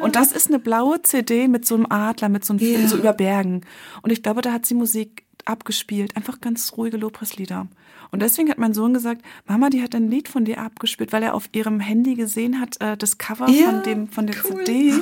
Und 0.01 0.17
das 0.17 0.33
ist 0.33 0.49
eine 0.49 0.59
blaue 0.59 1.03
CD 1.03 1.49
mit 1.49 1.67
so 1.67 1.75
einem 1.75 1.87
Adler, 1.91 2.29
mit 2.29 2.45
so 2.45 2.55
einem 2.55 2.63
yeah. 2.63 2.89
so 2.89 2.97
über 2.97 3.13
Bergen. 3.13 3.63
Und 4.03 4.13
ich 4.13 4.23
glaube, 4.23 4.41
da 4.41 4.53
hat 4.53 4.67
sie 4.67 4.75
Musik 4.75 5.25
abgespielt, 5.45 6.17
einfach 6.17 6.41
ganz 6.41 6.73
ruhige 6.77 6.97
Lobpreislieder. 6.97 7.69
Und 8.11 8.23
deswegen 8.23 8.51
hat 8.51 8.59
mein 8.59 8.75
Sohn 8.75 8.95
gesagt, 8.95 9.23
Mama, 9.47 9.71
die 9.71 9.83
hat 9.83 9.95
ein 9.95 10.11
Lied 10.11 10.29
von 10.29 10.45
dir 10.45 10.61
abgespielt, 10.61 11.13
weil 11.13 11.23
er 11.23 11.35
auf 11.35 11.49
ihrem 11.53 11.81
Handy 11.81 12.15
gesehen 12.15 12.61
hat, 12.61 12.81
äh, 12.81 12.97
das 12.97 13.19
Cover 13.19 13.49
ja, 13.49 13.71
von 13.71 13.83
dem 13.83 14.09
von 14.09 14.27
der 14.27 14.37
cool. 14.45 14.65
CD. 14.65 14.93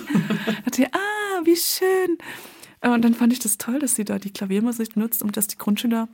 hat 0.66 0.78
er, 0.78 0.88
ah, 0.92 1.40
wie 1.44 1.56
schön. 1.56 2.18
Und 2.80 3.02
dann 3.02 3.14
fand 3.14 3.32
ich 3.32 3.38
das 3.38 3.56
toll, 3.56 3.78
dass 3.78 3.94
sie 3.94 4.04
da 4.04 4.18
die 4.18 4.32
Klaviermusik 4.32 4.96
nutzt, 4.96 5.22
um 5.22 5.32
dass 5.32 5.46
die 5.46 5.56
Grundschüler 5.56 6.08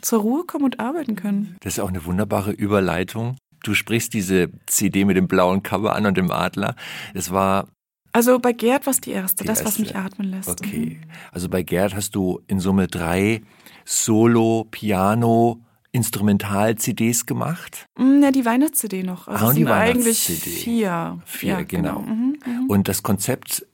zur 0.00 0.20
Ruhe 0.20 0.44
kommen 0.44 0.64
und 0.64 0.80
arbeiten 0.80 1.16
können. 1.16 1.56
Das 1.60 1.74
ist 1.74 1.80
auch 1.80 1.88
eine 1.88 2.04
wunderbare 2.04 2.52
Überleitung 2.52 3.36
du 3.66 3.74
sprichst 3.74 4.14
diese 4.14 4.50
CD 4.66 5.04
mit 5.04 5.16
dem 5.16 5.28
blauen 5.28 5.62
Cover 5.62 5.94
an 5.94 6.06
und 6.06 6.16
dem 6.16 6.30
Adler. 6.30 6.76
Es 7.14 7.30
war 7.30 7.68
also 8.12 8.38
bei 8.38 8.54
Gerd 8.54 8.86
war 8.86 8.92
es 8.92 9.02
die 9.02 9.10
erste, 9.10 9.44
die 9.44 9.46
das, 9.46 9.60
erste. 9.60 9.72
was 9.72 9.78
mich 9.78 9.94
atmen 9.94 10.30
lässt. 10.30 10.48
Okay. 10.48 10.98
Mhm. 11.02 11.10
Also 11.32 11.50
bei 11.50 11.62
Gerd 11.62 11.94
hast 11.94 12.14
du 12.14 12.40
in 12.46 12.60
Summe 12.60 12.88
drei 12.88 13.42
Solo, 13.84 14.66
Piano, 14.70 15.60
Instrumental-CDs 15.92 17.26
gemacht? 17.26 17.86
Mm, 17.98 18.22
ja, 18.22 18.30
die 18.30 18.46
Weihnachts-CD 18.46 19.02
noch. 19.02 19.28
Also 19.28 19.44
ah, 19.44 19.48
und 19.50 19.56
die 19.56 19.66
eigentlich 19.66 20.18
vier. 20.18 21.20
Vier, 21.26 21.48
ja, 21.50 21.62
genau. 21.62 22.00
genau. 22.00 22.14
Mhm, 22.14 22.38
mhm. 22.44 22.70
Und 22.70 22.88
das 22.88 23.02
Konzept 23.02 23.66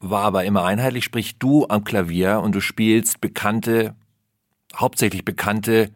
war 0.00 0.24
aber 0.24 0.44
immer 0.44 0.64
einheitlich, 0.64 1.04
sprich 1.04 1.38
du 1.38 1.66
am 1.68 1.84
Klavier 1.84 2.40
und 2.40 2.54
du 2.54 2.60
spielst 2.60 3.20
bekannte, 3.20 3.94
hauptsächlich 4.74 5.24
bekannte 5.24 5.90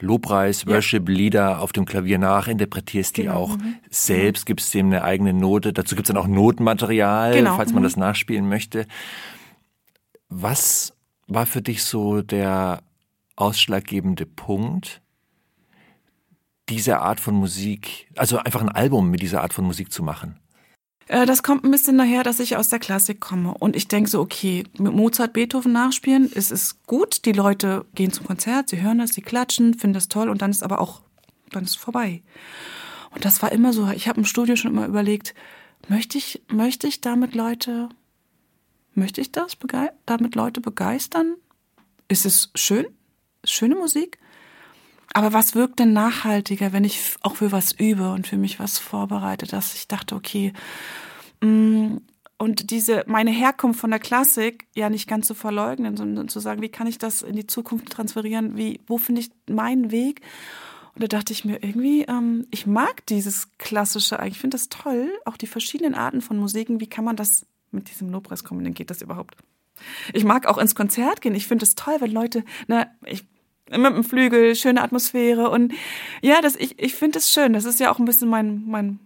Lobpreis, 0.00 0.66
Worship-Lieder 0.66 1.60
auf 1.60 1.72
dem 1.72 1.84
Klavier 1.84 2.18
nach, 2.18 2.48
interpretierst 2.48 3.16
die 3.16 3.22
genau. 3.22 3.34
auch 3.34 3.56
mhm. 3.56 3.76
selbst, 3.90 4.46
gibst 4.46 4.72
dem 4.74 4.86
eine 4.86 5.04
eigene 5.04 5.32
Note. 5.32 5.72
Dazu 5.72 5.94
gibt's 5.94 6.08
dann 6.08 6.16
auch 6.16 6.26
Notenmaterial, 6.26 7.34
genau. 7.34 7.56
falls 7.56 7.72
man 7.72 7.82
mhm. 7.82 7.86
das 7.86 7.96
nachspielen 7.96 8.48
möchte. 8.48 8.86
Was 10.28 10.94
war 11.26 11.46
für 11.46 11.62
dich 11.62 11.84
so 11.84 12.22
der 12.22 12.82
ausschlaggebende 13.36 14.26
Punkt, 14.26 15.02
diese 16.68 17.00
Art 17.00 17.20
von 17.20 17.34
Musik, 17.34 18.10
also 18.16 18.38
einfach 18.38 18.60
ein 18.60 18.68
Album 18.68 19.10
mit 19.10 19.22
dieser 19.22 19.42
Art 19.42 19.52
von 19.52 19.64
Musik 19.64 19.92
zu 19.92 20.02
machen? 20.02 20.41
Äh, 21.12 21.26
das 21.26 21.42
kommt 21.42 21.62
ein 21.62 21.70
bisschen 21.70 21.98
daher, 21.98 22.22
dass 22.22 22.40
ich 22.40 22.56
aus 22.56 22.70
der 22.70 22.78
Klassik 22.78 23.20
komme. 23.20 23.52
Und 23.58 23.76
ich 23.76 23.86
denke 23.86 24.08
so, 24.08 24.18
okay, 24.18 24.64
mit 24.78 24.94
Mozart, 24.94 25.34
Beethoven 25.34 25.72
nachspielen, 25.72 26.30
es 26.34 26.50
ist 26.50 26.86
gut. 26.86 27.26
Die 27.26 27.32
Leute 27.32 27.84
gehen 27.94 28.12
zum 28.12 28.26
Konzert, 28.26 28.70
sie 28.70 28.80
hören 28.80 28.96
das, 28.96 29.10
sie 29.10 29.20
klatschen, 29.20 29.74
finden 29.74 29.92
das 29.92 30.08
toll 30.08 30.30
und 30.30 30.40
dann 30.40 30.50
ist 30.50 30.62
aber 30.62 30.80
auch, 30.80 31.02
dann 31.50 31.64
ist 31.64 31.70
es 31.70 31.76
vorbei. 31.76 32.22
Und 33.10 33.26
das 33.26 33.42
war 33.42 33.52
immer 33.52 33.74
so. 33.74 33.90
Ich 33.90 34.08
habe 34.08 34.20
im 34.20 34.24
Studio 34.24 34.56
schon 34.56 34.70
immer 34.70 34.86
überlegt, 34.86 35.34
möchte 35.86 36.16
ich, 36.16 36.42
möchte 36.50 36.86
ich 36.86 37.02
damit 37.02 37.34
Leute, 37.34 37.90
möchte 38.94 39.20
ich 39.20 39.32
das 39.32 39.58
damit 40.06 40.34
Leute 40.34 40.62
begeistern? 40.62 41.34
Ist 42.08 42.24
es 42.24 42.50
schön? 42.54 42.86
Schöne 43.44 43.74
Musik? 43.74 44.18
Aber 45.14 45.32
was 45.32 45.54
wirkt 45.54 45.78
denn 45.78 45.92
nachhaltiger, 45.92 46.72
wenn 46.72 46.84
ich 46.84 47.16
auch 47.22 47.36
für 47.36 47.52
was 47.52 47.72
übe 47.72 48.12
und 48.12 48.26
für 48.26 48.38
mich 48.38 48.58
was 48.58 48.78
vorbereite, 48.78 49.46
dass 49.46 49.74
ich 49.74 49.88
dachte, 49.88 50.14
okay, 50.14 50.52
mm, 51.40 51.98
und 52.38 52.70
diese, 52.70 53.04
meine 53.06 53.30
Herkunft 53.30 53.78
von 53.78 53.90
der 53.90 54.00
Klassik 54.00 54.66
ja 54.74 54.90
nicht 54.90 55.08
ganz 55.08 55.28
zu 55.28 55.34
verleugnen, 55.34 55.96
sondern 55.96 56.28
zu 56.28 56.40
sagen, 56.40 56.60
wie 56.60 56.70
kann 56.70 56.88
ich 56.88 56.98
das 56.98 57.22
in 57.22 57.36
die 57.36 57.46
Zukunft 57.46 57.90
transferieren? 57.90 58.56
Wie, 58.56 58.80
wo 58.88 58.98
finde 58.98 59.20
ich 59.20 59.30
meinen 59.48 59.92
Weg? 59.92 60.22
Und 60.94 61.04
da 61.04 61.06
dachte 61.06 61.32
ich 61.32 61.44
mir 61.44 61.62
irgendwie, 61.62 62.02
ähm, 62.02 62.48
ich 62.50 62.66
mag 62.66 63.06
dieses 63.06 63.56
Klassische 63.58 64.18
eigentlich. 64.18 64.34
Ich 64.34 64.40
finde 64.40 64.56
das 64.56 64.70
toll, 64.70 65.12
auch 65.24 65.36
die 65.36 65.46
verschiedenen 65.46 65.94
Arten 65.94 66.20
von 66.20 66.36
Musiken. 66.36 66.80
Wie 66.80 66.88
kann 66.88 67.04
man 67.04 67.14
das 67.14 67.46
mit 67.70 67.88
diesem 67.88 68.10
Lobpreis 68.10 68.42
kombinieren? 68.42 68.74
Geht 68.74 68.90
das 68.90 69.02
überhaupt? 69.02 69.36
Ich 70.12 70.24
mag 70.24 70.46
auch 70.46 70.58
ins 70.58 70.74
Konzert 70.74 71.20
gehen. 71.20 71.36
Ich 71.36 71.46
finde 71.46 71.64
es 71.64 71.76
toll, 71.76 71.96
wenn 72.00 72.10
Leute, 72.10 72.44
na, 72.66 72.88
ich 73.06 73.24
mit 73.78 73.94
dem 73.94 74.04
Flügel, 74.04 74.54
schöne 74.54 74.82
Atmosphäre 74.82 75.50
und 75.50 75.72
ja, 76.22 76.40
das, 76.40 76.56
ich, 76.56 76.78
ich 76.78 76.94
finde 76.94 77.18
es 77.18 77.30
schön. 77.30 77.52
Das 77.52 77.64
ist 77.64 77.80
ja 77.80 77.92
auch 77.92 77.98
ein 77.98 78.04
bisschen 78.04 78.28
mein, 78.28 78.64
mein, 78.66 78.98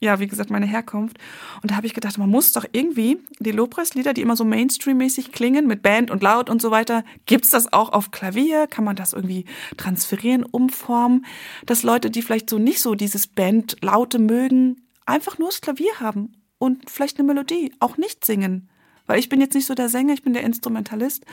ja, 0.00 0.20
wie 0.20 0.26
gesagt, 0.26 0.50
meine 0.50 0.66
Herkunft. 0.66 1.18
Und 1.62 1.70
da 1.70 1.76
habe 1.76 1.86
ich 1.86 1.94
gedacht, 1.94 2.18
man 2.18 2.28
muss 2.28 2.52
doch 2.52 2.66
irgendwie 2.72 3.18
die 3.38 3.52
Lobpreislieder, 3.52 4.12
die 4.12 4.22
immer 4.22 4.36
so 4.36 4.44
Mainstream-mäßig 4.44 5.32
klingen, 5.32 5.66
mit 5.66 5.82
Band 5.82 6.10
und 6.10 6.22
laut 6.22 6.50
und 6.50 6.60
so 6.60 6.70
weiter, 6.70 7.04
gibt's 7.26 7.50
das 7.50 7.72
auch 7.72 7.92
auf 7.92 8.10
Klavier? 8.10 8.66
Kann 8.66 8.84
man 8.84 8.96
das 8.96 9.12
irgendwie 9.12 9.46
transferieren, 9.76 10.44
umformen? 10.44 11.24
Dass 11.66 11.82
Leute, 11.82 12.10
die 12.10 12.22
vielleicht 12.22 12.50
so 12.50 12.58
nicht 12.58 12.80
so 12.80 12.94
dieses 12.94 13.26
Band-Laute 13.26 14.18
mögen, 14.18 14.82
einfach 15.06 15.38
nur 15.38 15.48
das 15.48 15.60
Klavier 15.60 16.00
haben 16.00 16.32
und 16.58 16.90
vielleicht 16.90 17.18
eine 17.18 17.26
Melodie, 17.26 17.72
auch 17.80 17.96
nicht 17.96 18.24
singen. 18.24 18.68
Weil 19.06 19.18
ich 19.18 19.28
bin 19.28 19.40
jetzt 19.40 19.54
nicht 19.54 19.66
so 19.66 19.74
der 19.74 19.88
Sänger, 19.88 20.14
ich 20.14 20.22
bin 20.22 20.32
der 20.32 20.44
Instrumentalist. 20.44 21.24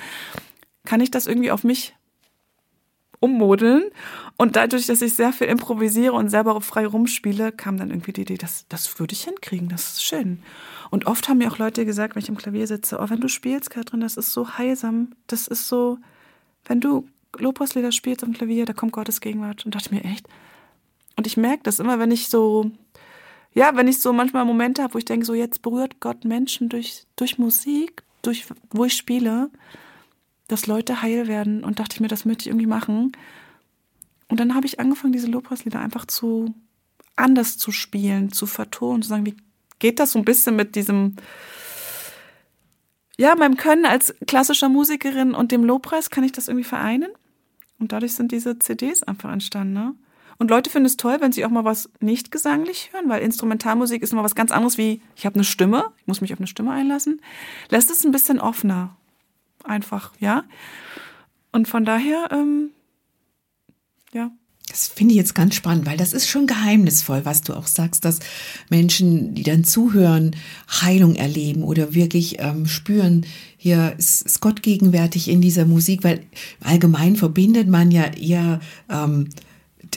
Kann 0.86 1.02
ich 1.02 1.12
das 1.12 1.28
irgendwie 1.28 1.52
auf 1.52 1.64
mich 1.64 1.96
ummodeln. 3.22 3.84
Und 4.36 4.58
dadurch, 4.58 4.88
dass 4.88 5.02
ich 5.02 5.16
sehr 5.16 5.32
viel 5.32 5.48
improvisiere 5.48 6.12
und 6.12 6.30
selber 6.30 6.60
frei 6.60 6.86
rumspiele, 6.86 7.54
kam 7.54 7.78
dann 7.78 7.92
irgendwie 7.92 8.12
die 8.12 8.24
Idee, 8.24 8.38
das, 8.38 8.66
das 8.68 9.00
würde 9.00 9.14
ich 9.14 9.24
hinkriegen, 9.24 9.70
das 9.70 9.94
ist 9.94 10.04
schön. 10.04 10.44
Und 10.90 11.06
oft 11.06 11.30
haben 11.30 11.38
mir 11.38 11.50
auch 11.50 11.58
Leute 11.58 11.86
gesagt, 11.86 12.16
wenn 12.16 12.24
ich 12.24 12.30
am 12.30 12.38
Klavier 12.38 12.68
sitze, 12.68 13.00
oh, 13.00 13.10
wenn 13.10 13.22
du 13.22 13.30
spielst, 13.30 13.70
Katrin, 13.70 14.02
das 14.02 14.18
ist 14.18 14.34
so 14.34 14.58
heilsam, 14.58 15.14
das 15.28 15.48
ist 15.48 15.70
so, 15.70 16.00
wenn 16.66 16.82
du 16.82 17.08
Lobpreislieder 17.38 17.94
spielst 17.94 18.24
am 18.24 18.34
Klavier, 18.34 18.66
da 18.66 18.74
kommt 18.74 18.92
Gottes 18.92 19.22
Gegenwart. 19.22 19.66
Und 19.66 19.76
dachte 19.76 19.94
mir, 19.94 20.04
echt? 20.04 20.28
Und 21.16 21.28
ich 21.28 21.38
merke 21.38 21.64
das 21.64 21.80
immer, 21.80 22.00
wenn 22.00 22.12
ich 22.12 22.28
so, 22.28 22.72
ja, 23.54 23.76
wenn 23.76 23.88
ich 23.88 24.02
so 24.02 24.12
manchmal 24.12 24.44
Momente 24.44 24.82
habe, 24.82 24.96
wo 24.96 24.98
ich 24.98 25.06
denke, 25.06 25.26
so 25.26 25.34
jetzt 25.34 25.62
berührt 25.62 26.00
Gott 26.00 26.26
Menschen 26.26 26.68
durch, 26.68 27.06
durch 27.16 27.38
Musik, 27.38 28.04
durch, 28.22 28.48
wo 28.72 28.86
ich 28.86 28.94
spiele, 28.94 29.50
dass 30.52 30.68
Leute 30.68 31.02
heil 31.02 31.28
werden 31.28 31.64
und 31.64 31.80
dachte 31.80 31.96
ich 31.96 32.02
mir, 32.02 32.10
das 32.10 32.26
möchte 32.26 32.44
ich 32.44 32.48
irgendwie 32.48 32.68
machen. 32.68 33.14
Und 34.28 34.40
dann 34.40 34.54
habe 34.54 34.66
ich 34.66 34.80
angefangen, 34.80 35.14
diese 35.14 35.28
Lobpreislieder 35.28 35.80
einfach 35.80 36.06
zu 36.06 36.54
anders 37.16 37.58
zu 37.58 37.72
spielen, 37.72 38.32
zu 38.32 38.46
vertonen, 38.46 39.02
zu 39.02 39.10
sagen, 39.10 39.26
wie 39.26 39.38
geht 39.80 40.00
das 40.00 40.12
so 40.12 40.20
ein 40.20 40.26
bisschen 40.26 40.56
mit 40.56 40.76
diesem, 40.76 41.16
ja, 43.18 43.36
meinem 43.36 43.56
Können 43.56 43.86
als 43.86 44.14
klassischer 44.28 44.70
Musikerin 44.70 45.34
und 45.34 45.52
dem 45.52 45.64
Lobpreis, 45.64 46.10
kann 46.10 46.24
ich 46.24 46.32
das 46.32 46.48
irgendwie 46.48 46.68
vereinen? 46.68 47.12
Und 47.80 47.92
dadurch 47.92 48.14
sind 48.14 48.32
diese 48.32 48.60
CDs 48.60 49.04
einfach 49.04 49.32
entstanden, 49.32 49.74
ne? 49.74 49.96
Und 50.38 50.50
Leute 50.50 50.72
finden 50.72 50.88
es 50.88 50.98
toll, 50.98 51.18
wenn 51.20 51.32
sie 51.32 51.46
auch 51.46 51.52
mal 51.52 51.66
was 51.66 51.92
nicht 52.00 52.32
gesanglich 52.32 52.90
hören, 52.94 53.10
weil 53.10 53.22
Instrumentalmusik 53.22 54.02
ist 54.02 54.12
immer 54.12 54.24
was 54.24 54.34
ganz 54.34 54.52
anderes 54.52 54.78
wie, 54.78 55.00
ich 55.16 55.28
habe 55.28 55.36
eine 55.36 55.44
Stimme, 55.44 55.92
ich 56.00 56.08
muss 56.08 56.20
mich 56.20 56.34
auf 56.34 56.40
eine 56.40 56.48
Stimme 56.48 56.72
einlassen. 56.72 57.22
Lässt 57.70 57.92
es 57.92 58.04
ein 58.04 58.12
bisschen 58.12 58.40
offener 58.40 58.98
einfach, 59.66 60.12
ja. 60.20 60.44
Und 61.52 61.68
von 61.68 61.86
daher, 61.86 62.30
ähm, 62.32 62.72
ja. 64.14 64.32
Das 64.70 64.88
finde 64.88 65.12
ich 65.12 65.18
jetzt 65.18 65.36
ganz 65.36 65.56
spannend, 65.56 65.86
weil 65.86 65.98
das 65.98 66.14
ist 66.14 66.30
schon 66.30 66.48
geheimnisvoll, 66.48 67.26
was 67.26 67.42
du 67.42 67.54
auch 67.54 67.68
sagst, 67.68 68.06
dass 68.06 68.20
Menschen, 68.70 69.36
die 69.36 69.44
dann 69.44 69.66
zuhören, 69.66 70.34
Heilung 70.70 71.16
erleben 71.16 71.64
oder 71.64 71.94
wirklich 71.94 72.40
ähm, 72.40 72.68
spüren, 72.68 73.26
hier 73.58 73.96
ist, 73.98 74.22
ist 74.22 74.40
Gott 74.40 74.64
gegenwärtig 74.64 75.28
in 75.28 75.42
dieser 75.42 75.66
Musik, 75.66 76.06
weil 76.06 76.24
allgemein 76.62 77.18
verbindet 77.18 77.68
man 77.68 77.92
ja 77.92 78.06
eher 78.14 78.62
ähm, 78.90 79.28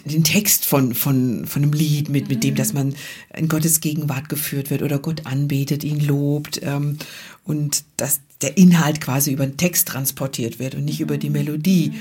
den 0.05 0.25
Text 0.25 0.65
von, 0.67 0.95
von, 0.95 1.47
von 1.47 1.63
einem 1.63 1.73
Lied 1.73 2.09
mit, 2.09 2.29
mit 2.29 2.43
dem, 2.43 2.55
dass 2.57 2.73
man 2.73 2.95
in 3.35 3.49
Gottes 3.49 3.81
Gegenwart 3.81 4.29
geführt 4.29 4.71
wird 4.71 4.83
oder 4.83 4.99
Gott 4.99 5.27
anbetet, 5.27 5.85
ihn 5.85 6.01
lobt 6.01 6.61
ähm, 6.63 6.99
und 7.45 7.85
dass 7.97 8.21
der 8.45 8.59
Inhalt 8.59 9.01
quasi 9.01 9.33
über 9.33 9.47
den 9.47 9.57
Text 9.57 9.89
transportiert 9.89 10.59
wird 10.59 10.75
und 10.75 10.85
nicht 10.85 11.01
über 11.01 11.17
die 11.17 11.31
Melodie. 11.31 11.95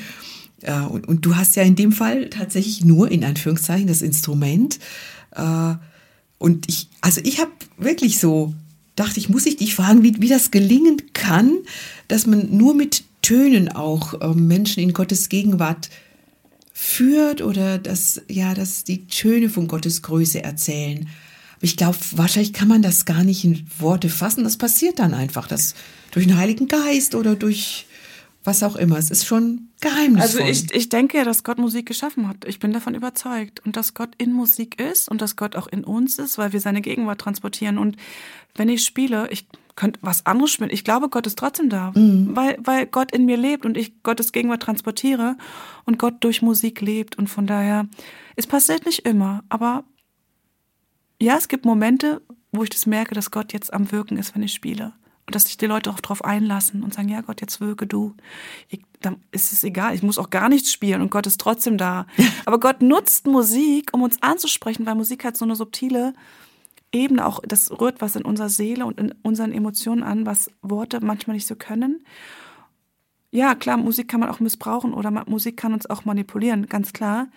Äh, 0.62 0.82
und, 0.82 1.08
und, 1.08 1.26
du 1.26 1.38
hast 1.38 1.56
ja 1.56 1.64
in 1.64 1.78
dem 1.78 1.94
Fall 1.94 2.30
tatsächlich 2.30 2.84
nur 2.84 3.10
in 3.10 3.24
Anführungszeichen 3.24 3.88
das 3.88 4.02
Instrument. 4.02 4.78
Äh, 5.32 5.76
und 6.40 6.68
ich, 6.68 6.90
also 7.00 7.22
ich 7.24 7.40
habe 7.40 7.52
wirklich 7.78 8.20
so, 8.20 8.54
dachte 8.98 9.22
ich, 9.22 9.30
muss 9.30 9.46
ich 9.46 9.56
dich 9.56 9.74
fragen, 9.74 10.04
wie, 10.04 10.20
wie 10.20 10.28
das 10.28 10.52
gelingen 10.52 11.02
kann, 11.14 11.60
dass 12.10 12.28
man 12.28 12.56
nur 12.56 12.76
mit 12.76 13.06
Tönen 13.22 13.70
auch 13.70 14.20
äh, 14.20 14.34
Menschen 14.34 14.84
in 14.84 14.92
Gottes 14.92 15.30
Gegenwart 15.30 15.90
führt 16.74 17.42
oder 17.42 17.78
dass, 17.78 18.22
ja, 18.28 18.54
dass 18.54 18.84
die 18.84 19.08
Töne 19.08 19.48
von 19.48 19.70
Gottes 19.70 20.02
Größe 20.02 20.44
erzählen. 20.44 21.08
Ich 21.64 21.78
glaube, 21.78 21.98
wahrscheinlich 22.12 22.52
kann 22.52 22.68
man 22.68 22.82
das 22.82 23.06
gar 23.06 23.24
nicht 23.24 23.46
in 23.46 23.66
Worte 23.80 24.10
fassen. 24.10 24.44
Das 24.44 24.58
passiert 24.58 25.00
dann 25.00 25.14
einfach, 25.14 25.48
das 25.48 25.76
durch 26.12 26.28
den 26.28 26.38
Heiligen 26.38 26.68
Geist 26.68 27.16
oder 27.16 27.36
durch 27.36 27.88
was 28.44 28.64
auch 28.64 28.76
immer. 28.76 28.98
Es 28.98 29.10
ist 29.10 29.26
schon 29.26 29.70
geheimnisvoll. 29.80 30.42
Also 30.42 30.52
ich, 30.52 30.74
ich 30.74 30.90
denke 30.90 31.18
ja, 31.18 31.24
dass 31.24 31.46
Gott 31.46 31.60
Musik 31.60 31.86
geschaffen 31.86 32.28
hat. 32.28 32.44
Ich 32.46 32.60
bin 32.60 32.74
davon 32.74 32.96
überzeugt. 32.96 33.66
Und 33.66 33.78
dass 33.78 33.94
Gott 33.94 34.10
in 34.18 34.34
Musik 34.34 34.82
ist 34.82 35.08
und 35.08 35.22
dass 35.22 35.38
Gott 35.38 35.56
auch 35.56 35.68
in 35.68 35.86
uns 35.86 36.20
ist, 36.20 36.38
weil 36.38 36.52
wir 36.52 36.60
seine 36.60 36.82
Gegenwart 36.82 37.22
transportieren. 37.22 37.78
Und 37.78 37.96
wenn 38.56 38.68
ich 38.68 38.84
spiele, 38.84 39.30
ich 39.32 39.48
könnte 39.78 40.00
was 40.04 40.26
anderes 40.26 40.52
spielen. 40.52 40.70
Ich 40.70 40.84
glaube, 40.84 41.08
Gott 41.08 41.26
ist 41.26 41.40
trotzdem 41.40 41.70
da, 41.70 41.94
mhm. 41.96 42.36
weil, 42.36 42.58
weil 42.62 42.86
Gott 42.86 43.12
in 43.12 43.26
mir 43.26 43.38
lebt 43.38 43.66
und 43.66 43.78
ich 43.78 44.04
Gottes 44.04 44.34
Gegenwart 44.34 44.62
transportiere 44.62 45.38
und 45.86 45.98
Gott 45.98 46.16
durch 46.20 46.42
Musik 46.42 46.82
lebt. 46.82 47.18
Und 47.18 47.30
von 47.30 47.48
daher, 47.48 47.88
es 48.36 48.48
passiert 48.48 48.86
nicht 48.86 49.00
immer, 49.08 49.44
aber 49.48 49.86
ja, 51.24 51.38
es 51.38 51.48
gibt 51.48 51.66
Momente, 51.66 52.22
wo 52.52 52.64
ich 52.64 52.70
das 52.70 52.86
merke, 52.86 53.16
dass 53.16 53.32
Gott 53.32 53.54
jetzt 53.54 53.74
am 53.74 53.92
Wirken 53.92 54.18
ist, 54.18 54.36
wenn 54.36 54.44
ich 54.44 54.54
spiele. 54.54 54.94
Und 55.26 55.36
dass 55.36 55.46
sich 55.46 55.58
die 55.58 55.68
Leute 55.68 55.90
auch 55.90 56.02
darauf 56.02 56.24
einlassen 56.26 56.84
und 56.84 56.94
sagen, 56.94 57.08
ja 57.08 57.22
Gott, 57.22 57.40
jetzt 57.40 57.62
wirke 57.62 57.88
du. 57.88 58.14
Ich, 58.68 58.82
dann 59.00 59.22
ist 59.32 59.54
es 59.54 59.64
egal, 59.64 59.96
ich 59.96 60.04
muss 60.04 60.18
auch 60.18 60.30
gar 60.30 60.50
nichts 60.50 60.74
spielen 60.74 61.02
und 61.02 61.12
Gott 61.12 61.26
ist 61.26 61.40
trotzdem 61.40 61.78
da. 61.78 62.08
Aber 62.46 62.60
Gott 62.60 62.82
nutzt 62.82 63.26
Musik, 63.26 63.92
um 63.94 64.02
uns 64.02 64.22
anzusprechen, 64.22 64.86
weil 64.86 64.96
Musik 64.96 65.24
hat 65.24 65.38
so 65.38 65.46
eine 65.46 65.56
subtile 65.56 66.14
Ebene, 66.92 67.26
auch 67.26 67.40
das 67.48 67.72
rührt 67.72 68.02
was 68.02 68.18
in 68.18 68.26
unserer 68.26 68.50
Seele 68.50 68.86
und 68.86 69.00
in 69.00 69.14
unseren 69.24 69.54
Emotionen 69.54 70.04
an, 70.04 70.26
was 70.26 70.52
Worte 70.62 71.00
manchmal 71.02 71.36
nicht 71.36 71.48
so 71.48 71.56
können. 71.56 72.06
Ja, 73.32 73.56
klar, 73.56 73.78
Musik 73.78 74.10
kann 74.10 74.20
man 74.20 74.30
auch 74.30 74.42
missbrauchen 74.42 74.94
oder 74.94 75.10
Musik 75.26 75.56
kann 75.56 75.74
uns 75.74 75.90
auch 75.90 76.04
manipulieren, 76.04 76.68
ganz 76.68 76.92
klar. 76.92 77.30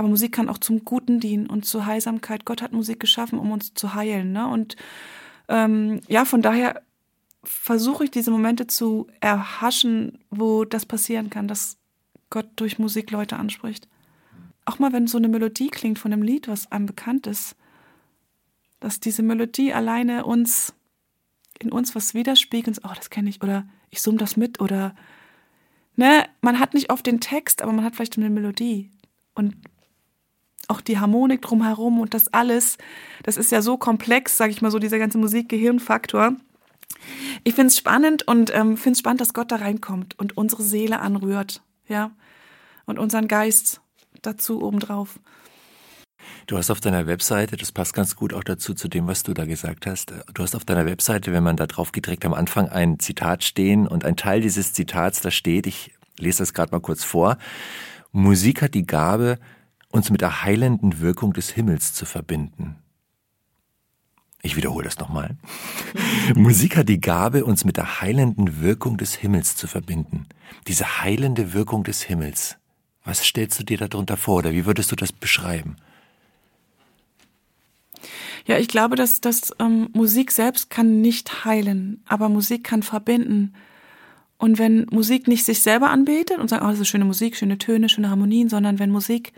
Aber 0.00 0.08
Musik 0.08 0.32
kann 0.32 0.48
auch 0.48 0.56
zum 0.56 0.86
Guten 0.86 1.20
dienen 1.20 1.46
und 1.46 1.66
zur 1.66 1.84
Heilsamkeit. 1.84 2.46
Gott 2.46 2.62
hat 2.62 2.72
Musik 2.72 3.00
geschaffen, 3.00 3.38
um 3.38 3.52
uns 3.52 3.74
zu 3.74 3.92
heilen. 3.92 4.32
Ne? 4.32 4.48
Und 4.48 4.76
ähm, 5.46 6.00
ja, 6.08 6.24
von 6.24 6.40
daher 6.40 6.80
versuche 7.44 8.04
ich 8.04 8.10
diese 8.10 8.30
Momente 8.30 8.66
zu 8.66 9.08
erhaschen, 9.20 10.18
wo 10.30 10.64
das 10.64 10.86
passieren 10.86 11.28
kann, 11.28 11.48
dass 11.48 11.76
Gott 12.30 12.46
durch 12.56 12.78
Musik 12.78 13.10
Leute 13.10 13.36
anspricht. 13.36 13.88
Auch 14.64 14.78
mal, 14.78 14.94
wenn 14.94 15.06
so 15.06 15.18
eine 15.18 15.28
Melodie 15.28 15.68
klingt 15.68 15.98
von 15.98 16.14
einem 16.14 16.22
Lied, 16.22 16.48
was 16.48 16.72
einem 16.72 16.86
bekannt 16.86 17.26
ist, 17.26 17.54
dass 18.78 19.00
diese 19.00 19.22
Melodie 19.22 19.74
alleine 19.74 20.24
uns 20.24 20.72
in 21.58 21.70
uns 21.72 21.94
was 21.94 22.14
widerspiegelt, 22.14 22.80
oh, 22.84 22.92
das 22.96 23.10
kenne 23.10 23.28
ich, 23.28 23.42
oder 23.42 23.68
ich 23.90 24.00
summe 24.00 24.16
das 24.16 24.38
mit, 24.38 24.62
oder 24.62 24.94
ne, 25.96 26.24
man 26.40 26.58
hat 26.58 26.72
nicht 26.72 26.90
oft 26.90 27.04
den 27.04 27.20
Text, 27.20 27.60
aber 27.60 27.72
man 27.74 27.84
hat 27.84 27.96
vielleicht 27.96 28.16
eine 28.16 28.30
Melodie. 28.30 28.90
Und 29.34 29.56
auch 30.70 30.80
die 30.80 30.98
Harmonik 30.98 31.42
drumherum 31.42 32.00
und 32.00 32.14
das 32.14 32.32
alles, 32.32 32.78
das 33.22 33.36
ist 33.36 33.52
ja 33.52 33.62
so 33.62 33.76
komplex, 33.76 34.36
sage 34.36 34.50
ich 34.50 34.62
mal 34.62 34.70
so, 34.70 34.78
dieser 34.78 34.98
ganze 34.98 35.18
Musik-Gehirn-Faktor. 35.18 36.32
Ich 37.44 37.54
finde 37.54 37.68
es 37.68 37.78
spannend 37.78 38.26
und 38.26 38.54
ähm, 38.54 38.76
finde 38.76 38.92
es 38.92 38.98
spannend, 38.98 39.20
dass 39.20 39.34
Gott 39.34 39.50
da 39.52 39.56
reinkommt 39.56 40.18
und 40.18 40.36
unsere 40.36 40.62
Seele 40.62 41.00
anrührt, 41.00 41.62
ja, 41.88 42.10
und 42.86 42.98
unseren 42.98 43.28
Geist 43.28 43.80
dazu 44.22 44.62
obendrauf. 44.62 45.18
Du 46.46 46.58
hast 46.58 46.70
auf 46.70 46.80
deiner 46.80 47.06
Webseite, 47.06 47.56
das 47.56 47.72
passt 47.72 47.94
ganz 47.94 48.16
gut 48.16 48.34
auch 48.34 48.44
dazu 48.44 48.74
zu 48.74 48.88
dem, 48.88 49.06
was 49.06 49.22
du 49.22 49.32
da 49.32 49.44
gesagt 49.46 49.86
hast. 49.86 50.12
Du 50.34 50.42
hast 50.42 50.54
auf 50.54 50.64
deiner 50.64 50.84
Webseite, 50.84 51.32
wenn 51.32 51.42
man 51.42 51.56
da 51.56 51.66
drauf 51.66 51.92
geht, 51.92 52.06
direkt 52.06 52.26
am 52.26 52.34
Anfang 52.34 52.68
ein 52.68 52.98
Zitat 52.98 53.44
stehen 53.44 53.86
und 53.86 54.04
ein 54.04 54.16
Teil 54.16 54.40
dieses 54.40 54.72
Zitats, 54.72 55.20
da 55.20 55.30
steht, 55.30 55.66
ich 55.66 55.92
lese 56.18 56.38
das 56.38 56.52
gerade 56.52 56.72
mal 56.72 56.80
kurz 56.80 57.04
vor. 57.04 57.38
Musik 58.12 58.62
hat 58.62 58.74
die 58.74 58.86
Gabe, 58.86 59.38
uns 59.90 60.10
mit 60.10 60.20
der 60.20 60.42
heilenden 60.44 61.00
Wirkung 61.00 61.32
des 61.32 61.50
Himmels 61.50 61.92
zu 61.92 62.06
verbinden. 62.06 62.76
Ich 64.42 64.56
wiederhole 64.56 64.84
das 64.84 64.98
nochmal. 64.98 65.36
Musik 66.34 66.76
hat 66.76 66.88
die 66.88 67.00
Gabe, 67.00 67.44
uns 67.44 67.64
mit 67.64 67.76
der 67.76 68.00
heilenden 68.00 68.60
Wirkung 68.60 68.96
des 68.96 69.14
Himmels 69.14 69.54
zu 69.56 69.66
verbinden. 69.66 70.26
Diese 70.66 71.02
heilende 71.02 71.52
Wirkung 71.52 71.84
des 71.84 72.02
Himmels. 72.02 72.56
Was 73.04 73.24
stellst 73.24 73.58
du 73.58 73.64
dir 73.64 73.78
darunter 73.78 74.16
vor 74.16 74.38
oder 74.38 74.52
wie 74.52 74.64
würdest 74.64 74.90
du 74.92 74.96
das 74.96 75.12
beschreiben? 75.12 75.76
Ja, 78.46 78.58
ich 78.58 78.68
glaube, 78.68 78.96
dass, 78.96 79.20
dass 79.20 79.54
ähm, 79.58 79.90
Musik 79.92 80.30
selbst 80.30 80.70
kann 80.70 81.00
nicht 81.02 81.44
heilen, 81.44 82.02
aber 82.06 82.28
Musik 82.28 82.64
kann 82.64 82.82
verbinden. 82.82 83.52
Und 84.38 84.58
wenn 84.58 84.86
Musik 84.90 85.28
nicht 85.28 85.44
sich 85.44 85.60
selber 85.60 85.90
anbetet 85.90 86.38
und 86.38 86.48
sagt, 86.48 86.64
oh, 86.64 86.68
das 86.68 86.80
ist 86.80 86.88
schöne 86.88 87.04
Musik, 87.04 87.36
schöne 87.36 87.58
Töne, 87.58 87.90
schöne 87.90 88.08
Harmonien, 88.08 88.48
sondern 88.48 88.78
wenn 88.78 88.90
Musik 88.90 89.34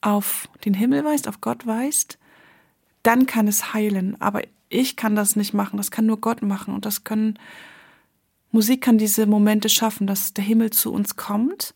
auf 0.00 0.48
den 0.64 0.74
Himmel 0.74 1.04
weist, 1.04 1.28
auf 1.28 1.40
Gott 1.40 1.66
weist, 1.66 2.18
dann 3.02 3.26
kann 3.26 3.48
es 3.48 3.72
heilen. 3.72 4.20
Aber 4.20 4.42
ich 4.68 4.96
kann 4.96 5.16
das 5.16 5.36
nicht 5.36 5.54
machen, 5.54 5.76
das 5.76 5.90
kann 5.90 6.06
nur 6.06 6.20
Gott 6.20 6.42
machen. 6.42 6.74
Und 6.74 6.86
das 6.86 7.04
können, 7.04 7.38
Musik 8.52 8.82
kann 8.82 8.98
diese 8.98 9.26
Momente 9.26 9.68
schaffen, 9.68 10.06
dass 10.06 10.34
der 10.34 10.44
Himmel 10.44 10.70
zu 10.70 10.92
uns 10.92 11.16
kommt. 11.16 11.74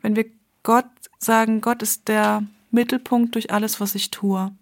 Wenn 0.00 0.16
wir 0.16 0.26
Gott 0.62 0.86
sagen, 1.18 1.60
Gott 1.60 1.82
ist 1.82 2.08
der 2.08 2.44
Mittelpunkt 2.70 3.34
durch 3.34 3.50
alles, 3.50 3.80
was 3.80 3.94
ich 3.94 4.10
tue. 4.10 4.52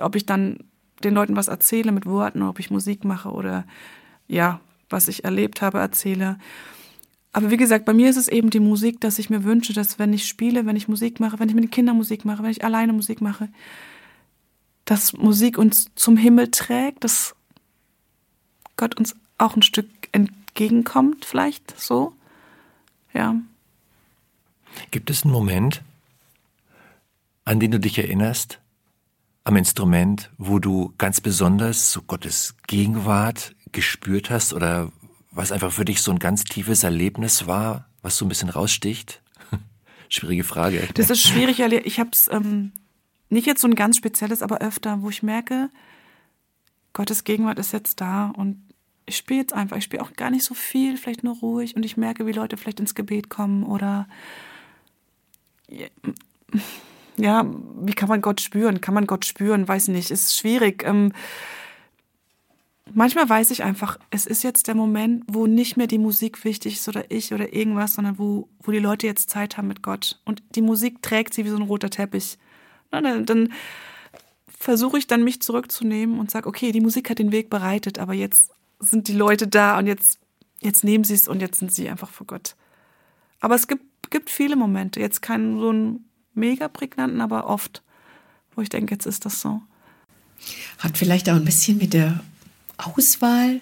ob 0.00 0.14
ich 0.14 0.26
dann 0.26 0.64
den 1.02 1.14
Leuten 1.14 1.36
was 1.36 1.48
erzähle 1.48 1.92
mit 1.92 2.06
Worten, 2.06 2.42
ob 2.42 2.58
ich 2.58 2.70
Musik 2.70 3.04
mache 3.04 3.30
oder 3.30 3.64
ja, 4.26 4.60
was 4.90 5.08
ich 5.08 5.24
erlebt 5.24 5.62
habe, 5.62 5.78
erzähle. 5.78 6.38
Aber 7.32 7.50
wie 7.50 7.56
gesagt, 7.56 7.84
bei 7.84 7.92
mir 7.92 8.08
ist 8.08 8.16
es 8.16 8.28
eben 8.28 8.50
die 8.50 8.60
Musik, 8.60 9.00
dass 9.00 9.18
ich 9.18 9.30
mir 9.30 9.44
wünsche, 9.44 9.72
dass 9.72 9.98
wenn 9.98 10.12
ich 10.12 10.26
spiele, 10.26 10.66
wenn 10.66 10.76
ich 10.76 10.88
Musik 10.88 11.20
mache, 11.20 11.38
wenn 11.38 11.48
ich 11.48 11.54
mit 11.54 11.64
den 11.64 11.70
Kindern 11.70 11.96
Musik 11.96 12.24
mache, 12.24 12.42
wenn 12.42 12.50
ich 12.50 12.64
alleine 12.64 12.92
Musik 12.92 13.20
mache, 13.20 13.48
dass 14.84 15.12
Musik 15.12 15.58
uns 15.58 15.90
zum 15.94 16.16
Himmel 16.16 16.50
trägt, 16.50 17.04
dass 17.04 17.34
Gott 18.76 18.96
uns 18.96 19.14
auch 19.36 19.54
ein 19.56 19.62
Stück 19.62 19.88
entgegenkommt, 20.12 21.24
vielleicht 21.24 21.78
so. 21.78 22.14
Ja. 23.12 23.36
Gibt 24.90 25.10
es 25.10 25.24
einen 25.24 25.32
Moment, 25.32 25.82
an 27.44 27.60
den 27.60 27.70
du 27.70 27.80
dich 27.80 27.98
erinnerst, 27.98 28.60
am 29.44 29.56
Instrument, 29.56 30.30
wo 30.36 30.58
du 30.58 30.92
ganz 30.98 31.20
besonders 31.20 31.92
so 31.92 32.02
Gottes 32.02 32.54
Gegenwart 32.66 33.54
gespürt 33.72 34.30
hast 34.30 34.52
oder 34.52 34.92
was 35.38 35.52
einfach 35.52 35.70
für 35.72 35.84
dich 35.84 36.02
so 36.02 36.10
ein 36.10 36.18
ganz 36.18 36.42
tiefes 36.42 36.82
Erlebnis 36.82 37.46
war, 37.46 37.88
was 38.02 38.16
so 38.16 38.24
ein 38.24 38.28
bisschen 38.28 38.48
raussticht? 38.48 39.22
Schwierige 40.08 40.42
Frage. 40.42 40.88
Das 40.94 41.10
ist 41.10 41.22
schwierig. 41.22 41.60
Ich 41.60 42.00
habe 42.00 42.10
es 42.12 42.28
ähm, 42.28 42.72
nicht 43.28 43.46
jetzt 43.46 43.60
so 43.60 43.68
ein 43.68 43.76
ganz 43.76 43.96
spezielles, 43.96 44.42
aber 44.42 44.58
öfter, 44.58 45.00
wo 45.00 45.10
ich 45.10 45.22
merke, 45.22 45.70
Gottes 46.92 47.22
Gegenwart 47.22 47.60
ist 47.60 47.72
jetzt 47.72 48.00
da 48.00 48.32
und 48.36 48.68
ich 49.06 49.16
spiele 49.16 49.40
jetzt 49.40 49.52
einfach. 49.52 49.76
Ich 49.76 49.84
spiele 49.84 50.02
auch 50.02 50.12
gar 50.14 50.30
nicht 50.30 50.44
so 50.44 50.54
viel, 50.54 50.96
vielleicht 50.96 51.22
nur 51.22 51.36
ruhig 51.36 51.76
und 51.76 51.84
ich 51.84 51.96
merke, 51.96 52.26
wie 52.26 52.32
Leute 52.32 52.56
vielleicht 52.56 52.80
ins 52.80 52.96
Gebet 52.96 53.30
kommen 53.30 53.62
oder 53.62 54.08
ja, 57.16 57.46
wie 57.80 57.94
kann 57.94 58.08
man 58.08 58.22
Gott 58.22 58.40
spüren? 58.40 58.80
Kann 58.80 58.94
man 58.94 59.06
Gott 59.06 59.24
spüren? 59.24 59.68
Weiß 59.68 59.86
nicht, 59.86 60.10
ist 60.10 60.36
schwierig. 60.36 60.82
Ähm, 60.84 61.12
manchmal 62.94 63.28
weiß 63.28 63.50
ich 63.50 63.62
einfach, 63.62 63.98
es 64.10 64.26
ist 64.26 64.42
jetzt 64.42 64.68
der 64.68 64.74
Moment, 64.74 65.24
wo 65.26 65.46
nicht 65.46 65.76
mehr 65.76 65.86
die 65.86 65.98
Musik 65.98 66.44
wichtig 66.44 66.74
ist 66.74 66.88
oder 66.88 67.10
ich 67.10 67.32
oder 67.32 67.52
irgendwas, 67.52 67.94
sondern 67.94 68.18
wo, 68.18 68.48
wo 68.60 68.72
die 68.72 68.78
Leute 68.78 69.06
jetzt 69.06 69.30
Zeit 69.30 69.56
haben 69.56 69.68
mit 69.68 69.82
Gott. 69.82 70.20
Und 70.24 70.42
die 70.54 70.62
Musik 70.62 71.02
trägt 71.02 71.34
sie 71.34 71.44
wie 71.44 71.50
so 71.50 71.56
ein 71.56 71.62
roter 71.62 71.90
Teppich. 71.90 72.38
Na, 72.90 73.00
dann, 73.00 73.26
dann 73.26 73.52
versuche 74.46 74.98
ich 74.98 75.06
dann 75.06 75.24
mich 75.24 75.40
zurückzunehmen 75.40 76.18
und 76.18 76.30
sage, 76.30 76.48
okay, 76.48 76.72
die 76.72 76.80
Musik 76.80 77.10
hat 77.10 77.18
den 77.18 77.32
Weg 77.32 77.50
bereitet, 77.50 77.98
aber 77.98 78.14
jetzt 78.14 78.50
sind 78.80 79.08
die 79.08 79.12
Leute 79.12 79.46
da 79.46 79.78
und 79.78 79.86
jetzt, 79.86 80.18
jetzt 80.60 80.84
nehmen 80.84 81.04
sie 81.04 81.14
es 81.14 81.28
und 81.28 81.40
jetzt 81.40 81.58
sind 81.58 81.72
sie 81.72 81.88
einfach 81.88 82.10
vor 82.10 82.26
Gott. 82.26 82.56
Aber 83.40 83.54
es 83.54 83.68
gibt, 83.68 84.10
gibt 84.10 84.30
viele 84.30 84.56
Momente, 84.56 85.00
jetzt 85.00 85.22
keinen 85.22 85.60
so 85.60 85.70
einen 85.70 86.08
mega 86.34 86.68
prägnanten, 86.68 87.20
aber 87.20 87.46
oft, 87.46 87.82
wo 88.54 88.62
ich 88.62 88.68
denke, 88.68 88.94
jetzt 88.94 89.06
ist 89.06 89.24
das 89.24 89.40
so. 89.40 89.60
Hat 90.78 90.98
vielleicht 90.98 91.28
auch 91.28 91.34
ein 91.34 91.44
bisschen 91.44 91.78
mit 91.78 91.92
der 91.92 92.20
Auswahl 92.78 93.60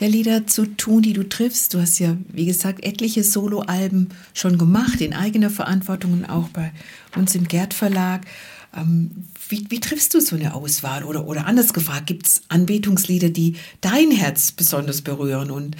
der 0.00 0.08
Lieder 0.08 0.46
zu 0.46 0.66
tun, 0.66 1.02
die 1.02 1.12
du 1.12 1.28
triffst. 1.28 1.74
Du 1.74 1.80
hast 1.80 1.98
ja, 1.98 2.16
wie 2.28 2.46
gesagt, 2.46 2.84
etliche 2.84 3.22
Soloalben 3.22 4.08
schon 4.34 4.58
gemacht, 4.58 5.00
in 5.00 5.12
eigener 5.12 5.50
Verantwortung 5.50 6.12
und 6.12 6.24
auch 6.24 6.48
bei 6.48 6.72
uns 7.16 7.34
im 7.34 7.46
Gerd 7.46 7.74
Verlag. 7.74 8.22
Ähm, 8.74 9.10
wie, 9.48 9.66
wie, 9.68 9.80
triffst 9.80 10.14
du 10.14 10.20
so 10.20 10.36
eine 10.36 10.54
Auswahl? 10.54 11.04
Oder, 11.04 11.26
oder 11.26 11.46
anders 11.46 11.72
gefragt, 11.72 12.06
gibt 12.06 12.26
es 12.26 12.42
Anbetungslieder, 12.48 13.28
die 13.28 13.56
dein 13.80 14.10
Herz 14.10 14.52
besonders 14.52 15.02
berühren 15.02 15.50
und 15.50 15.76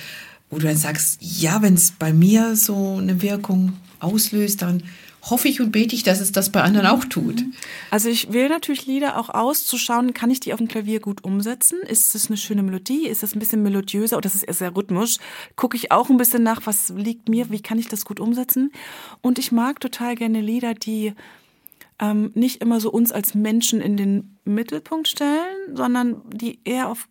wo 0.50 0.58
du 0.58 0.66
dann 0.66 0.76
sagst, 0.76 1.18
ja, 1.20 1.62
wenn 1.62 1.74
es 1.74 1.92
bei 1.92 2.12
mir 2.12 2.54
so 2.56 2.98
eine 2.98 3.22
Wirkung 3.22 3.72
auslöst, 4.00 4.60
dann 4.60 4.82
hoffe 5.22 5.48
ich 5.48 5.60
und 5.60 5.70
bete 5.70 5.94
ich, 5.94 6.02
dass 6.02 6.20
es 6.20 6.32
das 6.32 6.50
bei 6.50 6.62
anderen 6.62 6.86
auch 6.86 7.04
tut. 7.04 7.44
Also 7.90 8.08
ich 8.08 8.32
wähle 8.32 8.48
natürlich 8.48 8.86
Lieder 8.86 9.18
auch 9.18 9.28
aus, 9.28 9.64
zu 9.64 9.78
schauen, 9.78 10.14
kann 10.14 10.30
ich 10.30 10.40
die 10.40 10.52
auf 10.52 10.58
dem 10.58 10.68
Klavier 10.68 11.00
gut 11.00 11.24
umsetzen? 11.24 11.78
Ist 11.82 12.14
es 12.14 12.26
eine 12.26 12.36
schöne 12.36 12.62
Melodie? 12.62 13.06
Ist 13.06 13.22
es 13.22 13.34
ein 13.34 13.38
bisschen 13.38 13.62
melodiöser 13.62 14.16
oder 14.16 14.26
ist 14.26 14.34
es 14.34 14.42
eher 14.42 14.54
sehr 14.54 14.76
rhythmisch? 14.76 15.18
Gucke 15.54 15.76
ich 15.76 15.92
auch 15.92 16.10
ein 16.10 16.16
bisschen 16.16 16.42
nach, 16.42 16.62
was 16.64 16.88
liegt 16.90 17.28
mir, 17.28 17.50
wie 17.50 17.62
kann 17.62 17.78
ich 17.78 17.88
das 17.88 18.04
gut 18.04 18.18
umsetzen? 18.18 18.72
Und 19.20 19.38
ich 19.38 19.52
mag 19.52 19.80
total 19.80 20.16
gerne 20.16 20.40
Lieder, 20.40 20.74
die 20.74 21.12
ähm, 22.00 22.32
nicht 22.34 22.60
immer 22.60 22.80
so 22.80 22.90
uns 22.90 23.12
als 23.12 23.34
Menschen 23.34 23.80
in 23.80 23.96
den 23.96 24.38
Mittelpunkt 24.44 25.06
stellen, 25.06 25.76
sondern 25.76 26.20
die 26.30 26.58
eher 26.64 26.88
auf 26.88 27.08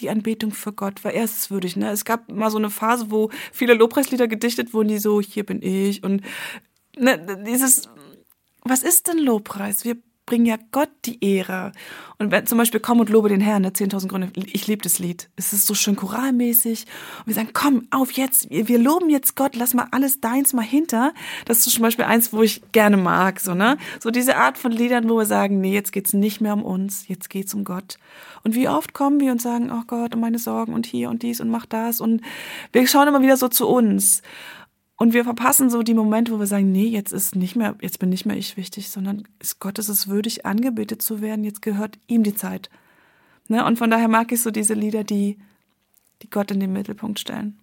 die 0.00 0.10
Anbetung 0.10 0.52
für 0.52 0.72
Gott, 0.72 1.04
weil 1.04 1.14
er 1.14 1.24
ist 1.24 1.38
es 1.38 1.50
würdig. 1.50 1.76
Ne? 1.76 1.88
Es 1.90 2.04
gab 2.04 2.30
mal 2.30 2.50
so 2.50 2.58
eine 2.58 2.68
Phase, 2.68 3.10
wo 3.10 3.30
viele 3.52 3.74
Lobpreislieder 3.74 4.28
gedichtet 4.28 4.74
wurden, 4.74 4.88
die 4.88 4.98
so, 4.98 5.20
hier 5.20 5.46
bin 5.46 5.62
ich 5.62 6.02
und 6.02 6.22
ne, 6.98 7.42
dieses, 7.46 7.88
was 8.62 8.82
ist 8.82 9.08
denn 9.08 9.18
Lobpreis? 9.18 9.84
Wir 9.84 9.96
bringen 10.26 10.46
ja 10.46 10.56
Gott 10.72 10.90
die 11.04 11.22
Ehre. 11.22 11.72
Und 12.18 12.30
wenn 12.30 12.46
zum 12.46 12.56
Beispiel 12.56 12.80
Komm 12.80 13.00
und 13.00 13.10
lobe 13.10 13.28
den 13.28 13.40
Herrn, 13.40 13.62
ne, 13.62 13.70
10.000 13.70 14.08
Gründe, 14.08 14.30
ich 14.34 14.66
liebe 14.66 14.82
das 14.82 14.98
Lied. 14.98 15.28
Es 15.36 15.52
ist 15.52 15.66
so 15.66 15.74
schön 15.74 15.96
choralmäßig. 15.96 16.86
Und 17.18 17.26
wir 17.26 17.34
sagen, 17.34 17.50
komm, 17.52 17.86
auf 17.90 18.12
jetzt, 18.12 18.48
wir 18.50 18.78
loben 18.78 19.10
jetzt 19.10 19.36
Gott, 19.36 19.54
lass 19.54 19.74
mal 19.74 19.88
alles 19.90 20.20
deins 20.20 20.52
mal 20.54 20.62
hinter. 20.62 21.12
Das 21.44 21.66
ist 21.66 21.74
zum 21.74 21.82
Beispiel 21.82 22.06
eins, 22.06 22.32
wo 22.32 22.42
ich 22.42 22.62
gerne 22.72 22.96
mag, 22.96 23.40
so, 23.40 23.54
ne? 23.54 23.76
So 24.00 24.10
diese 24.10 24.36
Art 24.36 24.56
von 24.56 24.72
Liedern, 24.72 25.08
wo 25.08 25.18
wir 25.18 25.26
sagen, 25.26 25.60
nee, 25.60 25.74
jetzt 25.74 25.92
geht's 25.92 26.14
nicht 26.14 26.40
mehr 26.40 26.54
um 26.54 26.62
uns, 26.62 27.06
jetzt 27.08 27.28
geht's 27.28 27.52
um 27.52 27.64
Gott. 27.64 27.98
Und 28.42 28.54
wie 28.54 28.68
oft 28.68 28.94
kommen 28.94 29.20
wir 29.20 29.32
und 29.32 29.42
sagen, 29.42 29.70
oh 29.70 29.82
Gott, 29.86 30.14
um 30.14 30.20
meine 30.20 30.38
Sorgen 30.38 30.72
und 30.72 30.86
hier 30.86 31.10
und 31.10 31.22
dies 31.22 31.40
und 31.40 31.50
mach 31.50 31.66
das. 31.66 32.00
Und 32.00 32.22
wir 32.72 32.86
schauen 32.86 33.08
immer 33.08 33.22
wieder 33.22 33.36
so 33.36 33.48
zu 33.48 33.68
uns. 33.68 34.22
Und 34.96 35.12
wir 35.12 35.24
verpassen 35.24 35.70
so 35.70 35.82
die 35.82 35.94
Momente, 35.94 36.32
wo 36.32 36.38
wir 36.38 36.46
sagen, 36.46 36.70
nee, 36.70 36.86
jetzt 36.86 37.12
ist 37.12 37.34
nicht 37.34 37.56
mehr, 37.56 37.74
jetzt 37.80 37.98
bin 37.98 38.10
nicht 38.10 38.26
mehr 38.26 38.36
ich 38.36 38.56
wichtig, 38.56 38.90
sondern 38.90 39.24
ist 39.40 39.58
Gott 39.58 39.78
ist 39.78 39.88
es 39.88 40.06
würdig, 40.06 40.46
angebetet 40.46 41.02
zu 41.02 41.20
werden, 41.20 41.44
jetzt 41.44 41.62
gehört 41.62 41.98
ihm 42.06 42.22
die 42.22 42.34
Zeit. 42.34 42.70
Ne? 43.48 43.64
Und 43.64 43.76
von 43.76 43.90
daher 43.90 44.08
mag 44.08 44.30
ich 44.30 44.40
so 44.40 44.50
diese 44.50 44.74
Lieder, 44.74 45.02
die, 45.02 45.38
die 46.22 46.30
Gott 46.30 46.50
in 46.52 46.60
den 46.60 46.72
Mittelpunkt 46.72 47.18
stellen. 47.18 47.58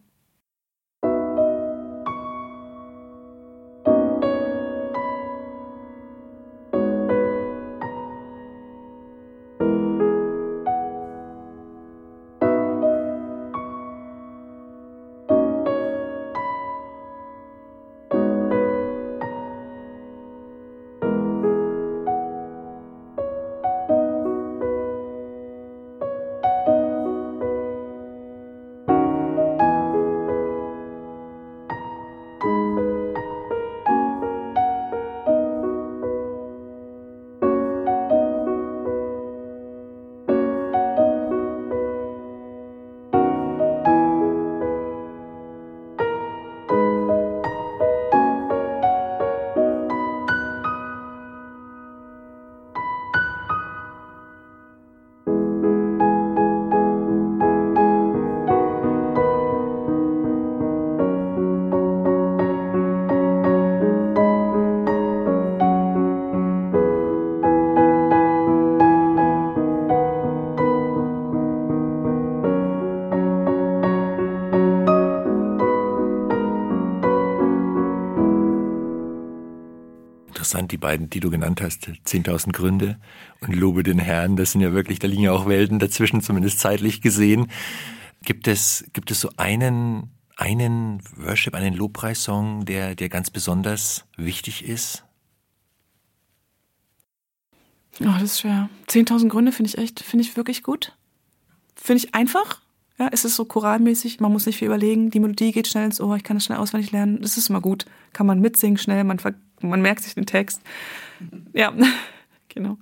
Beiden, 80.82 81.10
die 81.10 81.22
du 81.22 81.30
genannt 81.30 81.62
hast, 81.62 81.88
10.000 81.88 82.52
Gründe 82.52 83.00
und 83.40 83.56
Lobe 83.56 83.84
den 83.84 84.00
Herrn, 84.00 84.36
das 84.36 84.52
sind 84.52 84.60
ja 84.60 84.74
wirklich, 84.74 85.00
da 85.00 85.08
liegen 85.08 85.24
ja 85.24 85.32
auch 85.32 85.48
Welten 85.48 85.80
dazwischen, 85.80 86.22
zumindest 86.22 86.60
zeitlich 86.60 87.02
gesehen. 87.02 87.50
Gibt 88.24 88.50
es, 88.50 88.84
gibt 88.92 89.10
es 89.10 89.22
so 89.22 89.30
einen, 89.38 90.12
einen 90.36 91.02
Worship, 91.16 91.56
einen 91.56 91.74
Lobpreissong, 91.74 92.66
der, 92.66 92.96
der 92.96 93.08
ganz 93.08 93.30
besonders 93.30 94.06
wichtig 94.18 94.66
ist? 94.68 95.06
Oh, 98.00 98.06
das 98.06 98.24
ist 98.24 98.40
schwer. 98.42 98.70
10.000 98.90 99.30
Gründe 99.30 99.52
finde 99.52 99.70
ich 99.70 99.78
echt, 99.78 100.02
finde 100.02 100.26
ich 100.26 100.36
wirklich 100.36 100.64
gut. 100.64 100.98
Finde 101.76 102.04
ich 102.04 102.14
einfach. 102.14 102.62
Ja, 102.98 103.10
es 103.12 103.26
ist 103.26 103.36
so 103.36 103.46
choralmäßig, 103.46 104.20
man 104.20 104.32
muss 104.32 104.46
nicht 104.46 104.58
viel 104.58 104.68
überlegen. 104.68 105.10
Die 105.10 105.20
Melodie 105.20 105.52
geht 105.52 105.68
schnell 105.68 105.86
ins 105.86 106.00
Ohr, 106.00 106.16
ich 106.16 106.24
kann 106.24 106.38
das 106.38 106.46
schnell 106.46 106.60
auswendig 106.60 106.92
lernen. 106.92 107.20
Das 107.22 107.38
ist 107.38 107.50
immer 107.50 107.62
gut. 107.62 107.86
Kann 108.14 108.28
man 108.28 108.40
mitsingen 108.40 108.78
schnell, 108.78 109.04
man, 109.04 109.20
man 109.62 109.82
merkt 109.82 110.03
sich 110.03 110.16
den 110.16 110.26
Text. 110.26 110.62
Ja, 111.53 111.74
genau. 112.49 112.78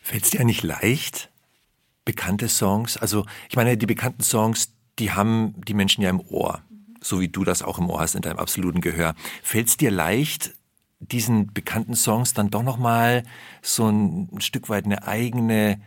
Fällt 0.00 0.24
es 0.24 0.30
dir 0.30 0.44
nicht 0.44 0.62
leicht, 0.62 1.30
bekannte 2.04 2.48
Songs, 2.48 2.96
also 2.96 3.24
ich 3.48 3.56
meine, 3.56 3.76
die 3.76 3.86
bekannten 3.86 4.22
Songs, 4.22 4.72
die 4.98 5.12
haben 5.12 5.54
die 5.66 5.74
Menschen 5.74 6.02
ja 6.02 6.10
im 6.10 6.20
Ohr, 6.20 6.62
so 7.00 7.20
wie 7.20 7.28
du 7.28 7.44
das 7.44 7.62
auch 7.62 7.78
im 7.78 7.88
Ohr 7.88 8.00
hast 8.00 8.14
in 8.14 8.22
deinem 8.22 8.38
absoluten 8.38 8.80
Gehör. 8.80 9.14
Fällt 9.42 9.68
es 9.68 9.76
dir 9.76 9.90
leicht, 9.90 10.54
diesen 11.00 11.52
bekannten 11.52 11.94
Songs 11.94 12.34
dann 12.34 12.50
doch 12.50 12.62
nochmal 12.62 13.24
so 13.62 13.88
ein, 13.88 14.28
ein 14.32 14.40
Stück 14.40 14.68
weit 14.68 14.84
eine 14.84 15.06
eigene 15.06 15.80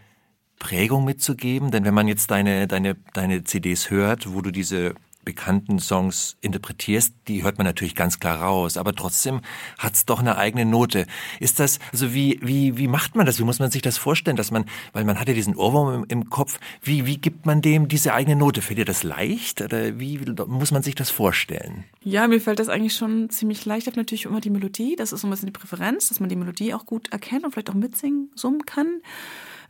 Prägung 0.60 1.06
mitzugeben? 1.06 1.72
Denn 1.72 1.86
wenn 1.86 1.94
man 1.94 2.08
jetzt 2.08 2.32
deine, 2.32 2.68
deine, 2.68 2.96
deine 3.14 3.44
CDs 3.44 3.90
hört, 3.90 4.34
wo 4.34 4.42
du 4.42 4.52
diese 4.52 4.96
bekannten 5.28 5.80
Songs 5.80 6.38
interpretierst, 6.40 7.14
die 7.28 7.44
hört 7.44 7.58
man 7.58 7.66
natürlich 7.66 7.96
ganz 7.96 8.18
klar 8.18 8.42
raus, 8.42 8.78
aber 8.78 8.96
trotzdem 8.96 9.42
hat's 9.78 10.06
doch 10.06 10.22
eine 10.22 10.38
eigene 10.38 10.64
Note. 10.64 11.06
Ist 11.42 11.60
das, 11.60 11.80
also 11.92 12.14
wie, 12.14 12.40
wie, 12.42 12.78
wie 12.78 12.88
macht 12.88 13.18
man 13.18 13.26
das? 13.26 13.38
Wie 13.38 13.44
muss 13.44 13.60
man 13.60 13.70
sich 13.70 13.82
das 13.82 13.98
vorstellen, 13.98 14.38
dass 14.38 14.52
man, 14.52 14.64
weil 14.94 15.04
man 15.04 15.20
hat 15.20 15.28
ja 15.28 15.34
diesen 15.34 15.58
Ohrwurm 15.58 15.96
im, 15.96 16.06
im 16.08 16.30
Kopf, 16.30 16.62
wie, 16.82 17.06
wie 17.06 17.18
gibt 17.18 17.46
man 17.46 17.62
dem 17.62 17.90
diese 17.90 18.14
eigene 18.14 18.38
Note? 18.38 18.62
Fällt 18.62 18.80
dir 18.80 18.86
das 18.86 19.04
leicht 19.04 19.60
oder 19.60 20.00
wie 20.00 20.18
muss 20.48 20.72
man 20.72 20.82
sich 20.82 20.96
das 20.96 21.10
vorstellen? 21.10 21.84
Ja, 22.04 22.26
mir 22.30 22.40
fällt 22.40 22.60
das 22.60 22.70
eigentlich 22.70 22.94
schon 22.94 23.30
ziemlich 23.30 23.66
leicht. 23.66 23.82
Ich 23.82 23.92
habe 23.92 24.00
natürlich 24.00 24.24
immer 24.24 24.40
die 24.40 24.50
Melodie, 24.50 24.96
das 24.96 25.12
ist 25.12 25.20
so 25.20 25.28
ein 25.28 25.32
bisschen 25.32 25.48
die 25.48 25.52
Präferenz, 25.52 26.08
dass 26.08 26.22
man 26.22 26.30
die 26.30 26.38
Melodie 26.38 26.74
auch 26.74 26.86
gut 26.86 27.12
erkennt 27.12 27.44
und 27.44 27.52
vielleicht 27.52 27.70
auch 27.70 27.74
mitsingen, 27.74 28.32
summen 28.34 28.66
kann. 28.66 29.02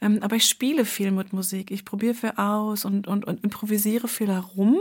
Ähm, 0.01 0.19
aber 0.21 0.35
ich 0.35 0.45
spiele 0.45 0.85
viel 0.85 1.11
mit 1.11 1.33
Musik. 1.33 1.71
Ich 1.71 1.85
probiere 1.85 2.13
viel 2.13 2.33
aus 2.35 2.85
und, 2.85 3.07
und, 3.07 3.25
und 3.25 3.43
improvisiere 3.43 4.07
viel 4.07 4.27
herum 4.27 4.79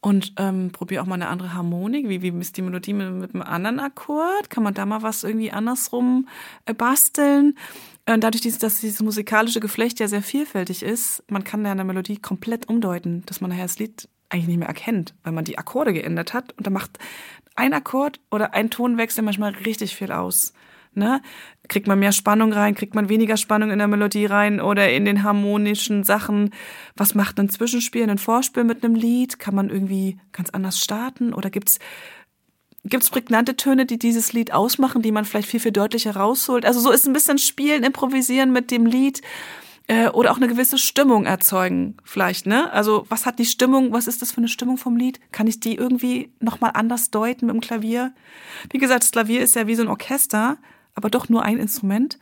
und 0.00 0.32
ähm, 0.38 0.70
probiere 0.72 1.02
auch 1.02 1.06
mal 1.06 1.14
eine 1.14 1.28
andere 1.28 1.52
Harmonik. 1.52 2.08
Wie, 2.08 2.22
wie 2.22 2.28
ist 2.40 2.56
die 2.56 2.62
Melodie 2.62 2.94
mit, 2.94 3.12
mit 3.12 3.34
einem 3.34 3.42
anderen 3.42 3.80
Akkord? 3.80 4.48
Kann 4.48 4.62
man 4.62 4.74
da 4.74 4.86
mal 4.86 5.02
was 5.02 5.24
irgendwie 5.24 5.52
andersrum 5.52 6.26
äh, 6.64 6.72
basteln? 6.72 7.56
Äh, 8.06 8.18
dadurch, 8.18 8.42
dass 8.58 8.80
dieses 8.80 9.02
musikalische 9.02 9.60
Geflecht 9.60 10.00
ja 10.00 10.08
sehr 10.08 10.22
vielfältig 10.22 10.82
ist, 10.82 11.22
man 11.28 11.44
kann 11.44 11.64
ja 11.64 11.72
eine 11.72 11.84
Melodie 11.84 12.16
komplett 12.16 12.68
umdeuten, 12.68 13.24
dass 13.26 13.40
man 13.40 13.50
nachher 13.50 13.64
das 13.64 13.78
Lied 13.78 14.08
eigentlich 14.30 14.46
nicht 14.48 14.58
mehr 14.58 14.68
erkennt, 14.68 15.14
weil 15.22 15.32
man 15.32 15.44
die 15.44 15.58
Akkorde 15.58 15.92
geändert 15.92 16.32
hat. 16.32 16.56
Und 16.56 16.66
da 16.66 16.70
macht 16.70 16.98
ein 17.54 17.74
Akkord 17.74 18.20
oder 18.30 18.54
ein 18.54 18.70
Tonwechsel 18.70 19.22
manchmal 19.22 19.52
richtig 19.52 19.94
viel 19.94 20.12
aus. 20.12 20.54
Ne? 20.94 21.22
Kriegt 21.68 21.86
man 21.86 22.00
mehr 22.00 22.12
Spannung 22.12 22.52
rein, 22.52 22.74
kriegt 22.74 22.94
man 22.94 23.08
weniger 23.08 23.36
Spannung 23.36 23.70
in 23.70 23.78
der 23.78 23.86
Melodie 23.86 24.26
rein 24.26 24.60
oder 24.60 24.90
in 24.90 25.04
den 25.04 25.22
harmonischen 25.22 26.02
Sachen? 26.02 26.50
Was 26.96 27.14
macht 27.14 27.38
ein 27.38 27.48
Zwischenspiel, 27.48 28.08
ein 28.08 28.18
Vorspiel 28.18 28.64
mit 28.64 28.82
einem 28.82 28.96
Lied? 28.96 29.38
Kann 29.38 29.54
man 29.54 29.70
irgendwie 29.70 30.18
ganz 30.32 30.50
anders 30.50 30.80
starten 30.80 31.32
oder 31.32 31.50
gibt's 31.50 31.78
gibt's 32.84 33.10
prägnante 33.10 33.56
Töne, 33.56 33.86
die 33.86 33.98
dieses 33.98 34.32
Lied 34.32 34.52
ausmachen, 34.52 35.02
die 35.02 35.12
man 35.12 35.24
vielleicht 35.24 35.48
viel 35.48 35.60
viel 35.60 35.72
deutlicher 35.72 36.16
rausholt? 36.16 36.64
Also 36.64 36.80
so 36.80 36.90
ist 36.90 37.06
ein 37.06 37.12
bisschen 37.12 37.38
Spielen, 37.38 37.84
Improvisieren 37.84 38.52
mit 38.52 38.70
dem 38.70 38.86
Lied 38.86 39.22
äh, 39.86 40.08
oder 40.08 40.30
auch 40.32 40.36
eine 40.36 40.48
gewisse 40.48 40.78
Stimmung 40.78 41.26
erzeugen 41.26 41.96
vielleicht, 42.04 42.46
ne? 42.46 42.72
Also 42.72 43.06
was 43.08 43.26
hat 43.26 43.38
die 43.38 43.44
Stimmung, 43.44 43.92
was 43.92 44.06
ist 44.06 44.22
das 44.22 44.32
für 44.32 44.38
eine 44.38 44.48
Stimmung 44.48 44.76
vom 44.76 44.96
Lied? 44.96 45.20
Kann 45.32 45.46
ich 45.46 45.60
die 45.60 45.74
irgendwie 45.74 46.32
nochmal 46.40 46.70
anders 46.74 47.10
deuten 47.10 47.46
mit 47.46 47.54
dem 47.54 47.60
Klavier? 47.60 48.12
Wie 48.70 48.78
gesagt, 48.78 49.02
das 49.02 49.10
Klavier 49.10 49.40
ist 49.40 49.56
ja 49.56 49.66
wie 49.66 49.74
so 49.74 49.82
ein 49.82 49.88
Orchester, 49.88 50.58
aber 50.94 51.10
doch 51.10 51.28
nur 51.28 51.42
ein 51.42 51.58
Instrument. 51.58 52.18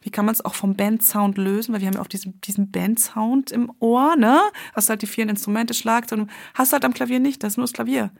Wie 0.00 0.10
kann 0.10 0.24
man 0.24 0.34
es 0.34 0.44
auch 0.44 0.54
vom 0.54 0.74
Bandsound 0.74 1.38
lösen? 1.38 1.72
Weil 1.72 1.80
wir 1.80 1.86
haben 1.86 1.94
ja 1.94 2.00
auch 2.00 2.08
diesen, 2.08 2.40
diesen 2.40 2.70
Bandsound 2.70 3.52
im 3.52 3.70
Ohr, 3.78 4.16
ne? 4.16 4.40
Hast 4.74 4.90
halt 4.90 5.02
die 5.02 5.06
vielen 5.06 5.28
Instrumente, 5.28 5.74
Schlagzeug, 5.74 6.26
hast 6.54 6.72
halt 6.72 6.84
am 6.84 6.92
Klavier 6.92 7.20
nicht, 7.20 7.42
das 7.42 7.52
ist 7.52 7.56
nur 7.56 7.64
das 7.64 7.72
Klavier. 7.72 8.10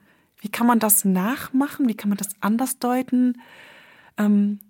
Wie 0.40 0.48
kann 0.48 0.66
man 0.66 0.78
das 0.78 1.04
nachmachen? 1.04 1.88
Wie 1.88 1.96
kann 1.96 2.08
man 2.08 2.18
das 2.18 2.30
anders 2.40 2.78
deuten? 2.78 3.40
Ähm, 4.16 4.60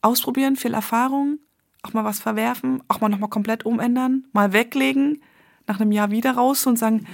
ausprobieren, 0.00 0.56
viel 0.56 0.74
Erfahrung, 0.74 1.38
auch 1.82 1.92
mal 1.92 2.04
was 2.04 2.20
verwerfen, 2.20 2.82
auch 2.88 3.00
mal 3.00 3.08
nochmal 3.08 3.30
komplett 3.30 3.64
umändern, 3.64 4.26
mal 4.32 4.52
weglegen, 4.52 5.22
nach 5.66 5.80
einem 5.80 5.92
Jahr 5.92 6.10
wieder 6.10 6.32
raus 6.32 6.66
und 6.66 6.78
sagen, 6.78 7.06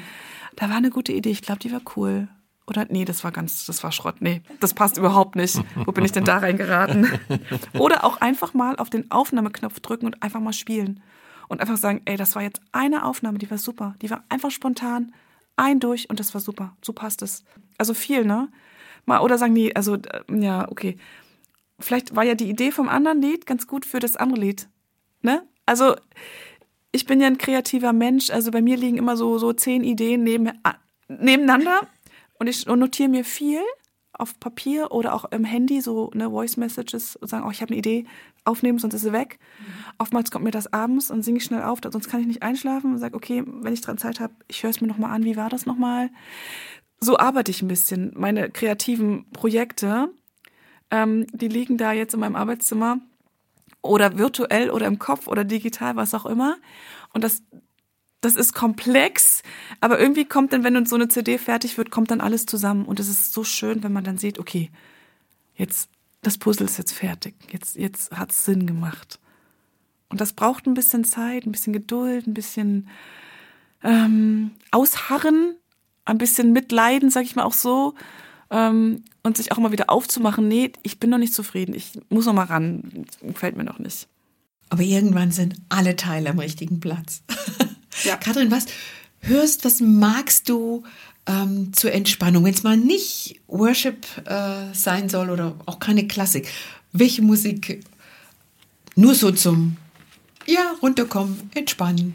da 0.57 0.69
war 0.69 0.77
eine 0.77 0.91
gute 0.91 1.13
Idee, 1.13 1.31
ich 1.31 1.43
glaube, 1.43 1.61
die 1.61 1.73
war 1.73 1.83
cool. 1.97 2.29
Oder 2.71 2.87
nee, 2.89 3.05
das 3.05 3.25
war 3.25 3.33
ganz, 3.33 3.67
das 3.67 3.83
war 3.83 3.91
Schrott. 3.91 4.21
Nee, 4.21 4.43
das 4.61 4.75
passt 4.75 4.97
überhaupt 4.97 5.35
nicht. 5.35 5.61
Wo 5.75 5.91
bin 5.91 6.05
ich 6.05 6.13
denn 6.13 6.25
da 6.25 6.39
reingeraten? 6.39 7.11
Oder 7.77 8.05
auch 8.05 8.21
einfach 8.21 8.55
mal 8.55 8.77
auf 8.77 8.91
den 8.91 9.11
Aufnahmeknopf 9.11 9.81
drücken 9.81 10.07
und 10.07 10.23
einfach 10.23 10.39
mal 10.39 10.53
spielen. 10.53 11.03
Und 11.49 11.61
einfach 11.61 11.77
sagen, 11.77 12.01
ey, 12.05 12.17
das 12.17 12.37
war 12.37 12.43
jetzt 12.43 12.61
eine 12.71 13.05
Aufnahme, 13.05 13.39
die 13.39 13.51
war 13.51 13.59
super. 13.59 13.97
Die 14.03 14.09
war 14.09 14.23
einfach 14.29 14.53
spontan, 14.53 15.13
ein 15.57 15.81
durch 15.81 16.09
und 16.09 16.21
das 16.21 16.33
war 16.33 16.41
super. 16.41 16.77
So 16.81 16.93
passt 16.93 17.23
es. 17.23 17.43
Also 17.77 17.93
viel, 17.93 18.25
ne? 18.25 18.49
Mal, 19.05 19.19
oder 19.19 19.37
sagen, 19.37 19.53
nee, 19.53 19.75
also, 19.75 19.97
äh, 19.97 20.23
ja, 20.29 20.71
okay. 20.71 20.97
Vielleicht 21.81 22.15
war 22.15 22.23
ja 22.23 22.37
die 22.37 22.49
Idee 22.49 22.71
vom 22.71 22.89
anderen 22.89 23.21
Lied 23.21 23.47
ganz 23.47 23.67
gut 23.67 23.85
für 23.85 23.99
das 23.99 24.15
andere 24.15 24.41
Lied. 24.43 24.69
Ne? 25.23 25.43
Also, 25.67 25.97
ich 26.93 27.05
bin 27.05 27.21
ja 27.21 27.27
ein 27.27 27.39
kreativer 27.39 27.93
Mensch. 27.93 28.31
Also 28.31 28.53
bei 28.53 28.63
mir 28.63 28.77
liegen 28.77 28.97
immer 28.97 29.17
so, 29.17 29.39
so 29.39 29.53
zehn 29.53 29.83
Ideen 29.83 30.23
neben, 30.23 30.47
äh, 30.47 30.53
nebeneinander 31.09 31.89
und 32.41 32.49
ich 32.49 32.67
notiere 32.67 33.11
mir 33.11 33.25
viel 33.25 33.61
auf 34.13 34.39
Papier 34.41 34.91
oder 34.91 35.15
auch 35.15 35.27
im 35.31 35.45
Handy, 35.45 35.81
so 35.81 36.11
ne, 36.15 36.31
Voice 36.31 36.57
Messages, 36.57 37.17
und 37.17 37.29
sagen, 37.29 37.45
oh, 37.47 37.51
ich 37.51 37.61
habe 37.63 37.71
eine 37.71 37.79
Idee, 37.79 38.07
aufnehmen, 38.45 38.79
sonst 38.79 38.95
ist 38.95 39.03
sie 39.03 39.13
weg. 39.13 39.39
Mhm. 39.59 39.65
Oftmals 39.99 40.31
kommt 40.31 40.45
mir 40.45 40.51
das 40.51 40.73
abends 40.73 41.11
und 41.11 41.23
singe 41.23 41.39
ich 41.39 41.45
schnell 41.45 41.63
auf, 41.63 41.81
sonst 41.83 42.09
kann 42.09 42.21
ich 42.21 42.27
nicht 42.27 42.43
einschlafen 42.43 42.93
und 42.93 42.99
sage, 42.99 43.15
okay, 43.15 43.45
wenn 43.47 43.73
ich 43.73 43.83
dran 43.83 43.99
Zeit 43.99 44.21
habe, 44.21 44.35
ich 44.49 44.63
höre 44.63 44.71
es 44.71 44.81
mir 44.81 44.89
nochmal 44.89 45.13
an, 45.13 45.25
wie 45.25 45.37
war 45.37 45.51
das 45.51 45.67
nochmal? 45.67 46.11
So 46.99 47.19
arbeite 47.19 47.51
ich 47.51 47.63
ein 47.63 47.69
bisschen. 47.69 48.13
Meine 48.17 48.51
kreativen 48.51 49.31
Projekte, 49.33 50.11
ähm, 50.91 51.27
die 51.33 51.49
liegen 51.49 51.77
da 51.77 51.93
jetzt 51.93 52.15
in 52.15 52.21
meinem 52.21 52.37
Arbeitszimmer 52.37 52.99
oder 53.83 54.19
virtuell 54.19 54.71
oder 54.71 54.87
im 54.87 54.99
Kopf 54.99 55.27
oder 55.27 55.45
digital, 55.45 55.97
was 55.97 56.15
auch 56.15 56.27
immer. 56.27 56.57
Und 57.13 57.23
das 57.23 57.43
das 58.21 58.37
ist 58.37 58.55
komplex, 58.55 59.43
aber 59.81 59.99
irgendwie 59.99 60.27
kommt 60.27 60.53
dann, 60.53 60.63
wenn 60.63 60.85
so 60.85 60.97
eine 60.97 61.09
CD 61.09 61.39
fertig 61.39 61.79
wird, 61.79 61.91
kommt 61.91 62.11
dann 62.11 62.21
alles 62.21 62.47
zusammen. 62.47 62.85
Und 62.85 63.01
es 63.01 63.09
ist 63.09 63.33
so 63.33 63.45
schön, 63.45 63.83
wenn 63.83 63.93
man 63.93 64.05
dann 64.05 64.19
sieht, 64.19 64.39
okay, 64.39 64.71
jetzt, 65.55 65.89
das 66.23 66.37
Puzzle 66.37 66.67
ist 66.67 66.79
jetzt 66.79 66.93
fertig. 66.93 67.35
Jetzt, 67.51 67.77
jetzt 67.77 68.13
hat 68.13 68.33
es 68.33 68.45
Sinn 68.45 68.67
gemacht. 68.67 69.19
Und 70.11 70.21
das 70.21 70.33
braucht 70.33 70.67
ein 70.67 70.75
bisschen 70.75 71.05
Zeit, 71.05 71.47
ein 71.47 71.53
bisschen 71.53 71.73
Geduld, 71.73 72.27
ein 72.27 72.35
bisschen 72.35 72.89
ähm, 73.83 74.51
Ausharren, 74.71 75.55
ein 76.05 76.19
bisschen 76.19 76.53
Mitleiden, 76.53 77.11
sag 77.11 77.25
ich 77.25 77.37
mal 77.37 77.45
auch 77.45 77.55
so. 77.55 77.95
Ähm, 78.51 79.05
und 79.23 79.37
sich 79.37 79.53
auch 79.53 79.59
mal 79.59 79.73
wieder 79.73 79.89
aufzumachen, 79.89 80.49
nee, 80.49 80.73
ich 80.83 80.99
bin 80.99 81.11
noch 81.11 81.19
nicht 81.19 81.35
zufrieden, 81.35 81.75
ich 81.75 81.93
muss 82.09 82.27
noch 82.27 82.33
mal 82.33 82.47
ran, 82.47 83.07
gefällt 83.23 83.57
mir 83.57 83.65
noch 83.65 83.79
nicht. 83.79 84.09
Aber 84.71 84.83
irgendwann 84.83 85.31
sind 85.31 85.55
alle 85.69 85.95
Teile 85.95 86.31
am 86.31 86.39
richtigen 86.39 86.81
Platz. 86.81 87.23
Ja. 88.05 88.17
Kathrin, 88.17 88.51
was 88.51 88.67
hörst, 89.21 89.65
was 89.65 89.81
magst 89.81 90.49
du 90.49 90.83
ähm, 91.27 91.73
zur 91.73 91.93
Entspannung, 91.93 92.45
wenn 92.45 92.55
es 92.55 92.63
mal 92.63 92.77
nicht 92.77 93.41
Worship 93.47 94.07
äh, 94.27 94.73
sein 94.73 95.09
soll 95.09 95.31
oder 95.31 95.55
auch 95.67 95.79
keine 95.79 96.07
Klassik? 96.07 96.49
Welche 96.93 97.23
Musik 97.23 97.85
nur 98.97 99.15
so 99.15 99.31
zum 99.31 99.77
ja, 100.47 100.75
runterkommen, 100.83 101.51
entspannen? 101.55 102.15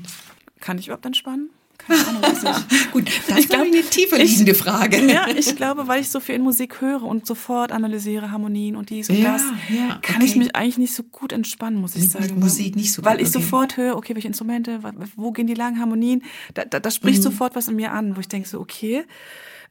Kann 0.60 0.78
ich 0.78 0.88
überhaupt 0.88 1.06
entspannen? 1.06 1.50
Keine 1.88 2.08
Ahnung, 2.08 2.22
was 2.22 2.92
Gut, 2.92 3.10
das 3.28 3.40
ist 3.40 3.50
glaube 3.50 3.66
eine 3.66 3.82
tiefer 3.82 4.18
liegende 4.18 4.56
Frage. 4.56 5.06
Ja, 5.12 5.28
ich 5.28 5.56
glaube, 5.56 5.88
weil 5.88 6.02
ich 6.02 6.10
so 6.10 6.20
viel 6.20 6.36
in 6.36 6.42
Musik 6.42 6.82
höre 6.82 7.04
und 7.04 7.26
sofort 7.26 7.72
analysiere 7.72 8.32
Harmonien 8.32 8.76
und 8.76 8.90
dies 8.90 9.10
und 9.10 9.18
ja, 9.18 9.34
das, 9.34 9.44
ja, 9.70 10.00
kann 10.02 10.22
ich 10.22 10.36
mich 10.36 10.56
eigentlich 10.56 10.78
nicht 10.78 10.94
so 10.94 11.04
gut 11.04 11.32
entspannen, 11.32 11.80
muss 11.80 11.96
ich 11.96 12.02
mit, 12.02 12.12
sagen. 12.12 12.26
Mit 12.26 12.40
Musik 12.40 12.76
nicht 12.76 12.92
so 12.92 13.02
gut. 13.02 13.12
Weil 13.12 13.22
ich 13.22 13.30
okay. 13.30 13.42
sofort 13.42 13.78
höre, 13.78 13.96
okay, 13.96 14.16
welche 14.16 14.28
Instrumente, 14.28 14.80
wo 15.16 15.32
gehen 15.32 15.48
die 15.48 15.54
langen 15.54 15.80
Harmonien, 15.80 16.24
da, 16.54 16.66
da, 16.66 16.80
da 16.80 16.92
spricht 16.92 17.20
mhm. 17.20 17.24
sofort 17.24 17.56
was 17.56 17.68
in 17.68 17.76
mir 17.76 17.92
an, 17.92 18.16
wo 18.16 18.20
ich 18.20 18.28
denke 18.28 18.48
so, 18.48 18.60
okay. 18.60 19.04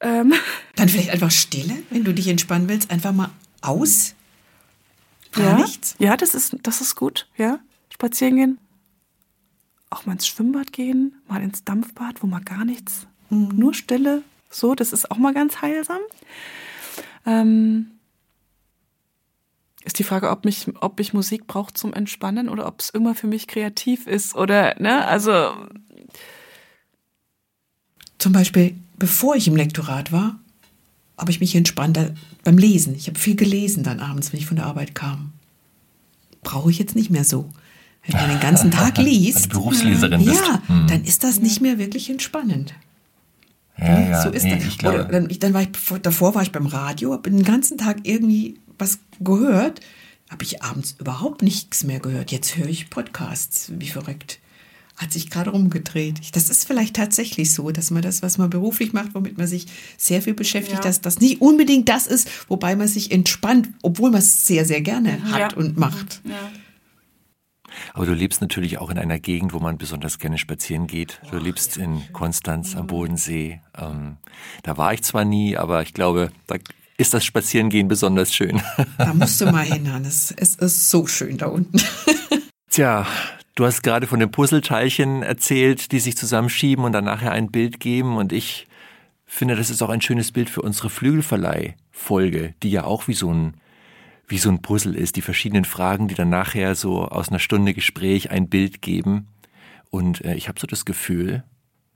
Ähm. 0.01 0.35
Dann 0.77 0.89
vielleicht 0.89 1.11
einfach 1.11 1.31
Stille, 1.31 1.75
wenn 1.91 2.05
du 2.05 2.13
dich 2.13 2.29
entspannen 2.29 2.69
willst, 2.69 2.91
einfach 2.91 3.13
mal 3.13 3.31
aus. 3.61 4.15
Gar 5.33 5.59
ja, 5.59 5.65
nichts. 5.65 5.97
Ja, 5.99 6.17
das 6.17 6.35
ist, 6.35 6.57
das 6.63 6.81
ist 6.81 6.95
gut, 6.95 7.27
ja. 7.37 7.59
Spazieren 7.91 8.37
gehen, 8.37 8.59
auch 9.95 10.07
mal 10.07 10.13
ins 10.13 10.27
Schwimmbad 10.27 10.73
gehen, 10.73 11.15
mal 11.29 11.43
ins 11.43 11.65
Dampfbad, 11.65 12.23
wo 12.23 12.27
man 12.27 12.45
gar 12.45 12.65
nichts, 12.65 13.07
mhm. 13.31 13.49
nur 13.55 13.75
Stille, 13.75 14.23
so, 14.51 14.75
das 14.75 14.93
ist 14.93 15.11
auch 15.11 15.17
mal 15.17 15.35
ganz 15.35 15.63
heilsam. 15.63 16.01
Ähm, 17.27 17.87
ist 19.85 19.99
die 19.99 20.05
Frage, 20.05 20.31
ob 20.31 20.45
mich, 20.45 20.67
ob 20.81 21.01
ich 21.01 21.13
Musik 21.13 21.47
brauche 21.47 21.75
zum 21.75 21.93
Entspannen 21.93 22.49
oder 22.49 22.67
ob 22.67 22.81
es 22.81 22.91
immer 22.91 23.15
für 23.15 23.27
mich 23.27 23.47
kreativ 23.47 24.07
ist 24.07 24.35
oder, 24.35 24.81
ne, 24.81 25.07
also. 25.07 25.51
Zum 28.19 28.33
Beispiel, 28.33 28.75
bevor 28.97 29.37
ich 29.37 29.49
im 29.49 29.57
Lektorat 29.57 30.13
war, 30.13 30.39
habe 31.19 31.31
ich 31.31 31.41
mich 31.41 31.55
entspannt 31.55 31.99
beim 32.43 32.59
Lesen. 32.59 32.95
Ich 32.95 33.09
habe 33.09 33.19
viel 33.19 33.37
gelesen 33.37 33.83
dann 33.83 34.01
abends, 34.01 34.33
wenn 34.33 34.41
ich 34.41 34.47
von 34.47 34.57
der 34.57 34.67
Arbeit 34.67 34.95
kam. 34.95 35.33
Brauche 36.43 36.71
ich 36.71 36.79
jetzt 36.79 36.97
nicht 36.97 37.11
mehr 37.11 37.25
so. 37.25 37.51
Wenn 38.07 38.21
man 38.21 38.31
den 38.31 38.41
ganzen 38.41 38.71
Tag 38.71 38.99
liest, 38.99 39.49
Berufsleserin 39.51 40.25
bist. 40.25 40.41
ja, 40.41 40.63
hm. 40.67 40.87
dann 40.89 41.05
ist 41.05 41.25
das 41.25 41.41
nicht 41.41 41.61
mehr 41.61 41.79
wirklich 41.79 42.11
entspannend. 42.11 42.75
Ja, 43.79 44.01
ja, 44.01 44.23
so 44.23 44.31
ist 44.31 44.45
nee, 44.45 44.57
das. 44.63 44.79
Oder 44.89 45.05
dann, 45.05 45.29
dann 45.29 45.53
war 45.55 45.63
ich, 45.63 45.69
davor 46.03 46.35
war 46.35 46.43
ich 46.43 46.53
beim 46.53 46.67
Radio, 46.67 47.13
habe 47.13 47.29
den 47.31 47.43
ganzen 47.43 47.77
Tag 47.79 47.99
irgendwie 48.05 48.59
was 48.79 48.99
gehört. 49.21 49.81
habe 50.31 50.45
ich 50.45 50.63
abends 50.63 50.97
überhaupt 50.99 51.43
nichts 51.43 51.83
mehr 51.85 51.99
gehört. 52.01 52.31
Jetzt 52.33 52.57
höre 52.57 52.69
ich 52.69 52.89
Podcasts, 52.91 53.73
wie 53.79 53.89
verrückt. 53.89 54.39
Hat 54.97 55.13
sich 55.13 55.29
gerade 55.29 55.51
rumgedreht. 55.51 56.21
Das 56.37 56.51
ist 56.51 56.67
vielleicht 56.69 56.95
tatsächlich 56.95 57.53
so, 57.53 57.71
dass 57.73 57.91
man 57.91 58.03
das, 58.03 58.23
was 58.23 58.39
man 58.39 58.49
beruflich 58.49 58.93
macht, 58.93 59.13
womit 59.15 59.39
man 59.39 59.49
sich 59.49 59.67
sehr 59.97 60.23
viel 60.23 60.35
beschäftigt, 60.35 60.77
Ja. 60.79 60.83
dass 60.83 61.01
das 61.01 61.19
nicht 61.19 61.41
unbedingt 61.41 61.89
das 61.89 62.07
ist, 62.07 62.29
wobei 62.49 62.77
man 62.77 62.87
sich 62.87 63.11
entspannt, 63.11 63.71
obwohl 63.83 64.11
man 64.13 64.21
es 64.21 64.47
sehr, 64.47 64.65
sehr 64.65 64.83
gerne 64.83 65.21
hat 65.33 65.53
Ja. 65.53 65.57
und 65.59 65.77
macht. 65.77 66.21
Ja. 66.25 66.35
Aber 67.93 68.07
du 68.07 68.13
lebst 68.13 68.41
natürlich 68.41 68.79
auch 68.79 68.91
in 68.91 68.99
einer 68.99 69.19
Gegend, 69.19 69.53
wo 69.53 69.59
man 69.59 69.79
besonders 69.79 70.19
gerne 70.19 70.39
spazieren 70.39 70.87
geht. 70.87 71.21
Du 71.31 71.39
lebst 71.39 71.77
in 71.77 72.03
Konstanz 72.13 72.77
am 72.77 72.87
Bodensee. 72.87 73.61
Ähm, 73.77 74.17
da 74.63 74.77
war 74.77 74.95
ich 74.95 75.03
zwar 75.03 75.25
nie, 75.25 75.57
aber 75.57 75.83
ich 75.83 75.95
glaube, 75.95 76.31
da 76.47 76.57
ist 76.97 77.15
das 77.15 77.25
Spazierengehen 77.25 77.89
besonders 77.89 78.33
schön. 78.33 78.63
Da 78.99 79.13
musst 79.13 79.41
du 79.41 79.47
mal 79.47 79.65
hin, 79.65 79.93
Hannes. 79.93 80.33
Es 80.37 80.55
ist 80.55 80.91
so 80.91 81.07
schön 81.07 81.39
da 81.39 81.47
unten. 81.47 81.81
Tja, 82.71 83.07
du 83.55 83.65
hast 83.65 83.83
gerade 83.83 84.07
von 84.07 84.21
den 84.21 84.31
Puzzleteilchen 84.31 85.23
erzählt, 85.23 85.93
die 85.93 86.01
sich 86.01 86.17
zusammenschieben 86.17 86.85
und 86.85 86.93
dann 86.93 87.05
nachher 87.05 87.33
ein 87.33 87.51
Bild 87.51 87.81
geben. 87.81 88.17
Und 88.17 88.33
ich 88.33 88.67
finde, 89.27 89.57
das 89.57 89.71
ist 89.71 89.83
auch 89.83 89.91
ein 89.91 90.01
schönes 90.01 90.33
Bild 90.33 90.49
für 90.49 90.63
unsere 90.63 90.91
Flügelverleih-Folge, 90.91 92.55
die 92.63 92.71
ja 92.71 92.85
auch 92.85 93.09
wie 93.09 93.15
so 93.15 93.33
ein 93.33 93.55
wie 94.27 94.39
so 94.39 94.49
ein 94.49 94.63
Puzzle 94.63 94.95
ist, 94.95 95.17
die 95.17 95.23
verschiedenen 95.23 95.65
Fragen, 95.65 96.09
die 96.09 96.15
dann 96.15 96.31
nachher 96.31 96.75
so 96.75 97.05
aus 97.05 97.29
einer 97.29 97.39
Stunde 97.39 97.75
Gespräch 97.75 98.31
ein 98.31 98.49
Bild 98.49 98.83
geben. 98.83 99.29
Und 99.91 100.25
äh, 100.25 100.35
ich 100.35 100.49
habe 100.49 100.59
so 100.59 100.67
das 100.67 100.85
Gefühl, 100.85 101.45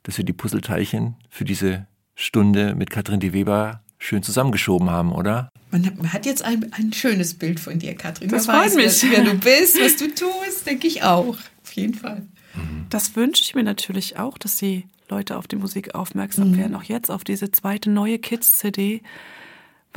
dass 0.03 0.19
wir 0.19 0.25
die 0.25 0.33
Puzzleteilchen 0.33 1.17
für 1.31 1.45
diese 1.45 1.87
Stunde 2.15 2.75
mit 2.75 2.91
Katrin 2.91 3.21
de 3.21 3.33
Weber 3.33 3.83
schön 3.99 4.23
zusammengeschoben 4.23 4.91
haben, 4.91 5.13
oder? 5.13 5.51
Man 5.71 5.85
hat, 5.85 5.97
man 5.97 6.13
hat 6.13 6.25
jetzt 6.25 6.43
ein, 6.43 6.73
ein 6.73 6.93
schönes 6.93 7.35
Bild 7.35 7.61
von 7.61 7.79
dir, 7.79 7.95
Katrin. 7.95 8.29
Das 8.29 8.47
freut 8.47 8.57
weiß, 8.57 8.77
mich. 8.77 9.03
Wer, 9.03 9.25
wer 9.25 9.25
du 9.25 9.35
bist, 9.35 9.81
was 9.81 9.97
du 9.97 10.09
tust, 10.15 10.67
denke 10.67 10.87
ich 10.87 11.03
auch. 11.03 11.37
Auf 11.63 11.73
jeden 11.73 11.95
Fall. 11.95 12.27
Das 12.89 13.17
wünsche 13.17 13.43
ich 13.43 13.55
mir 13.55 13.63
natürlich 13.63 14.19
auch, 14.19 14.39
dass 14.39 14.57
die 14.57 14.85
Leute 15.09 15.37
auf 15.37 15.47
die 15.47 15.57
Musik 15.57 15.95
aufmerksam 15.95 16.57
werden, 16.57 16.75
auch 16.75 16.83
jetzt 16.83 17.11
auf 17.11 17.25
diese 17.25 17.51
zweite 17.51 17.91
neue 17.91 18.19
Kids-CD. 18.19 19.03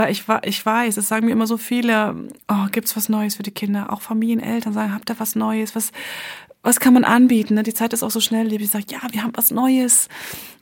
Weil 0.01 0.11
ich, 0.11 0.23
ich 0.45 0.65
weiß, 0.65 0.97
es 0.97 1.07
sagen 1.07 1.27
mir 1.27 1.31
immer 1.31 1.45
so 1.45 1.57
viele, 1.57 2.27
oh, 2.47 2.65
gibt's 2.71 2.97
was 2.97 3.07
Neues 3.07 3.35
für 3.35 3.43
die 3.43 3.51
Kinder? 3.51 3.93
Auch 3.93 4.01
Familien, 4.01 4.39
Eltern 4.39 4.73
sagen, 4.73 4.95
habt 4.95 5.11
ihr 5.11 5.19
was 5.19 5.35
Neues? 5.35 5.75
Was, 5.75 5.91
was 6.63 6.79
kann 6.79 6.95
man 6.95 7.03
anbieten? 7.03 7.53
ne? 7.53 7.61
Die 7.61 7.73
Zeit 7.75 7.93
ist 7.93 8.01
auch 8.01 8.09
so 8.09 8.19
schnelllebig. 8.19 8.65
Ich 8.65 8.71
sage, 8.71 8.85
ja, 8.89 8.99
wir 9.11 9.21
haben 9.21 9.33
was 9.35 9.51
Neues. 9.51 10.09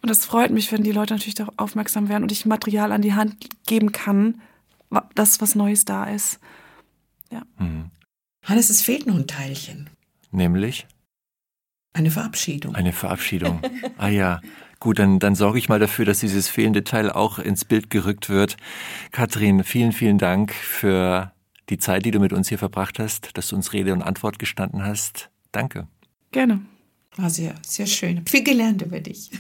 Und 0.02 0.10
das 0.10 0.26
freut 0.26 0.52
mich, 0.52 0.70
wenn 0.74 0.84
die 0.84 0.92
Leute 0.92 1.14
natürlich 1.14 1.36
darauf 1.36 1.54
aufmerksam 1.56 2.10
werden 2.10 2.24
und 2.24 2.34
ich 2.34 2.46
Material 2.46 2.92
an 2.92 3.02
die 3.02 3.14
Hand 3.14 3.48
geben 3.66 3.94
kann, 3.94 4.42
dass 5.16 5.40
was 5.40 5.56
Neues 5.56 5.86
da 5.86 6.04
ist. 6.04 6.42
Ja. 7.32 7.44
Hannes, 8.44 8.70
es 8.70 8.82
fehlt 8.82 9.08
noch 9.08 9.16
ein 9.16 9.28
Teilchen. 9.28 9.90
Nämlich 10.32 10.86
Eine 11.94 12.12
Verabschiedung. 12.12 12.76
eine 12.76 12.92
Verabschiedung. 12.92 13.62
Ah 13.98 14.10
ja. 14.10 14.42
Gut, 14.80 14.98
dann, 15.00 15.20
dann 15.20 15.36
sorge 15.36 15.60
ich 15.60 15.68
mal 15.68 15.80
dafür, 15.80 16.06
dass 16.06 16.20
dieses 16.20 16.48
fehlende 16.48 16.86
Teil 16.86 17.12
auch 17.12 17.38
ins 17.38 17.66
Bild 17.66 17.90
gerückt 17.90 18.30
wird. 18.30 18.56
Katrin, 19.12 19.64
vielen, 19.64 19.92
vielen 19.92 20.18
Dank 20.18 20.54
für 20.54 21.34
die 21.70 21.78
Zeit, 21.78 22.06
die 22.06 22.12
du 22.12 22.20
mit 22.20 22.32
uns 22.32 22.48
hier 22.48 22.58
verbracht 22.58 22.98
hast, 22.98 23.38
dass 23.38 23.50
du 23.50 23.56
uns 23.58 23.74
Rede 23.74 23.92
und 23.92 24.02
Antwort 24.02 24.40
gestanden 24.40 24.84
hast. 24.84 25.30
Danke. 25.52 25.88
Gerne. 26.32 26.62
War 27.18 27.30
sehr, 27.30 27.56
sehr 27.62 27.88
schön. 27.88 28.26
Viel 28.26 28.44
gelernt 28.44 28.82
über 28.82 29.00
dich. 29.00 29.32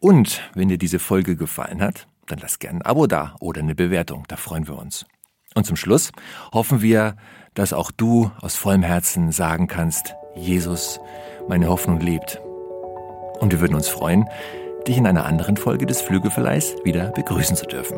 Und 0.00 0.42
wenn 0.54 0.68
dir 0.68 0.78
diese 0.78 0.98
Folge 0.98 1.36
gefallen 1.36 1.82
hat, 1.82 2.06
dann 2.26 2.38
lass 2.40 2.58
gerne 2.60 2.78
ein 2.78 2.82
Abo 2.82 3.06
da 3.06 3.34
oder 3.40 3.60
eine 3.60 3.74
Bewertung. 3.74 4.24
Da 4.28 4.36
freuen 4.36 4.66
wir 4.68 4.78
uns. 4.78 5.04
Und 5.56 5.64
zum 5.64 5.74
Schluss 5.74 6.12
hoffen 6.52 6.82
wir, 6.82 7.16
dass 7.54 7.72
auch 7.72 7.90
du 7.90 8.30
aus 8.42 8.56
vollem 8.56 8.82
Herzen 8.82 9.32
sagen 9.32 9.66
kannst, 9.66 10.14
Jesus, 10.36 11.00
meine 11.48 11.68
Hoffnung 11.68 11.98
lebt. 11.98 12.40
Und 13.40 13.52
wir 13.52 13.60
würden 13.60 13.74
uns 13.74 13.88
freuen, 13.88 14.28
dich 14.86 14.98
in 14.98 15.06
einer 15.06 15.24
anderen 15.24 15.56
Folge 15.56 15.86
des 15.86 16.02
Flügelverleihs 16.02 16.76
wieder 16.84 17.10
begrüßen 17.12 17.56
zu 17.56 17.64
dürfen. 17.66 17.96